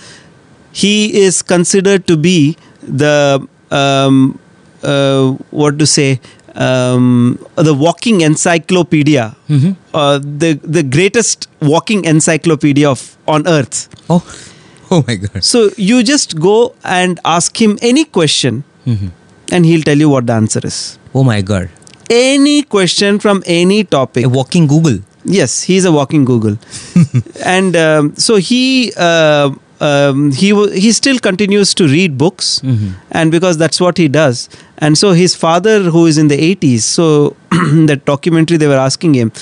he 0.72 1.18
is 1.22 1.42
considered 1.42 2.06
to 2.06 2.16
be 2.16 2.56
the 2.82 3.46
um, 3.70 4.38
uh, 4.82 5.30
what 5.50 5.78
to 5.78 5.86
say 5.86 6.20
um, 6.54 7.38
the 7.56 7.74
walking 7.74 8.20
encyclopedia 8.22 9.34
Mhm. 9.48 9.76
uh, 9.94 10.18
the 10.42 10.58
the 10.78 10.82
greatest 10.82 11.48
walking 11.60 12.04
encyclopedia 12.04 12.88
of 12.90 13.02
on 13.26 13.46
earth 13.46 13.88
Oh, 14.08 14.22
oh 14.90 15.04
my 15.06 15.14
God. 15.16 15.42
so 15.44 15.70
you 15.76 16.02
just 16.02 16.38
go 16.40 16.74
and 16.84 17.20
ask 17.24 17.60
him 17.60 17.78
any 17.82 18.04
question 18.04 18.64
Mhm. 18.86 19.10
and 19.52 19.66
he'll 19.66 19.82
tell 19.82 19.98
you 19.98 20.08
what 20.08 20.26
the 20.26 20.32
answer 20.32 20.60
is. 20.64 20.98
Oh 21.14 21.22
my 21.24 21.40
god. 21.42 21.68
Any 22.08 22.62
question 22.62 23.18
from 23.20 23.42
any 23.46 23.84
topic. 23.84 24.24
A 24.24 24.28
walking 24.28 24.66
Google. 24.66 24.98
Yes, 25.24 25.62
he's 25.62 25.84
a 25.84 25.92
walking 25.92 26.24
Google, 26.24 26.56
and 27.44 27.76
um, 27.76 28.14
so 28.16 28.36
he 28.36 28.92
uh, 28.96 29.50
um, 29.80 30.30
he 30.32 30.50
w- 30.50 30.70
he 30.72 30.92
still 30.92 31.18
continues 31.18 31.72
to 31.80 31.86
read 31.88 32.16
books, 32.18 32.60
Mhm. 32.64 32.92
and 33.10 33.30
because 33.30 33.56
that's 33.58 33.80
what 33.80 33.96
he 33.98 34.08
does. 34.08 34.48
And 34.78 34.96
so 34.98 35.12
his 35.12 35.34
father, 35.34 35.74
who 35.94 36.06
is 36.06 36.18
in 36.18 36.28
the 36.28 36.38
80s, 36.38 36.84
so 36.84 37.36
that 37.90 38.04
documentary 38.04 38.56
they 38.58 38.66
were 38.66 38.82
asking 38.88 39.14
him, 39.14 39.32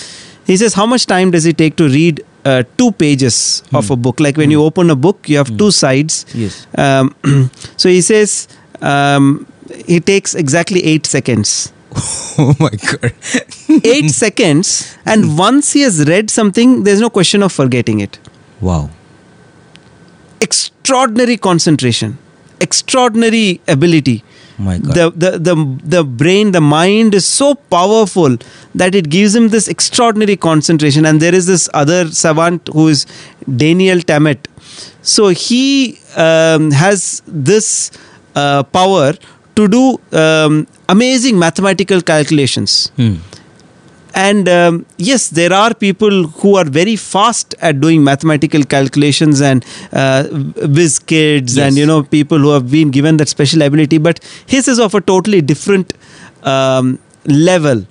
he 0.47 0.57
says, 0.57 0.75
how 0.75 0.87
much 0.87 1.07
time 1.07 1.31
does 1.31 1.47
it 1.47 1.59
take 1.59 1.77
to 1.77 1.89
read 1.89 2.23
uh, 2.45 2.63
two 2.79 2.91
pages 2.93 3.63
of 3.73 3.91
a 3.91 3.97
book? 3.97 4.21
Like 4.21 4.37
when 4.37 4.51
you 4.51 4.63
open 4.65 4.91
a 4.91 4.97
book, 4.97 5.29
you 5.29 5.37
have 5.37 5.57
two 5.59 5.71
sides. 5.71 6.25
Yes. 6.35 6.67
Um, 6.77 7.15
so 7.77 7.89
he 7.89 8.01
says 8.01 8.49
um, 8.81 9.47
it 9.87 10.07
takes 10.07 10.35
exactly 10.35 10.85
eight 10.85 11.05
seconds. 11.07 11.73
oh 12.39 12.55
my 12.61 12.71
god. 12.71 13.13
Eight 13.85 14.11
seconds, 14.23 14.97
and 15.05 15.37
once 15.39 15.73
he 15.73 15.81
has 15.83 16.07
read 16.09 16.31
something, 16.31 16.85
there's 16.85 17.01
no 17.01 17.11
question 17.11 17.43
of 17.43 17.53
forgetting 17.53 18.01
it. 18.01 18.19
Wow. 18.61 18.91
Extraordinary 20.89 21.37
concentration, 21.37 22.17
extraordinary 22.63 23.61
ability. 23.69 24.25
My 24.59 24.79
god. 24.79 24.95
The, 24.95 25.11
the 25.11 25.31
the 25.39 25.55
the 25.85 26.03
brain, 26.03 26.53
the 26.53 26.63
mind 26.63 27.15
is 27.15 27.27
so 27.27 27.55
powerful 27.55 28.39
that 28.75 28.95
it 28.95 29.11
gives 29.11 29.35
him 29.37 29.51
this 29.51 29.69
extraordinary 29.69 30.37
concentration. 30.37 31.05
And 31.05 31.21
there 31.21 31.35
is 31.35 31.47
this 31.47 31.69
other 31.75 32.11
savant 32.11 32.71
who 32.73 32.89
is 32.89 33.05
Daniel 33.57 34.01
Tammet. 34.01 34.49
So 35.03 35.29
he 35.29 35.99
um, 36.17 36.71
has 36.71 37.23
this 37.27 37.91
uh, 38.35 38.63
power 38.63 39.13
to 39.57 39.69
do 39.69 40.01
um, 40.13 40.67
amazing 40.89 41.39
mathematical 41.39 42.01
calculations. 42.01 42.93
Hmm. 42.97 43.17
And 44.15 44.49
um, 44.49 44.87
yes, 44.97 45.29
there 45.29 45.53
are 45.53 45.73
people 45.75 46.25
who 46.29 46.57
are 46.57 46.65
very 46.65 46.97
fast 46.97 47.55
at 47.61 47.81
doing 47.81 48.03
mathematical 48.03 48.65
calculations 48.65 49.41
and 49.41 49.65
uh, 49.93 50.25
whiz 50.79 50.99
kids 50.99 51.57
Yes. 51.57 51.67
and 51.69 51.77
you 51.77 51.87
know 51.87 52.03
people 52.03 52.39
who 52.39 52.51
have 52.51 52.71
been 52.71 52.91
given 52.91 53.17
that 53.19 53.29
special 53.29 53.63
ability. 53.63 53.99
But 53.99 54.21
his 54.47 54.67
is 54.69 54.79
of 54.81 54.95
a 54.95 55.01
totally 55.01 55.41
different 55.41 55.95
um, 56.43 56.99
level. 57.27 57.87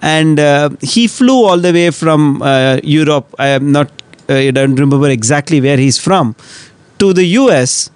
And 0.00 0.38
uh, 0.40 0.70
he 0.80 1.06
flew 1.08 1.44
all 1.44 1.58
the 1.58 1.72
way 1.72 1.90
from 1.90 2.42
uh, 2.42 2.78
Europe. 2.82 3.34
I 3.38 3.48
am 3.48 3.72
not. 3.72 3.90
Uh, 4.28 4.34
I 4.34 4.50
don't 4.50 4.74
remember 4.76 5.08
exactly 5.10 5.60
where 5.60 5.76
he's 5.76 5.98
from, 5.98 6.36
to 6.98 7.12
the 7.12 7.24
US 7.40 7.90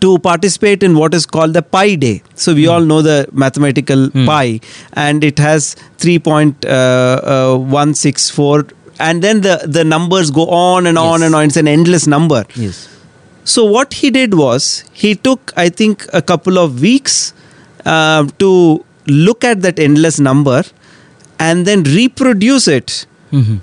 to 0.00 0.18
participate 0.26 0.82
in 0.82 0.96
what 0.96 1.14
is 1.18 1.24
called 1.26 1.52
the 1.58 1.62
pi 1.62 1.94
day 1.94 2.22
so 2.34 2.54
we 2.54 2.66
all 2.74 2.80
know 2.90 3.00
the 3.02 3.26
mathematical 3.44 4.06
Hmm. 4.08 4.26
pi 4.26 4.60
and 5.04 5.24
it 5.24 5.38
has 5.38 5.74
3.164 5.98 8.70
and 9.00 9.22
then 9.22 9.40
the 9.42 9.60
the 9.78 9.84
numbers 9.84 10.30
go 10.30 10.46
on 10.48 10.86
and 10.86 10.98
on 10.98 11.20
Yes. 11.20 11.26
and 11.26 11.34
on 11.34 11.44
it's 11.50 11.56
an 11.64 11.68
endless 11.68 12.06
number 12.06 12.44
Yes. 12.54 12.88
so 13.44 13.64
what 13.76 13.94
he 14.02 14.10
did 14.18 14.34
was 14.34 14.84
he 14.92 15.14
took 15.28 15.52
i 15.56 15.68
think 15.68 16.06
a 16.12 16.22
couple 16.32 16.58
of 16.64 16.80
weeks 16.80 17.32
uh, 17.84 18.24
to 18.44 18.50
look 19.06 19.44
at 19.44 19.62
that 19.62 19.78
endless 19.78 20.18
number 20.30 20.62
and 21.48 21.66
then 21.70 21.82
reproduce 21.98 22.66
it 22.78 23.06
hmm 23.30 23.56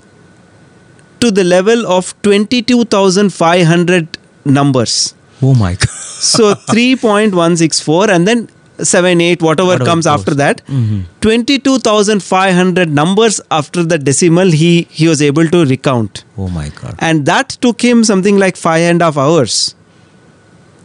to 1.24 1.28
the 1.36 1.42
level 1.50 1.84
of 1.92 2.08
22500 2.24 4.18
numbers 4.56 4.96
Oh 5.42 5.54
my 5.54 5.74
god. 5.74 5.88
so 6.26 6.54
3.164 6.54 8.08
and 8.10 8.26
then 8.26 8.48
7 8.78 9.20
8 9.20 9.42
whatever 9.42 9.68
Whatever 9.68 9.84
comes 9.84 10.06
after 10.06 10.34
that 10.34 10.60
Mhm. 10.66 11.04
22500 11.20 12.90
numbers 12.90 13.40
after 13.50 13.82
the 13.82 13.98
decimal 13.98 14.50
he 14.50 14.86
he 14.90 15.08
was 15.08 15.22
able 15.22 15.48
to 15.54 15.64
recount 15.64 16.24
Oh 16.38 16.48
my 16.48 16.68
god. 16.80 16.94
and 16.98 17.24
that 17.26 17.48
took 17.60 17.80
him 17.82 18.04
something 18.04 18.38
like 18.38 18.56
five 18.56 18.82
and 18.90 19.00
a 19.02 19.06
half 19.06 19.16
hours 19.16 19.74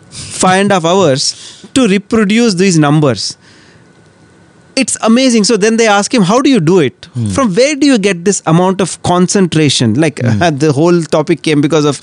five 0.10 0.62
and 0.62 0.72
a 0.72 0.76
half 0.76 0.86
hours 0.86 1.26
to 1.74 1.88
reproduce 1.88 2.56
these 2.56 2.78
numbers 2.78 3.38
it's 4.82 4.98
amazing 5.10 5.44
so 5.50 5.58
then 5.66 5.78
they 5.82 5.88
ask 5.96 6.14
him 6.18 6.24
how 6.32 6.40
do 6.48 6.50
you 6.56 6.62
do 6.72 6.78
it 6.90 7.08
Hmm. 7.14 7.28
from 7.36 7.50
where 7.56 7.76
do 7.82 7.88
you 7.92 7.98
get 8.08 8.24
this 8.28 8.38
amount 8.52 8.82
of 8.86 8.92
concentration 9.10 9.96
like 10.06 10.22
the 10.64 10.72
whole 10.78 11.02
topic 11.18 11.42
came 11.50 11.62
because 11.68 11.86
of 11.92 12.00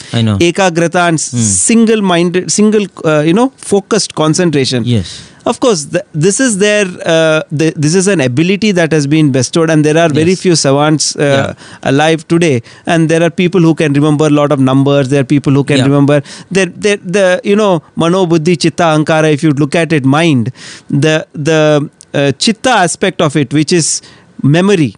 ekagrata 0.49 1.03
and 1.09 1.20
single 1.20 2.03
minded 2.12 2.51
single 2.59 2.87
uh, 3.12 3.22
you 3.31 3.33
know 3.41 3.49
focused 3.72 4.14
concentration 4.22 4.85
Yes. 4.97 5.11
of 5.51 5.59
course, 5.64 5.83
th- 5.93 6.05
this 6.22 6.39
is 6.45 6.57
their 6.62 6.85
uh, 7.12 7.41
th- 7.61 7.76
this 7.85 7.95
is 8.01 8.07
an 8.14 8.20
ability 8.24 8.70
that 8.79 8.93
has 8.97 9.07
been 9.14 9.29
bestowed, 9.37 9.70
and 9.74 9.87
there 9.89 9.97
are 10.03 10.09
very 10.16 10.35
Yes. 10.35 10.43
few 10.47 10.57
savants 10.62 11.07
uh, 11.16 11.29
Yeah. 11.29 11.91
alive 11.91 12.24
today. 12.33 12.51
And 12.95 13.09
there 13.12 13.22
are 13.26 13.31
people 13.43 13.62
who 13.68 13.72
can 13.83 13.95
remember 13.99 14.26
a 14.26 14.35
lot 14.39 14.53
of 14.57 14.61
numbers. 14.70 15.09
There 15.12 15.22
are 15.24 15.29
people 15.33 15.57
who 15.61 15.64
can 15.70 15.81
Yeah. 15.83 15.87
remember 15.91 16.18
the 16.59 16.64
the 17.16 17.24
you 17.53 17.57
know 17.62 17.70
mano 18.05 18.20
buddhi 18.35 18.57
chitta 18.66 18.85
ahankara. 18.91 19.33
If 19.39 19.47
you 19.49 19.53
look 19.62 19.79
at 19.85 19.97
it, 20.01 20.11
mind 20.18 20.53
the 21.07 21.14
the 21.51 21.61
uh, 22.14 22.32
chitta 22.32 22.70
aspect 22.70 23.20
of 23.20 23.36
it, 23.36 23.52
which 23.52 23.72
is 23.72 24.02
memory. 24.42 24.94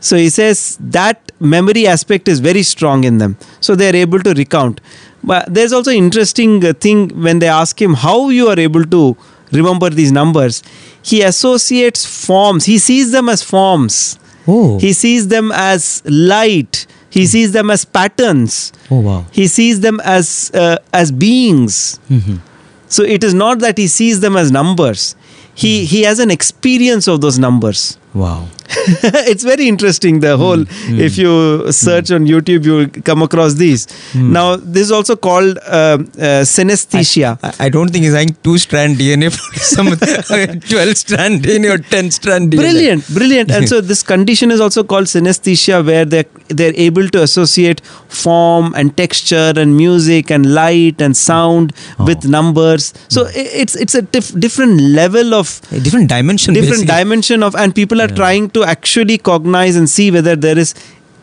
So 0.00 0.16
he 0.16 0.28
says 0.30 0.76
that 0.80 1.32
memory 1.40 1.86
aspect 1.86 2.28
is 2.28 2.38
very 2.40 2.62
strong 2.62 3.04
in 3.04 3.18
them. 3.18 3.36
So 3.60 3.74
they 3.74 3.90
are 3.90 3.96
able 3.96 4.20
to 4.20 4.34
recount. 4.34 4.80
But 5.24 5.52
there's 5.52 5.72
also 5.72 5.90
interesting 5.90 6.64
uh, 6.64 6.72
thing 6.74 7.08
when 7.22 7.40
they 7.40 7.48
ask 7.48 7.80
him 7.80 7.94
how 7.94 8.28
you 8.28 8.48
are 8.48 8.58
able 8.58 8.84
to 8.84 9.16
remember 9.52 9.90
these 9.90 10.12
numbers. 10.12 10.62
He 11.02 11.22
associates 11.22 12.04
forms. 12.26 12.66
He 12.66 12.78
sees 12.78 13.10
them 13.12 13.28
as 13.28 13.42
forms. 13.42 14.18
Oh. 14.46 14.78
He 14.78 14.92
sees 14.92 15.28
them 15.28 15.50
as 15.52 16.02
light. 16.06 16.86
He 17.10 17.26
sees 17.26 17.52
them 17.52 17.70
as 17.70 17.84
patterns. 17.84 18.72
oh 18.90 19.00
wow. 19.00 19.26
He 19.32 19.48
sees 19.48 19.80
them 19.80 20.00
as 20.04 20.50
uh, 20.54 20.76
as 20.92 21.10
beings. 21.10 21.98
Mhm. 22.10 22.40
So 22.88 23.02
it 23.02 23.24
is 23.24 23.34
not 23.34 23.58
that 23.60 23.78
he 23.78 23.88
sees 23.88 24.20
them 24.20 24.36
as 24.36 24.52
numbers. 24.52 25.16
He 25.56 25.86
he 25.86 26.02
has 26.02 26.18
an 26.20 26.30
experience 26.30 27.08
of 27.08 27.20
those 27.20 27.38
numbers. 27.38 27.98
Wow. 28.16 28.48
it's 29.32 29.44
very 29.44 29.68
interesting 29.68 30.20
the 30.20 30.36
whole 30.36 30.58
hmm. 30.58 30.94
Hmm. 30.94 31.00
if 31.06 31.16
you 31.18 31.70
search 31.72 32.08
hmm. 32.08 32.16
on 32.16 32.26
youtube 32.26 32.64
you 32.64 32.74
will 32.78 32.88
come 33.04 33.22
across 33.22 33.54
these. 33.54 33.86
Now 34.14 34.56
this 34.56 34.82
is 34.84 34.92
also 34.98 35.16
called 35.16 35.58
um 35.78 36.02
uh, 36.28 36.42
synesthesia. 36.52 37.30
I, 37.42 37.66
I 37.66 37.68
don't 37.68 37.90
think 37.92 38.04
he's 38.04 38.14
having 38.14 38.34
two 38.46 38.56
strand 38.58 38.96
DNA 38.96 39.30
for 39.36 39.58
some 39.74 39.86
12 39.96 40.96
strand 41.02 41.42
DNA 41.44 41.74
or 41.74 41.78
10 41.78 42.10
strand 42.10 42.52
DNA. 42.52 42.56
brilliant 42.64 43.08
brilliant. 43.18 43.50
And 43.50 43.68
so 43.68 43.80
this 43.80 44.02
condition 44.02 44.50
is 44.50 44.60
also 44.60 44.84
called 44.84 45.06
synesthesia 45.06 45.84
where 45.90 46.04
they 46.04 46.24
they're 46.48 46.78
able 46.88 47.08
to 47.16 47.22
associate 47.22 47.80
form 48.24 48.72
and 48.74 48.96
texture 48.96 49.52
and 49.56 49.76
music 49.76 50.30
and 50.30 50.52
light 50.54 51.00
and 51.00 51.16
sound 51.16 51.72
oh. 51.98 52.06
with 52.06 52.28
numbers. 52.38 52.92
So 53.08 53.26
i- 53.26 53.50
it's 53.64 53.76
it's 53.86 53.94
a 53.94 54.02
diff- 54.02 54.34
different 54.46 54.80
level 55.00 55.34
of 55.34 55.60
A 55.72 55.80
different 55.80 56.08
dimension. 56.08 56.54
different 56.54 56.86
basically. 56.86 57.04
dimension 57.04 57.42
of 57.42 57.54
and 57.54 57.74
people 57.74 58.00
are 58.00 58.05
Yeah. 58.08 58.14
trying 58.16 58.50
to 58.50 58.64
actually 58.64 59.18
cognize 59.18 59.76
and 59.76 59.88
see 59.90 60.10
whether 60.10 60.36
there 60.36 60.58
is 60.58 60.74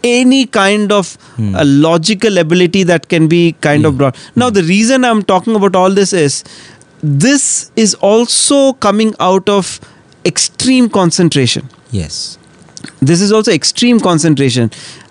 any 0.04 0.46
kind 0.46 0.92
of 0.92 1.16
Hmm. 1.36 1.56
a 1.56 1.64
logical 1.66 2.38
ability 2.38 2.84
that 2.88 3.08
can 3.10 3.28
be 3.28 3.56
kind 3.62 3.86
of 3.90 3.98
brought 3.98 4.18
now 4.36 4.50
the 4.50 4.64
reason 4.64 5.06
i'm 5.10 5.22
talking 5.30 5.56
about 5.60 5.76
all 5.82 5.90
this 6.00 6.12
is 6.22 6.44
this 7.02 7.46
is 7.76 7.94
also 8.10 8.74
coming 8.88 9.14
out 9.20 9.48
of 9.50 9.80
extreme 10.26 10.90
concentration 10.90 11.70
Yes. 11.92 12.38
this 13.02 13.22
is 13.22 13.32
also 13.32 13.52
extreme 13.52 14.00
concentration 14.00 14.70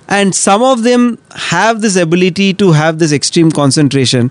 and 0.09 0.35
some 0.35 0.63
of 0.63 0.83
them 0.83 1.19
have 1.49 1.81
this 1.81 1.97
ability 1.97 2.53
to 2.63 2.71
have 2.73 2.99
this 2.99 3.13
extreme 3.13 3.51
concentration 3.51 4.31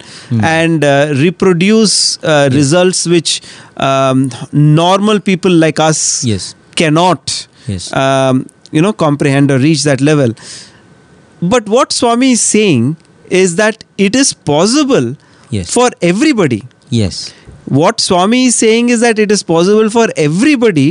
and 0.53 0.83
uh, 0.83 1.13
reproduce 1.17 2.17
uh, 2.23 2.49
results 2.53 3.05
which 3.07 3.41
um, 3.77 4.29
normal 4.51 5.19
people 5.19 5.51
like 5.51 5.79
us 5.79 6.23
Yes. 6.23 6.53
Cannot 6.81 7.37
Yes. 7.67 7.85
um, 8.03 8.45
you 8.75 8.81
know 8.85 8.93
comprehend 9.05 9.51
or 9.55 9.57
reach 9.67 9.83
that 9.89 10.01
level 10.11 10.33
but 11.53 11.67
what 11.75 11.91
swami 11.99 12.31
is 12.37 12.41
saying 12.41 12.87
is 13.43 13.55
that 13.63 13.83
it 14.07 14.15
is 14.23 14.33
possible 14.53 15.15
Yes. 15.57 15.71
for 15.77 15.89
everybody 16.01 16.63
yes. 16.89 17.17
what 17.77 17.99
Swami 18.03 18.37
is 18.47 18.55
saying 18.55 18.89
is 18.93 19.01
that 19.05 19.19
it 19.23 19.31
is 19.35 19.41
possible 19.49 19.89
for 19.95 20.05
everybody 20.23 20.85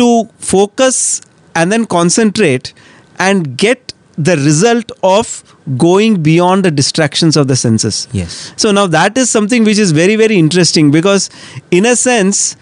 to 0.00 0.06
focus 0.38 0.98
and 1.54 1.72
then 1.72 1.84
concentrate 1.94 2.72
and 3.26 3.56
get 3.62 3.92
the 4.28 4.36
result 4.38 4.90
of 5.02 5.30
going 5.84 6.22
beyond 6.22 6.64
the 6.64 6.70
distractions 6.80 7.36
of 7.42 7.48
the 7.48 7.56
senses. 7.56 8.08
Yes. 8.12 8.52
So 8.56 8.72
now 8.72 8.86
that 8.96 9.16
is 9.22 9.30
something 9.30 9.64
which 9.64 9.78
is 9.78 9.92
very, 9.92 10.16
very 10.16 10.36
interesting 10.38 10.90
because, 10.90 11.28
in 11.70 11.86
a 11.86 11.96
sense, 11.96 12.56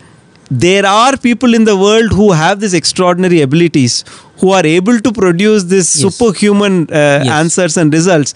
there 0.50 0.84
are 0.86 1.16
people 1.16 1.54
in 1.54 1.64
the 1.64 1.76
world 1.76 2.12
who 2.12 2.32
have 2.32 2.60
these 2.60 2.74
extraordinary 2.74 3.40
abilities 3.40 4.04
who 4.38 4.50
are 4.50 4.64
able 4.66 5.00
to 5.00 5.12
produce 5.12 5.64
this 5.64 5.94
Yes. 5.96 6.02
superhuman 6.04 6.82
uh, 6.90 6.94
Yes. 7.24 7.28
answers 7.28 7.76
and 7.76 7.92
results. 7.92 8.34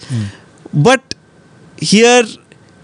But 0.73 1.15
here 1.77 2.23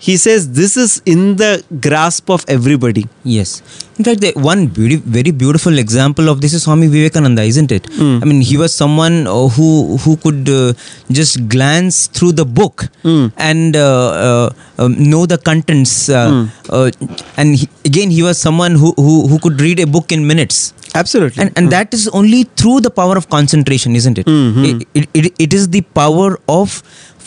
he 0.06 0.16
says 0.24 0.42
this 0.60 0.74
is 0.84 0.92
in 1.14 1.22
the 1.42 1.52
grasp 1.86 2.30
of 2.36 2.42
everybody. 2.56 3.04
Yes. 3.24 3.50
In 3.98 4.04
fact, 4.08 4.20
the 4.26 4.32
one 4.48 4.62
beauty, 4.68 4.98
very 5.18 5.32
beautiful 5.32 5.78
example 5.84 6.30
of 6.32 6.42
this 6.42 6.54
is 6.58 6.64
Swami 6.64 6.88
Vivekananda, 6.96 7.44
isn't 7.52 7.72
it? 7.78 7.86
Hmm. 8.00 8.20
I 8.22 8.26
mean, 8.30 8.42
he 8.42 8.58
was 8.64 8.74
someone 8.82 9.18
uh, 9.36 9.48
who 9.58 9.70
who 10.04 10.14
could 10.26 10.50
uh, 10.58 10.74
just 11.20 11.48
glance 11.56 12.08
through 12.18 12.34
the 12.42 12.46
book 12.60 12.86
Hmm. 13.08 13.26
and 13.50 13.76
uh, 13.76 14.10
uh, 14.28 14.50
um, 14.84 14.98
know 15.14 15.26
the 15.34 15.40
contents. 15.52 15.96
Uh, 16.10 16.24
Hmm. 16.36 16.44
uh, 16.78 16.90
and 17.38 17.56
he, 17.62 17.66
again, 17.92 18.10
he 18.18 18.22
was 18.30 18.38
someone 18.48 18.76
who, 18.84 18.94
who 19.08 19.16
who 19.32 19.40
could 19.48 19.60
read 19.68 19.80
a 19.80 19.88
book 19.98 20.12
in 20.18 20.28
minutes. 20.34 20.60
Absolutely. 21.00 21.42
And, 21.44 21.52
and 21.60 21.72
that 21.76 21.94
is 21.98 22.04
only 22.20 22.44
through 22.60 22.80
the 22.86 22.92
power 23.00 23.16
of 23.22 23.26
concentration, 23.38 23.96
isn't 24.02 24.18
it? 24.22 24.28
Mhm. 24.34 24.86
It, 25.00 25.10
it, 25.20 25.34
it 25.46 25.54
is 25.58 25.66
the 25.74 25.82
power 26.02 26.28
of 26.60 26.78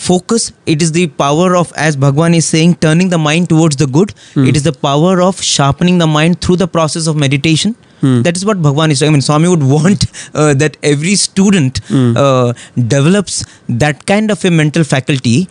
focus. 0.06 0.52
It 0.66 0.80
is 0.80 0.92
the 0.92 1.06
power 1.08 1.56
of, 1.56 1.72
as 1.76 1.96
Bhagwan 1.96 2.34
is 2.34 2.46
saying, 2.46 2.76
turning 2.76 3.08
the 3.10 3.18
mind 3.18 3.48
towards 3.48 3.76
the 3.76 3.86
good. 3.86 4.14
It 4.36 4.56
is 4.56 4.62
the 4.62 4.72
power 4.72 5.20
of 5.20 5.42
sharpening 5.42 5.98
the 5.98 6.06
mind 6.06 6.40
through 6.40 6.56
the 6.56 6.68
process 6.68 7.06
of 7.08 7.16
meditation. 7.16 7.74
That 8.00 8.36
is 8.36 8.44
what 8.46 8.62
Bhagwan 8.62 8.92
is 8.92 9.00
saying. 9.00 9.10
I 9.10 9.12
mean, 9.12 9.22
Swami 9.22 9.48
would 9.48 9.62
want 9.76 10.04
uh, 10.34 10.54
that 10.54 10.76
every 10.84 11.16
student 11.16 11.80
uh, 11.90 12.52
develops 12.76 13.44
that 13.68 14.06
kind 14.06 14.30
of 14.30 14.44
a 14.44 14.50
mental 14.52 14.84
faculty 14.84 15.48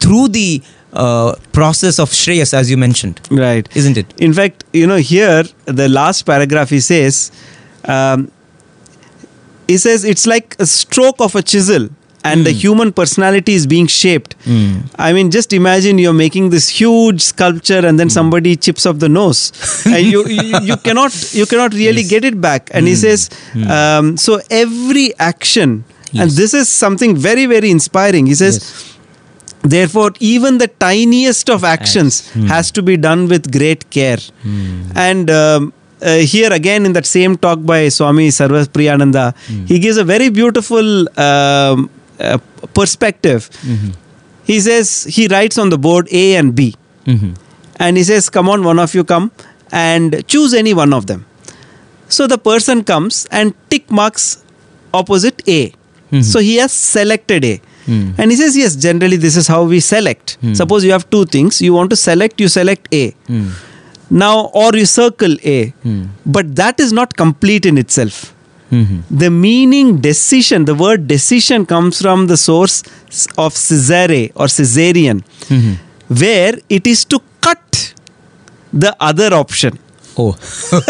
through 0.00 0.28
the 0.28 0.60
uh, 0.92 1.34
process 1.52 1.98
of 1.98 2.10
Shreyas, 2.10 2.52
as 2.52 2.70
you 2.70 2.76
mentioned. 2.76 3.20
Right. 3.30 3.68
Isn't 3.76 3.96
it? 3.96 4.12
In 4.20 4.32
fact, 4.32 4.64
you 4.72 4.86
know, 4.88 4.96
here, 4.96 5.44
the 5.66 5.88
last 5.88 6.22
paragraph, 6.22 6.70
he 6.70 6.80
says, 6.80 7.30
um, 7.84 8.30
he 9.68 9.78
says 9.78 10.04
it's 10.04 10.26
like 10.26 10.56
a 10.58 10.66
stroke 10.66 11.20
of 11.20 11.34
a 11.34 11.42
chisel 11.42 11.88
and 12.24 12.46
the 12.46 12.52
human 12.52 12.90
personality 12.92 13.52
is 13.54 13.66
being 13.66 13.86
shaped. 13.86 14.34
I 14.96 15.12
mean, 15.12 15.30
just 15.30 15.52
imagine 15.52 15.98
you're 15.98 16.14
making 16.26 16.50
this 16.50 16.68
huge 16.68 17.20
sculpture 17.20 17.82
and 17.86 18.00
then 18.00 18.10
somebody 18.10 18.56
chips 18.56 18.86
off 18.86 18.98
the 18.98 19.08
nose. 19.08 19.40
and 19.86 20.04
you, 20.06 20.26
you, 20.26 20.58
you 20.70 20.76
cannot 20.78 21.12
you 21.34 21.46
cannot 21.46 21.74
really 21.74 22.02
get 22.02 22.24
it 22.24 22.40
back. 22.40 22.70
And 22.72 22.86
he 22.86 22.94
says, 22.96 23.28
um, 23.68 24.16
so 24.16 24.40
every 24.50 25.06
action, 25.18 25.84
and 26.14 26.30
this 26.30 26.54
is 26.54 26.68
something 26.68 27.16
very, 27.16 27.46
very 27.46 27.70
inspiring. 27.70 28.26
He 28.26 28.34
says, 28.34 28.58
Therefore, 29.62 30.10
even 30.20 30.58
the 30.58 30.68
tiniest 30.68 31.48
of 31.48 31.64
actions 31.64 32.30
has 32.48 32.70
to 32.72 32.82
be 32.82 32.96
done 32.98 33.28
with 33.28 33.50
great 33.50 33.88
care. 33.90 34.18
And 34.94 35.30
um, 35.30 35.72
uh, 36.02 36.16
here 36.18 36.52
again, 36.52 36.84
in 36.84 36.92
that 36.92 37.06
same 37.06 37.36
talk 37.38 37.64
by 37.64 37.88
Swami 37.88 38.28
Sarvapriyananda, 38.28 39.34
he 39.66 39.78
gives 39.78 39.96
a 39.96 40.04
very 40.04 40.28
beautiful 40.28 41.08
um, 41.18 41.88
uh, 42.20 42.38
perspective. 42.74 43.48
He 44.44 44.60
says, 44.60 45.04
he 45.04 45.26
writes 45.28 45.58
on 45.58 45.70
the 45.70 45.78
board 45.78 46.08
A 46.12 46.36
and 46.36 46.54
B. 46.54 46.74
Mhm. 47.06 47.34
And 47.76 47.96
he 47.96 48.04
says, 48.04 48.28
Come 48.30 48.48
on, 48.48 48.62
one 48.64 48.78
of 48.78 48.94
you 48.94 49.04
come 49.04 49.30
and 49.72 50.26
choose 50.28 50.54
any 50.54 50.74
one 50.74 50.92
of 50.92 51.06
them. 51.06 51.24
So 52.08 52.26
the 52.26 52.38
person 52.38 52.84
comes 52.84 53.26
and 53.30 53.54
tick 53.70 53.90
marks 53.90 54.44
opposite 54.92 55.42
A. 55.48 55.72
So 56.22 56.38
he 56.38 56.56
has 56.56 56.72
selected 56.72 57.44
A. 57.44 57.60
Hmm. 57.86 58.10
And 58.16 58.30
he 58.30 58.36
says, 58.36 58.56
Yes, 58.56 58.76
generally 58.76 59.16
this 59.16 59.36
is 59.36 59.48
how 59.48 59.64
we 59.64 59.80
select. 59.80 60.36
Suppose 60.54 60.84
you 60.84 60.92
have 60.92 61.08
two 61.10 61.24
things, 61.24 61.60
you 61.60 61.72
want 61.74 61.90
to 61.90 61.96
select, 61.96 62.40
you 62.40 62.46
select 62.48 62.86
A. 62.94 63.10
Hmm. 63.26 63.48
Now, 64.10 64.46
or 64.54 64.70
you 64.76 64.86
circle 64.86 65.34
A. 65.44 65.72
But 66.24 66.54
that 66.56 66.78
is 66.78 66.92
not 66.92 67.16
complete 67.16 67.66
in 67.66 67.78
itself. 67.78 68.33
Mhm. 68.74 68.98
The 69.22 69.30
meaning 69.44 69.88
decision, 70.08 70.64
the 70.70 70.76
word 70.84 71.06
decision 71.14 71.66
comes 71.74 72.00
from 72.04 72.26
the 72.32 72.38
source 72.48 72.76
of 73.46 73.54
Caesare 73.66 74.22
or 74.34 74.46
Caesarean, 74.56 75.22
Mhm. 75.48 75.72
where 76.22 76.54
it 76.78 76.86
is 76.94 77.04
to 77.14 77.20
cut 77.48 77.80
the 78.84 78.92
other 79.10 79.30
option. 79.44 79.78
Oh, 80.22 80.32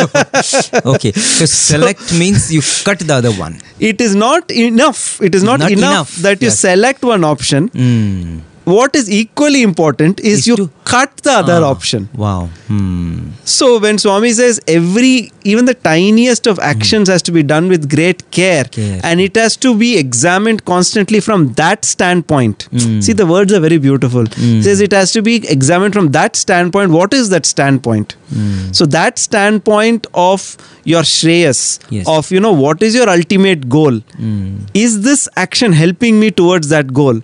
okay. 0.95 1.13
So 1.13 1.47
select 1.47 2.13
means 2.23 2.49
you 2.57 2.63
cut 2.89 2.99
the 3.11 3.15
other 3.21 3.33
one. 3.45 3.55
It 3.91 4.01
is 4.07 4.15
not 4.25 4.51
enough. 4.51 5.03
It 5.29 5.35
is 5.39 5.43
not, 5.51 5.61
Not 5.61 5.71
enough, 5.77 5.93
enough, 5.93 6.11
that 6.27 6.43
you 6.47 6.51
select 6.51 7.03
one 7.13 7.25
option. 7.25 7.71
Mm. 7.71 8.41
What 8.65 8.97
is 8.97 9.11
equally 9.11 9.63
important 9.63 10.21
is, 10.21 10.39
Is 10.41 10.47
you 10.47 10.57
to- 10.57 10.71
cut 10.85 11.17
the 11.19 11.33
other 11.33 11.61
Ah, 11.65 11.71
option. 11.71 12.09
Wow. 12.15 12.49
Hmm. 12.69 13.19
So 13.45 13.79
when 13.79 13.99
Swami 13.99 14.31
says 14.33 14.61
every, 14.67 15.33
even 15.45 15.65
the 15.67 15.75
tiniest 15.75 16.47
of 16.47 16.59
actions 16.59 17.09
has 17.09 17.23
to 17.23 17.33
be 17.33 17.43
done 17.43 17.69
with 17.69 17.89
great 17.95 18.23
care, 18.31 18.65
Care. 18.65 19.01
and 19.03 19.21
it 19.21 19.37
has 19.37 19.57
to 19.65 19.75
be 19.75 19.97
examined 19.99 20.65
constantly 20.65 21.21
from 21.21 21.53
that 21.55 21.85
standpoint. 21.85 22.69
Mm. 22.73 23.03
See, 23.03 23.13
the 23.13 23.27
words 23.27 23.53
are 23.53 23.61
very 23.61 23.79
beautiful. 23.79 24.25
Mm. 24.25 24.63
Says 24.63 24.81
it 24.81 24.93
has 24.93 25.13
to 25.13 25.23
be 25.23 25.37
examined 25.57 25.93
from 25.93 26.13
that 26.13 26.37
standpoint. 26.37 26.91
What 26.91 27.13
is 27.13 27.29
that 27.31 27.45
standpoint? 27.45 28.17
Mm. 28.35 28.75
So 28.75 28.87
that 28.87 29.19
standpoint 29.19 30.07
of 30.15 30.57
your 30.85 31.03
shreyas, 31.03 31.81
Yes. 31.91 32.07
of 32.09 32.31
you 32.31 32.41
know 32.41 32.53
what 32.53 32.83
is 32.83 32.95
your 32.95 33.09
ultimate 33.11 33.69
goal. 33.69 34.01
Mm. 34.19 34.69
Is 34.75 35.03
this 35.03 35.29
action 35.37 35.73
helping 35.73 36.19
me 36.21 36.31
towards 36.31 36.69
that 36.69 36.93
goal? 36.95 37.21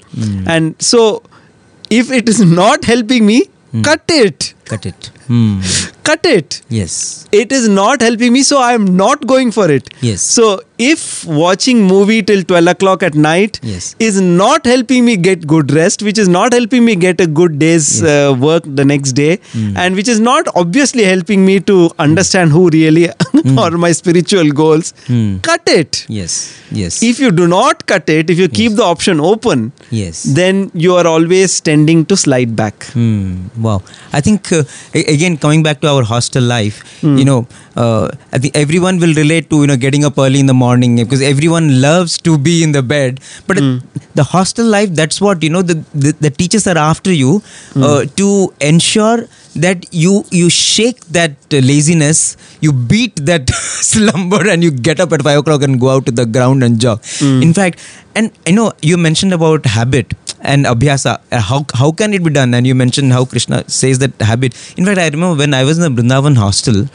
And 0.47 0.75
so, 0.79 1.23
if 1.91 2.11
it 2.11 2.29
is 2.29 2.41
not 2.61 2.85
helping 2.85 3.27
me, 3.27 3.39
Mm. 3.73 3.85
cut 3.85 4.03
it. 4.09 4.55
Cut 4.71 4.87
it. 4.87 5.11
Hmm. 5.27 5.61
Cut 6.09 6.25
it 6.27 6.63
Yes. 6.69 6.93
it 7.41 7.53
is 7.57 7.65
not 7.69 8.03
helping 8.05 8.33
me 8.37 8.41
so 8.47 8.57
i 8.69 8.71
am 8.77 8.85
not 9.01 9.27
going 9.33 9.51
for 9.57 9.67
it 9.75 9.91
Yes. 10.07 10.23
so 10.37 10.47
if 10.87 11.03
watching 11.41 11.83
movie 11.91 12.17
till 12.31 12.43
12 12.53 12.71
o'clock 12.73 13.05
at 13.09 13.15
night 13.27 13.61
Yes. 13.63 13.95
is 14.07 14.17
not 14.21 14.67
helping 14.71 15.05
me 15.09 15.15
get 15.27 15.47
good 15.53 15.71
rest 15.79 16.03
which 16.09 16.19
is 16.23 16.31
not 16.37 16.57
helping 16.59 16.85
me 16.89 16.97
get 17.05 17.21
a 17.27 17.29
good 17.41 17.59
day's 17.61 17.89
Yes. 18.01 18.09
uh, 18.15 18.35
work 18.47 18.65
the 18.81 18.87
next 18.93 19.13
day 19.21 19.29
Mm. 19.61 19.77
and 19.85 20.01
which 20.01 20.11
is 20.15 20.19
not 20.31 20.51
obviously 20.63 21.05
helping 21.11 21.45
me 21.51 21.57
to 21.71 21.77
understand 22.07 22.51
who 22.57 22.65
really 22.77 23.05
or 23.65 23.71
my 23.87 23.93
spiritual 24.01 24.51
goals 24.63 24.93
Mm. 25.19 25.31
cut 25.51 25.73
it 25.77 26.03
Yes. 26.19 26.37
Yes. 26.81 27.01
if 27.13 27.21
you 27.27 27.31
do 27.43 27.47
not 27.55 27.87
cut 27.95 28.09
it 28.17 28.35
if 28.37 28.43
you 28.45 28.49
keep 28.61 28.73
the 28.83 28.89
option 28.97 29.21
open 29.33 29.71
yes. 30.03 30.25
then 30.43 30.67
you 30.87 30.97
are 30.97 31.07
always 31.15 31.61
tending 31.71 32.05
to 32.13 32.17
slide 32.27 32.57
back 32.65 32.91
Hmm. 32.99 33.31
Wow. 33.69 33.79
I 34.13 34.21
think 34.29 34.53
uh, 34.60 34.60
again 34.95 35.37
coming 35.45 35.63
back 35.63 35.81
to 35.83 35.89
our 35.89 36.03
hostel 36.13 36.43
life, 36.43 36.79
you 37.21 37.25
know, 37.25 37.47
uh, 37.77 38.09
I 38.33 38.39
think 38.39 38.57
everyone 38.57 38.99
will 39.05 39.15
relate 39.15 39.49
to 39.51 39.61
you 39.63 39.67
know 39.73 39.77
getting 39.87 40.05
up 40.05 40.19
early 40.19 40.41
in 40.45 40.47
the 40.53 40.59
morning 40.63 40.97
because 41.03 41.23
everyone 41.33 41.69
loves 41.81 42.17
to 42.29 42.37
be 42.49 42.63
in 42.69 42.73
the 42.79 42.83
bed. 42.95 43.21
But 43.47 43.59
it- 43.59 43.65
the 44.21 44.25
hostel 44.25 44.67
life, 44.67 44.91
that's 45.01 45.21
what 45.25 45.43
you 45.47 45.51
know. 45.57 45.63
The 45.63 45.77
the, 46.05 46.13
the 46.27 46.31
teachers 46.31 46.67
are 46.73 46.79
after 46.79 47.13
you 47.13 47.35
uh, 47.77 48.01
to 48.23 48.29
ensure 48.71 49.19
that 49.67 49.87
you 50.05 50.25
you 50.41 50.49
shake 50.57 51.01
that 51.19 51.33
laziness, 51.71 52.37
you 52.67 52.73
beat 52.95 53.23
that 53.31 53.51
slumber, 53.91 54.43
and 54.55 54.63
you 54.69 54.71
get 54.91 55.01
up 55.07 55.13
at 55.19 55.23
five 55.29 55.39
o'clock 55.45 55.63
and 55.69 55.81
go 55.85 55.91
out 55.95 56.07
to 56.11 56.13
the 56.23 56.27
ground 56.39 56.63
and 56.69 56.81
jog. 56.87 57.01
In 57.47 57.55
fact, 57.61 57.79
and 58.15 58.31
I 58.47 58.51
know 58.59 58.73
you 58.91 58.97
mentioned 59.07 59.33
about 59.39 59.67
habit 59.77 60.15
and 60.41 60.65
abhyasa. 60.65 61.21
Uh, 61.31 61.41
how 61.41 61.65
how 61.75 61.93
can 61.93 62.15
it 62.15 62.25
be 62.25 62.31
done? 62.31 62.55
And 62.55 62.67
you 62.67 62.75
mentioned 62.75 63.13
how 63.13 63.25
Krishna 63.25 63.69
says 63.69 63.99
that 63.99 64.21
habit. 64.21 64.55
In 64.77 64.85
fact, 64.85 64.99
I 64.99 65.09
remember 65.09 65.37
when 65.37 65.55
I 65.55 65.65
was 65.65 65.79
in 65.79 65.95
the 65.95 66.03
Brindavan 66.03 66.37
hostel. 66.37 66.89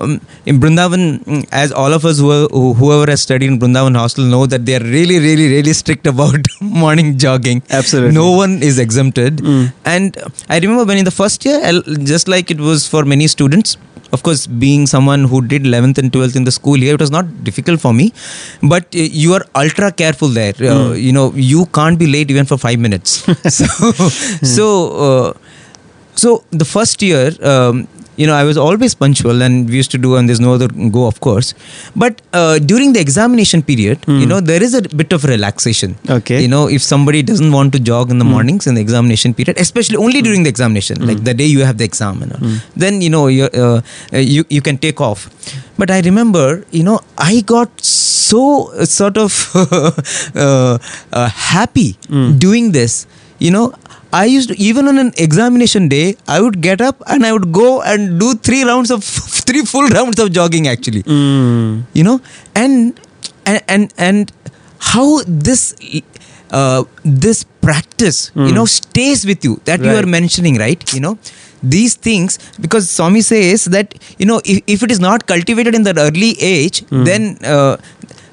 Um, 0.00 0.20
in 0.46 0.60
Brindavan, 0.60 1.24
mm, 1.24 1.48
as 1.52 1.72
all 1.72 1.92
of 1.92 2.04
us 2.04 2.18
who 2.18 2.30
are, 2.30 2.48
whoever 2.74 3.10
has 3.10 3.22
studied 3.22 3.48
in 3.48 3.58
Brindavan 3.58 3.96
hostel 3.96 4.24
know 4.24 4.46
that 4.46 4.66
they 4.66 4.76
are 4.76 4.84
really, 4.84 5.18
really, 5.18 5.48
really 5.48 5.72
strict 5.72 6.06
about 6.06 6.46
morning 6.60 7.18
jogging. 7.18 7.62
Absolutely. 7.70 8.14
No 8.14 8.30
one 8.32 8.62
is 8.62 8.78
exempted. 8.78 9.40
And 9.84 10.16
I 10.48 10.58
remember 10.58 10.84
when 10.84 10.98
in 10.98 11.04
the 11.04 11.10
first 11.10 11.44
year, 11.44 11.60
just 12.04 12.28
like 12.28 12.50
it 12.50 12.60
was 12.60 12.86
for 12.86 13.04
many 13.04 13.26
students, 13.26 13.76
of 14.12 14.22
course, 14.22 14.46
being 14.46 14.86
someone 14.86 15.24
who 15.24 15.40
did 15.42 15.62
11th 15.64 15.98
and 15.98 16.12
12th 16.12 16.36
in 16.36 16.44
the 16.44 16.52
school 16.52 16.74
here, 16.74 16.94
it 16.94 17.00
was 17.00 17.10
not 17.10 17.44
difficult 17.44 17.80
for 17.80 17.92
me. 17.92 18.12
But 18.62 18.84
uh, 18.94 19.06
you 19.22 19.34
are 19.34 19.44
ultra 19.54 19.92
careful 19.92 20.28
there. 20.28 20.54
Uh, 20.60 20.92
you 20.92 21.12
know, 21.12 21.32
you 21.34 21.66
can't 21.66 21.98
be 21.98 22.06
late 22.06 22.30
even 22.30 22.46
for 22.46 22.58
five 22.58 22.78
minutes. 22.78 23.10
so, 23.48 23.66
so, 24.42 24.66
uh, 25.06 25.32
so 26.14 26.44
the 26.50 26.64
first 26.64 27.02
year, 27.02 27.32
um, 27.42 27.86
you 28.20 28.26
know, 28.28 28.34
I 28.34 28.44
was 28.50 28.58
always 28.66 28.94
punctual, 29.02 29.42
and 29.46 29.68
we 29.70 29.76
used 29.80 29.92
to 29.96 30.00
do, 30.06 30.16
and 30.16 30.28
there's 30.28 30.42
no 30.46 30.52
other 30.56 30.68
go, 30.96 31.06
of 31.12 31.20
course. 31.26 31.54
But 32.04 32.20
uh, 32.40 32.58
during 32.72 32.92
the 32.96 33.00
examination 33.00 33.62
period, 33.70 33.98
you 34.20 34.26
know, 34.32 34.40
there 34.50 34.62
is 34.62 34.74
a 34.74 34.82
bit 35.00 35.12
of 35.16 35.24
relaxation. 35.24 35.96
Okay. 36.16 36.40
You 36.42 36.48
know, 36.54 36.64
if 36.68 36.82
somebody 36.82 37.22
doesn't 37.30 37.52
want 37.58 37.72
to 37.76 37.80
jog 37.90 38.10
in 38.10 38.18
the 38.18 38.28
mornings 38.34 38.66
in 38.66 38.74
the 38.74 38.82
examination 38.86 39.34
period, 39.34 39.58
especially 39.58 39.96
only 39.96 40.22
during 40.28 40.42
the 40.42 40.50
examination, 40.50 41.06
like 41.06 41.24
the 41.30 41.34
day 41.42 41.46
you 41.46 41.64
have 41.70 41.78
the 41.78 41.84
exam, 41.84 42.20
then 42.76 43.00
you 43.00 43.10
know 43.10 43.26
you 43.28 43.44
uh, 43.44 43.80
uh, 44.12 44.18
you 44.18 44.44
you 44.56 44.60
can 44.60 44.78
take 44.86 45.00
off. 45.00 45.28
But 45.78 45.90
I 45.90 46.00
remember, 46.00 46.64
you 46.70 46.84
know, 46.88 47.00
I 47.16 47.40
got 47.40 47.70
so 48.30 48.42
uh, 48.72 48.84
sort 48.84 49.16
of 49.16 49.32
uh, 50.34 50.78
uh, 51.12 51.28
happy 51.28 51.96
doing 52.46 52.72
this. 52.72 53.06
You 53.38 53.50
know, 53.50 53.72
I 54.12 54.24
used 54.24 54.48
to, 54.48 54.58
even 54.58 54.88
on 54.88 54.98
an 54.98 55.12
examination 55.16 55.88
day, 55.88 56.16
I 56.26 56.40
would 56.40 56.60
get 56.60 56.80
up 56.80 57.02
and 57.06 57.24
I 57.24 57.32
would 57.32 57.52
go 57.52 57.82
and 57.82 58.18
do 58.18 58.34
three 58.34 58.64
rounds 58.64 58.90
of 58.90 59.04
three 59.48 59.62
full 59.62 59.88
rounds 59.88 60.18
of 60.18 60.32
jogging 60.32 60.68
actually. 60.68 61.02
Mm. 61.02 61.84
You 61.92 62.04
know, 62.04 62.20
and 62.54 62.98
and 63.46 63.62
and, 63.68 63.94
and 63.98 64.32
how 64.78 65.22
this 65.26 65.74
uh, 66.50 66.84
this 67.04 67.44
practice, 67.44 68.32
you 68.34 68.52
know, 68.52 68.64
stays 68.64 69.24
with 69.24 69.44
you 69.44 69.60
that 69.64 69.80
you 69.80 69.90
are 69.90 70.06
mentioning, 70.06 70.56
right? 70.56 70.92
You 70.92 71.00
know, 71.00 71.18
these 71.62 71.94
things 71.94 72.38
because 72.60 72.90
Swami 72.90 73.20
says 73.20 73.66
that 73.66 73.94
you 74.18 74.26
know 74.26 74.40
if, 74.44 74.62
if 74.66 74.82
it 74.82 74.90
is 74.90 74.98
not 74.98 75.26
cultivated 75.26 75.74
in 75.74 75.82
the 75.82 75.96
early 75.98 76.36
age, 76.40 76.82
then 76.90 77.38
uh, 77.44 77.76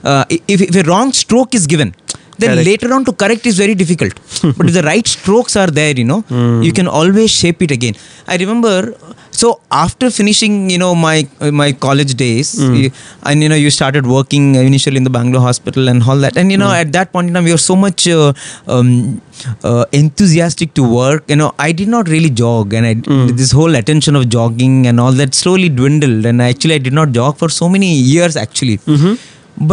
uh, 0.03 0.25
if, 0.29 0.61
if 0.61 0.75
a 0.75 0.87
wrong 0.89 1.13
stroke 1.13 1.53
is 1.53 1.67
given. 1.67 1.93
Then 2.39 2.49
Correct. 2.51 2.67
later 2.67 2.93
on 2.93 3.03
to 3.05 3.11
correct 3.13 3.45
is 3.51 3.57
very 3.57 3.75
difficult. 3.75 4.13
but 4.57 4.65
if 4.69 4.73
the 4.79 4.83
right 4.83 5.07
strokes 5.07 5.55
are 5.55 5.67
there, 5.79 5.93
you 6.01 6.03
know, 6.13 6.23
you 6.67 6.71
can 6.79 6.87
always 6.87 7.31
shape 7.31 7.61
it 7.61 7.71
again. 7.71 7.95
I 8.27 8.37
remember, 8.37 8.93
so 9.31 9.59
after 9.71 10.09
finishing, 10.17 10.69
you 10.73 10.77
know, 10.83 10.93
my 10.95 11.27
uh, 11.41 11.51
my 11.61 11.71
college 11.85 12.13
days, 12.21 12.51
you- 12.79 12.91
and 13.23 13.41
you 13.43 13.49
know, 13.51 13.59
you 13.63 13.71
started 13.79 14.05
working 14.15 14.45
initially 14.55 14.97
in 14.97 15.07
the 15.09 15.13
Bangalore 15.17 15.41
hospital 15.47 15.89
and 15.93 16.03
all 16.03 16.17
that, 16.25 16.37
and 16.37 16.51
you 16.55 16.59
know, 16.63 16.71
at 16.83 16.91
that 16.97 17.11
point 17.15 17.27
in 17.29 17.33
time, 17.39 17.47
you're 17.51 17.63
so 17.71 17.75
much 17.85 18.07
uh, 18.07 18.33
um, 18.67 19.21
uh, 19.63 19.85
enthusiastic 19.91 20.73
to 20.75 20.83
work. 20.99 21.23
You 21.27 21.37
know, 21.41 21.49
I 21.57 21.71
did 21.71 21.87
not 21.95 22.07
really 22.15 22.29
jog, 22.43 22.73
and 22.73 22.85
I 22.91 22.93
this 23.41 23.51
whole 23.61 23.75
attention 23.81 24.15
of 24.21 24.29
jogging 24.37 24.77
and 24.87 24.99
all 24.99 25.11
that 25.23 25.33
slowly 25.43 25.69
dwindled, 25.81 26.25
and 26.33 26.41
actually, 26.51 26.75
I 26.75 26.83
did 26.89 26.93
not 27.01 27.11
jog 27.19 27.37
for 27.43 27.49
so 27.49 27.67
many 27.77 27.91
years 28.13 28.35
actually. 28.45 28.79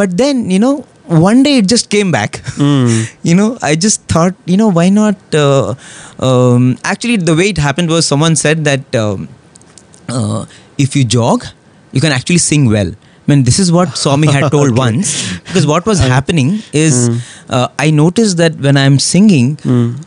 But 0.00 0.16
then, 0.16 0.50
you 0.50 0.58
know, 0.58 0.74
one 1.06 1.42
day 1.42 1.58
it 1.58 1.68
just 1.68 1.90
came 1.90 2.10
back. 2.10 2.42
you 2.58 3.34
know, 3.34 3.58
I 3.62 3.74
just 3.76 4.02
thought, 4.02 4.34
you 4.46 4.56
know, 4.56 4.68
why 4.68 4.88
not? 4.88 5.16
Uh, 5.34 5.74
um, 6.18 6.78
actually, 6.84 7.16
the 7.16 7.34
way 7.34 7.50
it 7.50 7.58
happened 7.58 7.88
was 7.88 8.06
someone 8.06 8.36
said 8.36 8.64
that 8.64 8.94
um, 8.94 9.28
uh, 10.08 10.46
if 10.78 10.96
you 10.96 11.04
jog, 11.04 11.44
you 11.92 12.00
can 12.00 12.12
actually 12.12 12.38
sing 12.38 12.70
well. 12.70 12.88
I 12.90 13.32
mean, 13.32 13.44
this 13.44 13.58
is 13.58 13.72
what 13.72 13.96
Swami 13.96 14.28
had 14.30 14.50
told 14.50 14.76
once. 14.86 15.38
Because 15.40 15.66
what 15.66 15.86
was 15.86 15.98
happening 16.14 16.62
is, 16.72 17.08
uh, 17.48 17.68
I 17.78 17.90
noticed 17.90 18.36
that 18.38 18.56
when 18.56 18.76
I'm 18.76 18.98
singing, 18.98 19.58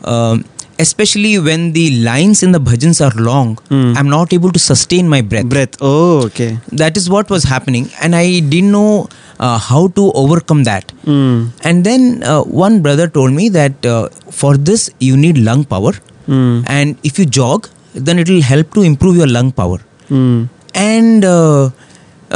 um, 0.04 0.44
especially 0.84 1.38
when 1.46 1.72
the 1.76 1.84
lines 2.08 2.42
in 2.46 2.52
the 2.56 2.60
bhajans 2.68 2.98
are 3.06 3.14
long, 3.28 3.58
I'm 3.70 4.08
not 4.08 4.32
able 4.32 4.52
to 4.52 4.58
sustain 4.58 5.08
my 5.14 5.20
breath 5.30 5.46
Breath. 5.54 5.76
Oh, 5.80 6.24
okay. 6.26 6.58
that 6.72 6.96
is 6.96 7.08
what 7.14 7.30
was 7.34 7.44
happening 7.44 7.88
and 8.02 8.14
i 8.14 8.26
didn't 8.52 8.72
know 8.72 9.08
uh, 9.44 9.58
how 9.58 9.82
to 9.98 10.04
overcome 10.22 10.62
that 10.70 10.92
Mm. 11.04 11.50
and 11.68 11.84
then 11.88 12.22
uh, 12.22 12.42
one 12.66 12.80
brother 12.82 13.06
told 13.08 13.32
me 13.40 13.48
that 13.58 13.86
uh, 13.94 14.08
for 14.40 14.56
this 14.56 14.90
you 15.08 15.16
need 15.24 15.38
lung 15.48 15.64
power 15.74 15.92
Mm. 16.36 16.56
and 16.78 16.96
if 17.10 17.18
you 17.18 17.26
jog 17.40 17.68
then 18.08 18.18
it 18.22 18.28
will 18.32 18.42
help 18.52 18.72
to 18.78 18.82
improve 18.92 19.16
your 19.22 19.30
lung 19.36 19.50
power 19.60 19.78
Mm. 20.10 20.48
and 20.74 21.24
uh, 21.24 21.70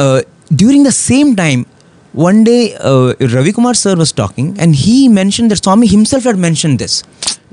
uh, 0.03 0.21
during 0.63 0.83
the 0.91 0.93
same 0.93 1.35
time 1.43 1.67
one 2.29 2.41
day 2.51 2.61
uh, 2.91 3.15
ravi 3.35 3.53
kumar 3.59 3.75
sir 3.83 3.95
was 4.05 4.13
talking 4.23 4.49
and 4.59 4.75
he 4.85 4.97
mentioned 5.21 5.51
that 5.55 5.63
swami 5.67 5.87
himself 5.97 6.25
had 6.31 6.39
mentioned 6.49 6.79
this 6.85 6.97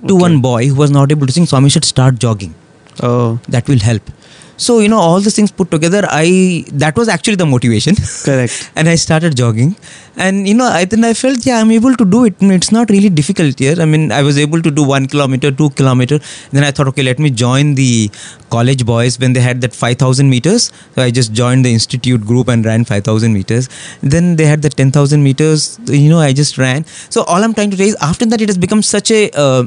to 0.08 0.16
one 0.16 0.42
boy 0.42 0.68
who 0.68 0.76
was 0.76 0.92
not 0.92 1.12
able 1.12 1.28
to 1.28 1.34
sing 1.34 1.46
swami 1.46 1.70
should 1.70 1.86
start 1.86 2.20
jogging. 2.20 2.54
Oh, 3.02 3.40
that 3.48 3.68
will 3.68 3.80
help 3.80 4.02
so 4.66 4.80
you 4.84 4.90
know 4.94 5.02
all 5.08 5.20
these 5.26 5.36
things 5.38 5.52
put 5.60 5.72
together 5.76 6.02
i 6.10 6.66
that 6.84 6.96
was 6.98 7.08
actually 7.08 7.36
the 7.36 7.46
motivation. 7.46 7.96
Correct. 8.28 8.72
and 8.76 8.90
i 8.90 8.96
started 8.96 9.36
jogging. 9.36 9.76
And 10.18 10.48
you 10.50 10.54
know 10.54 10.66
i 10.66 10.84
then 10.84 11.04
i 11.10 11.14
felt 11.14 11.46
yeah 11.46 11.60
i'm 11.60 11.72
able 11.72 11.96
to 11.96 12.06
do 12.06 12.26
it. 12.26 12.36
It's 12.42 12.72
not 12.72 12.90
really 12.90 13.10
difficult 13.10 13.58
here. 13.58 13.76
I 13.80 13.86
mean 13.86 14.12
i 14.12 14.22
was 14.22 14.38
able 14.38 14.62
to 14.62 14.72
do 14.80 14.84
one 14.84 15.08
kilometer 15.08 15.52
two 15.52 15.70
kilometer. 15.82 16.20
Then 16.52 16.66
i 16.66 16.72
thought 16.72 16.90
okay 16.90 17.04
let 17.04 17.20
me 17.20 17.30
join 17.30 17.76
the 17.76 18.12
college 18.50 18.86
boys 18.86 19.18
when 19.20 19.34
they 19.34 19.40
had 19.40 19.62
that 19.62 19.74
5000 19.74 20.30
meters. 20.30 20.72
So 20.96 21.04
i 21.04 21.10
just 21.10 21.32
joined 21.32 21.64
the 21.64 21.72
institute 21.72 22.26
group 22.26 22.50
and 22.50 22.66
ran 22.66 22.84
5000 22.84 23.32
meters. 23.32 23.70
Then 24.02 24.36
they 24.36 24.46
had 24.46 24.62
the 24.62 24.70
10000 24.70 25.24
meters. 25.24 25.80
You 25.88 26.10
know 26.10 26.20
i 26.20 26.34
just 26.34 26.58
ran. 26.58 26.86
So 27.10 27.24
all 27.24 27.44
i'm 27.44 27.54
trying 27.54 27.72
to 27.72 27.78
say 27.78 27.88
is 27.94 27.96
after 28.02 28.26
that 28.26 28.42
it 28.42 28.50
has 28.50 28.58
become 28.58 28.82
such 28.82 29.12
a 29.12 29.32
uh, 29.32 29.64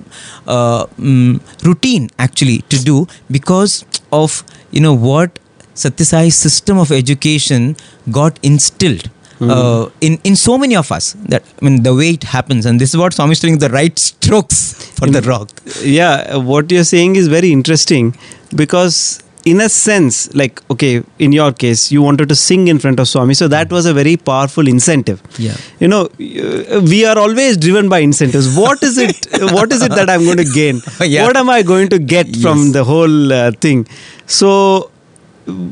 uh, 0.47 0.85
mm, 0.99 1.41
routine 1.65 2.11
actually 2.19 2.59
to 2.69 2.77
do 2.93 3.07
because 3.31 3.87
of 4.13 4.45
you 4.73 4.81
know 4.81 4.95
what? 4.95 5.39
Sathya 5.75 6.07
Sai's 6.13 6.37
system 6.37 6.79
of 6.79 6.91
education 6.93 7.77
got 8.11 8.39
instilled 8.43 9.11
uh, 9.41 9.89
in 10.01 10.19
in 10.31 10.37
so 10.37 10.57
many 10.57 10.77
of 10.77 10.91
us 10.97 11.07
that 11.33 11.43
I 11.61 11.65
mean 11.65 11.83
the 11.83 11.95
way 11.95 12.11
it 12.11 12.25
happens. 12.25 12.67
And 12.67 12.81
this 12.81 12.91
is 12.95 12.97
what 12.97 13.13
Swami 13.13 13.33
is 13.33 13.41
doing 13.41 13.59
the 13.59 13.71
right 13.71 13.99
strokes 13.99 14.59
for 14.99 15.09
the 15.17 15.23
rock. 15.23 15.51
yeah 15.83 16.37
what 16.37 16.71
you're 16.71 16.85
saying 16.85 17.17
is 17.23 17.29
very 17.29 17.51
interesting 17.59 18.15
because 18.63 18.99
in 19.45 19.61
a 19.61 19.69
sense 19.69 20.33
like 20.35 20.63
okay 20.71 21.03
in 21.19 21.33
your 21.33 21.53
case 21.53 21.91
you 21.91 22.01
wanted 22.03 22.29
to 22.29 22.35
sing 22.35 22.69
in 22.69 22.79
front 22.79 23.01
of 23.01 23.09
swami 23.09 23.35
so 23.35 23.49
that 23.49 23.71
was 23.71 23.87
a 23.87 23.95
very 23.95 24.17
powerful 24.17 24.69
incentive. 24.69 25.21
Yeah. 25.39 25.57
you 25.81 25.89
know 25.89 26.03
uh, 26.05 26.81
we 26.93 27.05
are 27.05 27.19
always 27.19 27.57
driven 27.57 27.89
by 27.89 27.99
incentives. 27.99 28.57
What 28.57 28.83
is 28.83 28.99
it 28.99 29.27
what 29.57 29.73
is 29.73 29.83
it 29.83 29.91
that 29.91 30.09
i'm 30.09 30.25
going 30.25 30.39
to 30.39 30.45
gain? 30.45 30.81
Yeah. 31.01 31.27
what 31.27 31.37
am 31.37 31.51
i 31.51 31.63
going 31.63 31.89
to 31.89 31.99
get 31.99 32.37
from 32.37 32.73
the 32.73 32.85
whole 32.85 33.33
uh, 33.33 33.51
thing? 33.53 33.87
So 34.27 34.91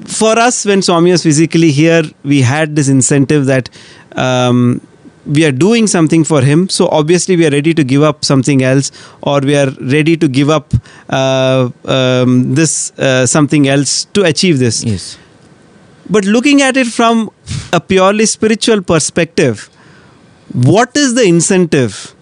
for 0.07 0.39
us 0.39 0.65
when 0.67 0.83
swami 0.83 1.13
was 1.13 1.23
physically 1.23 1.71
here 1.71 2.03
we 2.25 2.41
had 2.41 2.75
this 2.75 2.89
incentive 2.89 3.47
that 3.47 3.71
um, 4.17 4.81
we 5.27 5.45
are 5.45 5.53
doing 5.53 5.87
something 5.87 6.25
for 6.25 6.41
him 6.43 6.69
so 6.69 6.89
obviously 6.89 7.37
we 7.37 7.47
are 7.47 7.51
ready 7.51 7.75
to 7.75 7.85
give 7.85 8.03
up 8.03 8.25
something 8.25 8.63
else 8.63 8.91
or 9.23 9.41
we 9.41 9.55
are 9.55 9.71
ready 9.81 10.17
to 10.17 10.29
give 10.29 10.49
up 10.51 10.73
uh, 11.11 11.69
um, 11.85 12.55
this 12.55 12.93
uh, 12.99 13.27
something 13.27 13.69
else 13.69 14.05
to 14.15 14.23
achieve 14.25 14.59
this 14.59 14.83
Yes. 14.85 15.19
but 16.09 16.25
looking 16.25 16.63
at 16.63 16.77
it 16.77 16.87
from 16.87 17.29
a 17.73 17.81
purely 17.81 18.27
spiritual 18.27 18.81
perspective 18.83 19.69
what 20.73 20.97
is 20.97 21.15
the 21.15 21.23
incentive 21.25 22.15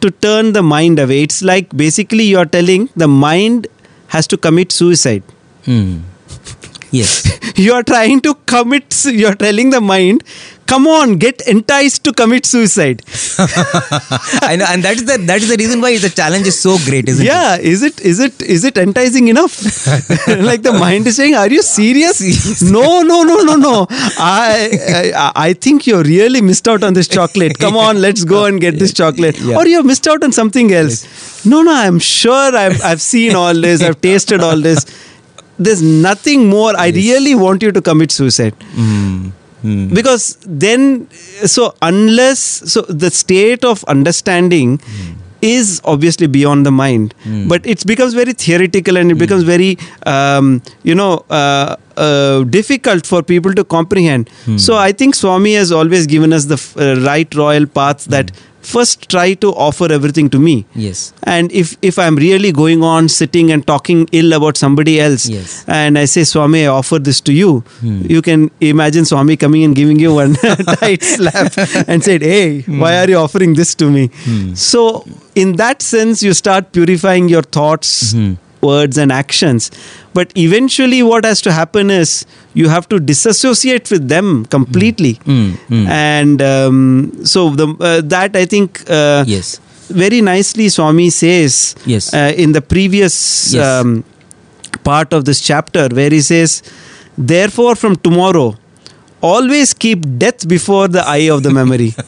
to 0.00 0.10
turn 0.10 0.52
the 0.52 0.62
mind 0.62 0.98
away 0.98 1.22
it's 1.22 1.42
like 1.42 1.76
basically 1.76 2.24
you're 2.24 2.46
telling 2.46 2.88
the 2.96 3.08
mind 3.08 3.66
has 4.08 4.26
to 4.26 4.36
commit 4.36 4.72
suicide 4.72 5.22
Hmm. 5.64 5.98
Yes. 6.90 7.38
you 7.56 7.72
are 7.72 7.82
trying 7.82 8.20
to 8.22 8.34
commit 8.46 9.04
you're 9.06 9.34
telling 9.34 9.70
the 9.70 9.80
mind 9.80 10.24
come 10.70 10.86
on 10.86 11.14
get 11.24 11.40
enticed 11.52 12.04
to 12.04 12.12
commit 12.12 12.46
suicide. 12.46 13.02
I 14.50 14.56
know, 14.58 14.66
and 14.68 14.84
that 14.84 14.96
is 14.96 15.04
the 15.04 15.16
that 15.30 15.42
is 15.42 15.48
the 15.48 15.56
reason 15.62 15.80
why 15.80 15.90
the 15.98 16.10
challenge 16.10 16.46
is 16.46 16.58
so 16.60 16.76
great, 16.84 17.08
isn't 17.08 17.24
it? 17.24 17.28
yeah 17.28 17.56
is 17.72 17.82
it 17.88 18.00
is 18.00 18.20
it 18.26 18.40
is 18.56 18.64
it 18.70 18.78
enticing 18.84 19.28
enough? 19.28 19.56
Like 20.50 20.62
the 20.62 20.72
mind 20.72 21.06
is 21.06 21.16
saying 21.16 21.34
are 21.34 21.48
you 21.48 21.62
serious? 21.62 22.20
No 22.62 23.02
no 23.02 23.22
no 23.22 23.42
no 23.50 23.56
no. 23.56 23.86
I, 23.90 25.12
I 25.24 25.32
i 25.48 25.52
think 25.52 25.86
you 25.86 26.02
really 26.02 26.40
missed 26.50 26.68
out 26.68 26.82
on 26.88 26.94
this 26.94 27.08
chocolate. 27.08 27.58
Come 27.58 27.76
on 27.76 28.00
let's 28.06 28.24
go 28.24 28.44
and 28.46 28.60
get 28.60 28.78
this 28.78 28.92
chocolate. 28.92 29.38
Yeah. 29.40 29.56
or 29.56 29.66
you 29.66 29.76
have 29.76 29.86
missed 29.86 30.06
out 30.06 30.22
on 30.22 30.32
something 30.40 30.72
else. 30.72 31.06
No 31.44 31.62
no 31.62 31.74
i'm 31.82 31.98
sure 31.98 32.56
i've 32.62 32.82
i've 32.88 33.00
seen 33.00 33.34
all 33.34 33.54
this 33.66 33.82
i've 33.82 34.00
tasted 34.06 34.42
all 34.48 34.60
this 34.66 34.84
there's 35.66 35.80
nothing 36.08 36.48
more 36.56 36.70
i 36.82 36.88
really 36.96 37.34
want 37.44 37.62
you 37.68 37.70
to 37.78 37.80
commit 37.92 38.10
suicide. 38.18 38.54
It? 38.60 39.32
Hmm. 39.62 39.94
because 39.96 40.26
then 40.64 40.84
so 41.54 41.64
unless 41.86 42.44
so 42.74 42.82
the 43.00 43.10
state 43.16 43.64
of 43.70 43.82
understanding 43.94 44.78
is 45.48 45.80
obviously 45.90 46.26
beyond 46.36 46.66
the 46.68 46.70
mind. 46.70 47.12
But 47.50 47.66
it 47.74 47.84
becomes 47.90 48.14
very 48.14 48.32
theoretical 48.44 48.98
and 49.02 49.10
it 49.14 49.18
becomes 49.24 49.42
very 49.50 49.68
um, 50.14 50.48
you 50.82 50.94
know 50.94 51.24
uh, 51.30 51.76
uh, 51.96 52.44
difficult 52.56 53.06
for 53.06 53.22
people 53.22 53.54
to 53.60 53.64
comprehend. 53.76 54.30
So 54.66 54.76
i 54.76 54.92
think 54.92 55.14
swami 55.20 55.54
has 55.60 55.72
always 55.80 56.06
given 56.14 56.32
us 56.38 56.46
the 56.54 56.58
f- 56.64 56.76
uh, 56.86 56.94
right 57.06 57.34
royal 57.42 57.66
path 57.80 58.04
that 58.16 58.32
first 58.62 59.08
try 59.08 59.34
to 59.34 59.52
offer 59.52 59.92
everything 59.92 60.28
to 60.30 60.38
me. 60.38 60.64
Yes. 60.74 61.12
and 61.22 61.52
if 61.52 61.76
if 61.88 61.98
i'm 61.98 62.16
really 62.16 62.50
going 62.52 62.82
on 62.82 63.08
sitting 63.08 63.50
and 63.52 63.66
talking 63.66 64.08
ill 64.20 64.32
about 64.32 64.56
somebody 64.56 64.94
else 65.00 65.28
Yes. 65.28 65.64
and 65.66 65.98
i 65.98 66.04
say 66.04 66.24
swami 66.24 66.62
i 66.64 66.66
offer 66.66 66.98
this 66.98 67.20
to 67.28 67.32
you 67.32 67.60
hmm. 67.80 68.02
you 68.14 68.22
can 68.22 68.50
imagine 68.60 69.04
swami 69.04 69.36
coming 69.36 69.64
and 69.64 69.74
giving 69.80 69.98
you 69.98 70.14
one 70.14 70.34
tight 70.80 71.02
slap 71.02 71.52
and 71.88 72.02
said 72.04 72.22
hey 72.22 72.60
hmm. 72.62 72.80
why 72.80 72.92
are 72.98 73.08
you 73.08 73.16
offering 73.16 73.54
this 73.54 73.74
to 73.74 73.90
me? 73.90 74.10
Hmm. 74.24 74.54
So 74.54 75.04
in 75.34 75.56
that 75.56 75.82
sense 75.82 76.22
you 76.22 76.32
start 76.32 76.72
purifying 76.72 77.28
your 77.28 77.42
thoughts 77.42 78.14
words 78.62 78.98
and 78.98 79.10
actions 79.12 79.70
but 80.14 80.32
eventually 80.36 81.02
what 81.02 81.24
has 81.24 81.40
to 81.40 81.52
happen 81.52 81.90
is 81.90 82.26
you 82.54 82.68
have 82.68 82.86
to 82.88 82.98
disassociate 83.00 83.90
with 83.90 84.08
them 84.08 84.44
completely 84.56 85.14
Mm, 85.24 85.52
mm. 85.68 85.86
and 85.88 86.42
um, 86.42 87.10
so 87.24 87.50
the 87.50 87.66
uh, 87.80 88.00
that 88.14 88.36
i 88.36 88.44
think 88.54 88.82
uh, 88.90 89.24
Yes. 89.26 89.58
very 90.02 90.20
nicely 90.20 90.68
Swami 90.68 91.10
says 91.10 91.74
Yes. 91.86 92.12
uh, 92.14 92.32
in 92.36 92.52
the 92.52 92.62
previous 92.74 93.14
Yes. 93.54 93.64
um, 93.66 94.04
part 94.84 95.12
of 95.12 95.24
this 95.24 95.40
chapter 95.40 95.88
where 95.98 96.10
he 96.10 96.20
says, 96.20 96.62
Therefore, 97.18 97.74
from 97.74 97.96
tomorrow, 97.96 98.56
always 99.20 99.72
keep 99.74 100.04
death 100.18 100.46
before 100.48 100.88
the 100.88 101.02
eye 101.06 101.28
of 101.30 101.42
the 101.42 101.50
memory. 101.50 101.94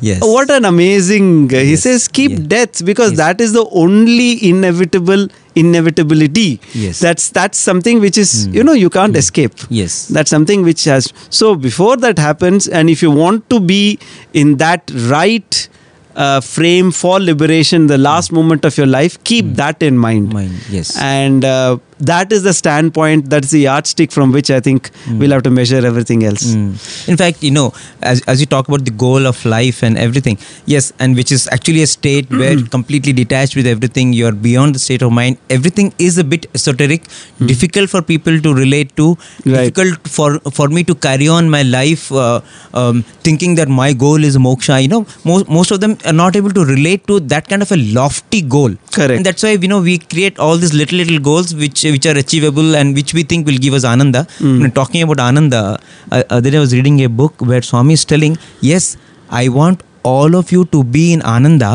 Yes. 0.00 0.20
what 0.22 0.50
an 0.50 0.64
amazing, 0.64 1.52
uh, 1.54 1.58
he 1.58 1.72
Yes. 1.72 1.82
says, 1.82 2.08
keep 2.08 2.30
Yes. 2.30 2.40
death 2.52 2.84
because 2.84 3.10
Yes. 3.10 3.18
that 3.18 3.40
is 3.40 3.52
the 3.52 3.64
only 3.70 4.42
inevitable 4.48 5.28
inevitability. 5.54 6.60
Yes. 6.72 6.98
That's, 7.00 7.28
that's 7.28 7.58
something 7.58 8.00
which 8.00 8.16
is, 8.16 8.48
Mm. 8.48 8.54
you 8.54 8.64
know, 8.64 8.72
you 8.72 8.88
can't 8.88 9.16
escape 9.16 9.52
Yes. 9.68 10.06
that's 10.06 10.30
something 10.30 10.62
which 10.62 10.84
has 10.84 11.12
so 11.28 11.54
before 11.54 11.96
that 11.98 12.18
happens 12.18 12.68
and 12.68 12.88
if 12.88 13.02
you 13.02 13.10
want 13.10 13.48
to 13.50 13.60
be 13.60 13.98
in 14.32 14.56
that 14.56 14.90
right 15.08 15.68
uh, 16.16 16.40
frame 16.40 16.90
for 16.90 17.20
liberation, 17.20 17.86
the 17.86 17.96
last 17.98 18.32
moment 18.32 18.64
of 18.64 18.76
your 18.76 18.86
life, 18.86 19.22
keep 19.24 19.54
that 19.54 19.82
in 19.82 19.96
mind. 19.96 20.32
Mind, 20.32 20.52
yes. 20.68 20.96
And 20.98 21.44
uh, 21.44 21.78
that 22.00 22.32
is 22.32 22.42
the 22.42 22.52
standpoint, 22.52 23.30
that's 23.30 23.50
the 23.50 23.60
yardstick 23.60 24.12
from 24.12 24.32
which 24.32 24.50
I 24.50 24.60
think 24.60 24.90
we'll 25.10 25.30
have 25.30 25.42
to 25.44 25.50
measure 25.50 25.84
everything 25.84 26.24
else. 26.24 26.44
Mm. 26.54 27.08
In 27.08 27.16
fact, 27.16 27.42
you 27.42 27.50
know, 27.50 27.72
as, 28.02 28.22
as 28.26 28.40
you 28.40 28.46
talk 28.46 28.68
about 28.68 28.84
the 28.84 28.90
goal 28.90 29.26
of 29.26 29.44
life 29.44 29.82
and 29.82 29.98
everything, 29.98 30.38
yes, 30.66 30.92
and 30.98 31.16
which 31.16 31.32
is 31.32 31.48
actually 31.52 31.82
a 31.82 31.86
state 31.86 32.30
where 32.42 32.56
completely 32.76 33.12
detached 33.12 33.56
with 33.56 33.66
everything, 33.66 34.12
you're 34.12 34.32
beyond 34.32 34.74
the 34.74 34.78
state 34.78 35.02
of 35.02 35.12
mind. 35.12 35.38
Everything 35.48 35.92
is 35.98 36.18
a 36.18 36.24
bit 36.24 36.46
esoteric, 36.54 37.02
difficult 37.44 37.90
for 37.90 38.02
people 38.02 38.40
to 38.40 38.54
relate 38.54 38.94
to, 38.96 39.16
Right. 39.44 39.74
difficult 39.74 40.08
for 40.08 40.38
for 40.58 40.68
me 40.68 40.84
to 40.84 40.94
carry 40.94 41.28
on 41.28 41.48
my 41.50 41.62
life 41.62 42.10
uh, 42.12 42.40
um, 42.74 43.02
thinking 43.28 43.54
that 43.56 43.68
my 43.68 43.92
goal 43.92 44.24
is 44.24 44.36
moksha. 44.36 44.82
You 44.82 44.88
know, 44.88 45.06
most 45.24 45.48
most 45.48 45.70
of 45.70 45.80
them 45.80 45.96
are 46.06 46.12
not 46.12 46.36
able 46.36 46.50
to 46.50 46.64
relate 46.64 47.06
to 47.08 47.20
that 47.20 47.48
kind 47.48 47.62
of 47.62 47.72
a 47.72 47.76
lofty 47.76 48.42
goal. 48.42 48.74
Correct. 48.92 49.16
And 49.16 49.26
that's 49.26 49.42
why 49.42 49.52
you 49.52 49.68
know 49.68 49.80
we 49.80 49.98
create 49.98 50.38
all 50.38 50.56
these 50.56 50.74
little 50.74 50.98
little 50.98 51.18
goals 51.18 51.54
which 51.54 51.84
which 51.96 52.06
are 52.10 52.16
achievable 52.24 52.74
and 52.80 52.94
which 53.00 53.12
we 53.18 53.22
think 53.30 53.46
will 53.50 53.60
give 53.66 53.74
us 53.78 53.84
ananda. 53.92 54.26
You 54.40 54.48
know, 54.64 54.70
talking 54.80 55.02
about 55.06 55.20
ananda, 55.28 55.62
uh, 56.10 56.22
uh, 56.30 56.40
then 56.40 56.54
I 56.54 56.60
was 56.66 56.72
reading 56.78 56.98
a 57.04 57.08
book 57.20 57.34
where 57.50 57.62
Swami 57.62 57.94
is 58.00 58.04
telling, 58.04 58.36
yes, 58.60 58.96
I 59.42 59.48
want 59.48 59.82
all 60.02 60.34
of 60.40 60.50
you 60.52 60.64
to 60.74 60.82
be 60.96 61.12
in 61.14 61.22
ananda, 61.22 61.72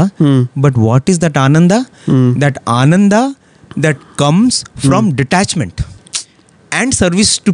but 0.66 0.78
what 0.78 1.07
is 1.13 1.20
that 1.20 1.38
ananda? 1.38 1.80
That 2.45 2.57
ananda 2.68 3.36
that 3.86 3.97
comes 4.18 4.63
from 4.88 5.13
detachment 5.22 5.82
and 6.72 6.93
service 7.01 7.38
to 7.47 7.53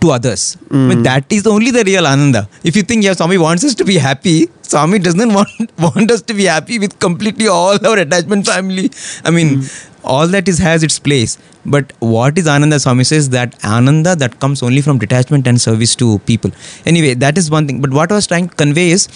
to 0.00 0.10
others. 0.10 0.56
I 0.70 0.74
mean, 0.74 1.02
that 1.02 1.30
is 1.30 1.46
only 1.46 1.70
the 1.70 1.84
real 1.84 2.06
Ananda. 2.06 2.48
If 2.64 2.76
you 2.76 2.82
think, 2.82 3.04
yeah, 3.04 3.12
Swami 3.12 3.38
wants 3.38 3.64
us 3.64 3.74
to 3.76 3.84
be 3.84 3.98
happy, 3.98 4.48
Swami 4.62 4.98
doesn't 4.98 5.34
want, 5.38 5.78
want 5.78 6.10
us 6.10 6.22
to 6.22 6.34
be 6.34 6.44
happy 6.44 6.78
with 6.78 6.98
completely 6.98 7.48
all 7.48 7.84
our 7.86 7.98
attachment 7.98 8.46
family. 8.46 8.90
I 9.24 9.30
mean, 9.30 9.62
all 10.04 10.26
that 10.28 10.48
is 10.48 10.58
has 10.58 10.82
its 10.82 10.98
place. 10.98 11.38
But 11.64 11.92
what 12.00 12.38
is 12.38 12.48
Ananda? 12.48 12.80
Swami 12.80 13.04
says 13.04 13.30
that 13.30 13.62
Ananda 13.64 14.16
that 14.16 14.40
comes 14.40 14.62
only 14.62 14.80
from 14.80 14.98
detachment 14.98 15.46
and 15.46 15.60
service 15.60 15.94
to 15.96 16.18
people. 16.20 16.50
Anyway, 16.86 17.14
that 17.14 17.38
is 17.38 17.50
one 17.50 17.66
thing. 17.66 17.80
But 17.80 17.90
what 17.90 18.10
I 18.10 18.16
was 18.16 18.26
trying 18.26 18.48
to 18.48 18.56
convey 18.56 18.90
is 18.90 19.08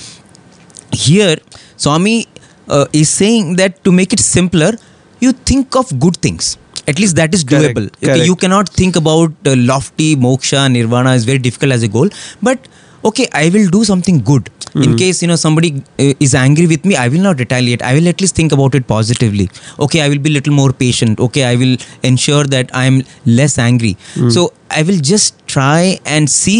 here 0.93 1.37
swami 1.77 2.27
uh, 2.68 2.87
is 2.93 3.09
saying 3.09 3.57
that 3.57 3.83
to 3.85 3.93
make 3.93 4.12
it 4.12 4.20
simpler 4.20 4.72
you 5.20 5.33
think 5.33 5.74
of 5.77 5.99
good 5.99 6.16
things 6.18 6.59
at 6.89 6.99
least 6.99 7.16
that 7.16 7.34
is 7.34 7.45
doable. 7.45 7.87
Correct. 8.01 8.26
you 8.26 8.37
cannot 8.37 8.68
think 8.68 8.97
about 8.97 9.32
uh, 9.47 9.55
lofty 9.70 10.14
moksha 10.16 10.70
nirvana 10.72 11.14
is 11.20 11.24
very 11.24 11.39
difficult 11.39 11.72
as 11.72 11.82
a 11.82 11.89
goal 11.89 12.09
but 12.43 12.68
okay 13.11 13.26
i 13.32 13.49
will 13.57 13.68
do 13.78 13.84
something 13.84 14.20
good. 14.32 14.51
In 14.84 14.95
case 15.01 15.22
you 15.22 15.28
know 15.28 15.37
somebody 15.43 15.68
uh, 16.05 16.12
is 16.24 16.32
angry 16.39 16.66
with 16.72 16.82
me 16.89 16.97
i 17.03 17.09
will 17.12 17.22
not 17.26 17.39
retaliate. 17.43 17.82
I 17.91 17.95
will 17.99 18.09
at 18.11 18.20
least 18.20 18.34
think 18.41 18.53
about 18.57 18.74
it 18.78 18.87
positively. 18.87 19.49
Okay 19.87 20.03
i 20.07 20.09
will 20.14 20.18
be 20.26 20.32
little 20.34 20.53
more 20.53 20.72
patient. 20.82 21.18
Okay 21.26 21.45
i 21.51 21.55
will 21.62 21.76
ensure 22.03 22.45
that 22.57 22.74
i 22.80 22.84
am 22.91 22.99
less 23.24 23.57
angry. 23.59 23.97
So 24.37 24.53
i 24.70 24.82
will 24.82 24.99
just 25.12 25.46
try 25.57 25.99
and 26.05 26.31
see 26.39 26.59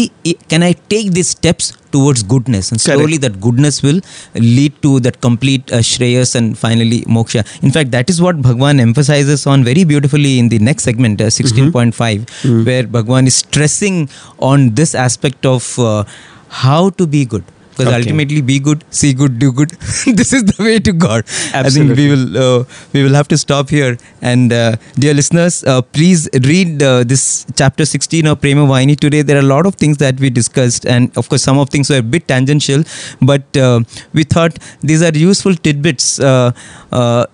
can 0.51 0.63
i 0.69 0.73
take 0.93 1.11
these 1.17 1.29
steps 1.29 1.73
towards 1.91 2.23
goodness? 2.23 2.71
And 2.71 2.81
Correct. 2.81 2.99
slowly 2.99 3.17
that 3.17 3.39
goodness 3.39 3.81
will 3.81 3.99
lead 4.35 4.81
to 4.81 4.99
that 5.01 5.19
complete 5.21 5.71
uh, 5.71 5.77
shreyas 5.77 6.35
and 6.35 6.57
finally 6.57 7.01
moksha. 7.17 7.43
In 7.63 7.71
fact 7.71 7.91
that 7.91 8.09
is 8.09 8.21
what 8.21 8.41
bhagwan 8.41 8.79
emphasizes 8.79 9.47
on 9.47 9.63
very 9.63 9.83
beautifully 9.83 10.39
in 10.39 10.49
the 10.49 10.59
next 10.59 10.83
segment 10.83 11.21
uh, 11.21 11.25
16.5 11.25 12.65
where 12.65 12.87
bhagwan 12.87 13.27
is 13.27 13.35
stressing 13.35 14.09
on 14.39 14.73
this 14.81 14.95
aspect 14.95 15.45
of 15.45 15.77
uh, 15.79 16.03
how 16.49 16.89
to 17.01 17.07
be 17.07 17.25
good 17.25 17.43
because 17.77 17.93
Okay. 17.93 17.97
ultimately 18.01 18.41
be 18.41 18.59
good 18.59 18.83
see 18.89 19.13
good 19.13 19.37
do 19.39 19.51
good. 19.51 19.71
This 20.21 20.33
is 20.33 20.43
the 20.51 20.63
way 20.63 20.79
to 20.79 20.93
god. 20.93 21.23
I 21.53 21.69
think 21.69 21.95
we 21.97 22.05
will 22.11 22.37
uh, 22.45 22.63
we 22.93 23.03
will 23.03 23.13
have 23.19 23.27
to 23.33 23.37
stop 23.37 23.69
here. 23.69 23.97
And 24.21 24.53
uh, 24.53 24.75
dear 24.95 25.13
listeners 25.13 25.63
uh, 25.63 25.81
please 25.81 26.27
read 26.47 26.81
uh, 26.81 27.03
this 27.03 27.45
chapter 27.55 27.85
16 27.85 28.25
of 28.27 28.41
prema 28.41 28.65
Vahini 28.73 28.97
today. 29.05 29.21
There 29.21 29.37
are 29.37 29.45
a 29.45 29.51
lot 29.53 29.65
of 29.65 29.75
things 29.75 29.97
that 29.97 30.19
we 30.19 30.29
discussed 30.29 30.85
and 30.85 31.15
of 31.17 31.29
course 31.29 31.43
some 31.43 31.59
of 31.59 31.69
things 31.69 31.89
were 31.89 31.97
a 31.97 32.07
bit 32.17 32.27
tangential 32.27 32.83
but 33.21 33.57
uh, 33.57 33.79
we 34.13 34.23
thought 34.23 34.59
these 34.81 35.03
are 35.03 35.15
useful 35.15 35.55
tidbits. 35.55 36.19
Uh, 36.19 36.51
uh, 36.91 37.25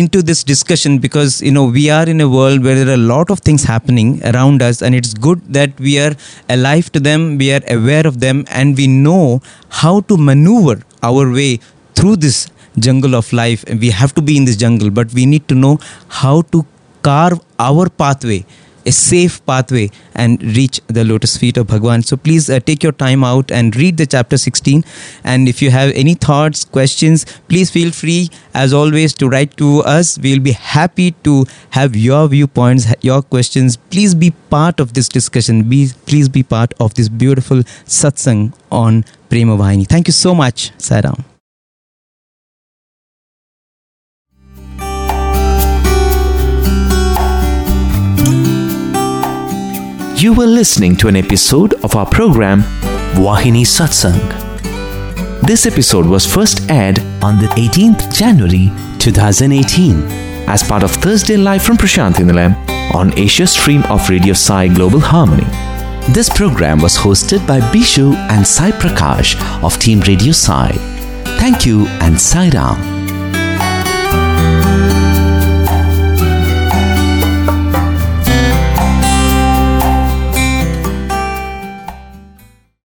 into 0.00 0.22
this 0.22 0.42
discussion 0.44 0.98
because 0.98 1.40
you 1.42 1.50
know 1.50 1.64
we 1.64 1.84
are 1.90 2.06
in 2.14 2.20
a 2.20 2.28
world 2.28 2.62
where 2.62 2.76
there 2.78 2.90
are 2.94 3.00
a 3.00 3.08
lot 3.14 3.30
of 3.34 3.40
things 3.40 3.62
happening 3.64 4.10
around 4.30 4.62
us 4.62 4.82
and 4.82 4.94
it's 4.94 5.14
good 5.26 5.40
that 5.58 5.78
we 5.86 5.98
are 5.98 6.14
alive 6.56 6.90
to 6.96 7.00
them 7.08 7.38
we 7.38 7.48
are 7.56 7.62
aware 7.76 8.06
of 8.06 8.20
them 8.20 8.44
and 8.50 8.76
we 8.76 8.86
know 8.86 9.40
how 9.80 9.94
to 10.00 10.16
maneuver 10.16 10.76
our 11.02 11.24
way 11.38 11.58
through 11.94 12.16
this 12.16 12.48
jungle 12.78 13.14
of 13.14 13.32
life. 13.32 13.64
And 13.66 13.80
we 13.80 13.90
have 13.90 14.14
to 14.14 14.22
be 14.22 14.36
in 14.36 14.44
this 14.44 14.56
jungle 14.56 14.90
but 14.90 15.12
we 15.12 15.26
need 15.26 15.48
to 15.48 15.54
know 15.54 15.78
how 16.08 16.42
to 16.52 16.64
carve 17.02 17.40
our 17.58 17.88
pathway 17.88 18.44
a 18.86 18.92
safe 18.92 19.44
pathway 19.46 19.90
and 20.14 20.42
reach 20.56 20.80
the 20.86 21.04
lotus 21.04 21.36
feet 21.36 21.56
of 21.56 21.66
Bhagwan. 21.66 22.02
So 22.02 22.16
please 22.16 22.48
uh, 22.48 22.60
take 22.60 22.82
your 22.82 22.92
time 22.92 23.24
out 23.24 23.50
and 23.50 23.76
read 23.76 23.96
the 23.96 24.06
chapter 24.06 24.38
16. 24.38 24.84
And 25.24 25.48
if 25.48 25.60
you 25.60 25.70
have 25.70 25.90
any 25.94 26.14
thoughts, 26.14 26.64
questions, 26.64 27.24
please 27.48 27.70
feel 27.70 27.90
free, 27.90 28.30
as 28.54 28.72
always, 28.72 29.14
to 29.14 29.28
write 29.28 29.56
to 29.58 29.80
us. 29.80 30.18
We'll 30.18 30.40
be 30.40 30.52
happy 30.52 31.12
to 31.24 31.44
have 31.70 31.96
your 31.96 32.28
viewpoints, 32.28 32.86
your 33.02 33.22
questions. 33.22 33.76
Please 33.76 34.14
be 34.14 34.30
part 34.50 34.80
of 34.80 34.94
this 34.94 35.08
discussion. 35.08 35.68
Be, 35.68 35.90
please 36.06 36.28
be 36.28 36.42
part 36.42 36.72
of 36.80 36.94
this 36.94 37.08
beautiful 37.08 37.58
satsang 37.84 38.54
on 38.70 39.04
Prema 39.28 39.56
Vahini. 39.56 39.86
Thank 39.86 40.08
you 40.08 40.12
so 40.12 40.34
much, 40.34 40.72
Sairam. 40.78 41.35
You 50.16 50.32
were 50.32 50.46
listening 50.46 50.96
to 50.96 51.08
an 51.08 51.16
episode 51.16 51.74
of 51.84 51.94
our 51.94 52.06
program 52.06 52.62
Vahini 53.14 53.64
Satsang. 53.66 54.18
This 55.42 55.66
episode 55.66 56.06
was 56.06 56.24
first 56.26 56.70
aired 56.70 56.98
on 57.22 57.38
the 57.38 57.48
18th 57.56 58.14
January 58.14 58.70
2018 58.98 60.02
as 60.48 60.62
part 60.62 60.82
of 60.82 60.90
Thursday 60.90 61.36
Live 61.36 61.62
from 61.62 61.76
Prasanthi 61.76 62.24
Nilayam 62.24 62.54
on 62.94 63.16
Asia 63.18 63.46
stream 63.46 63.82
of 63.84 64.08
Radio 64.08 64.32
Sai 64.32 64.68
Global 64.68 65.00
Harmony. 65.00 65.46
This 66.12 66.30
program 66.30 66.80
was 66.80 66.96
hosted 66.96 67.46
by 67.46 67.60
Bishu 67.60 68.14
and 68.30 68.46
Sai 68.46 68.70
Prakash 68.70 69.36
of 69.62 69.78
Team 69.78 70.00
Radio 70.00 70.32
Sai. 70.32 70.72
Thank 71.38 71.66
you 71.66 71.86
and 72.00 72.18
Sai 72.18 72.48
Ram. 72.50 72.95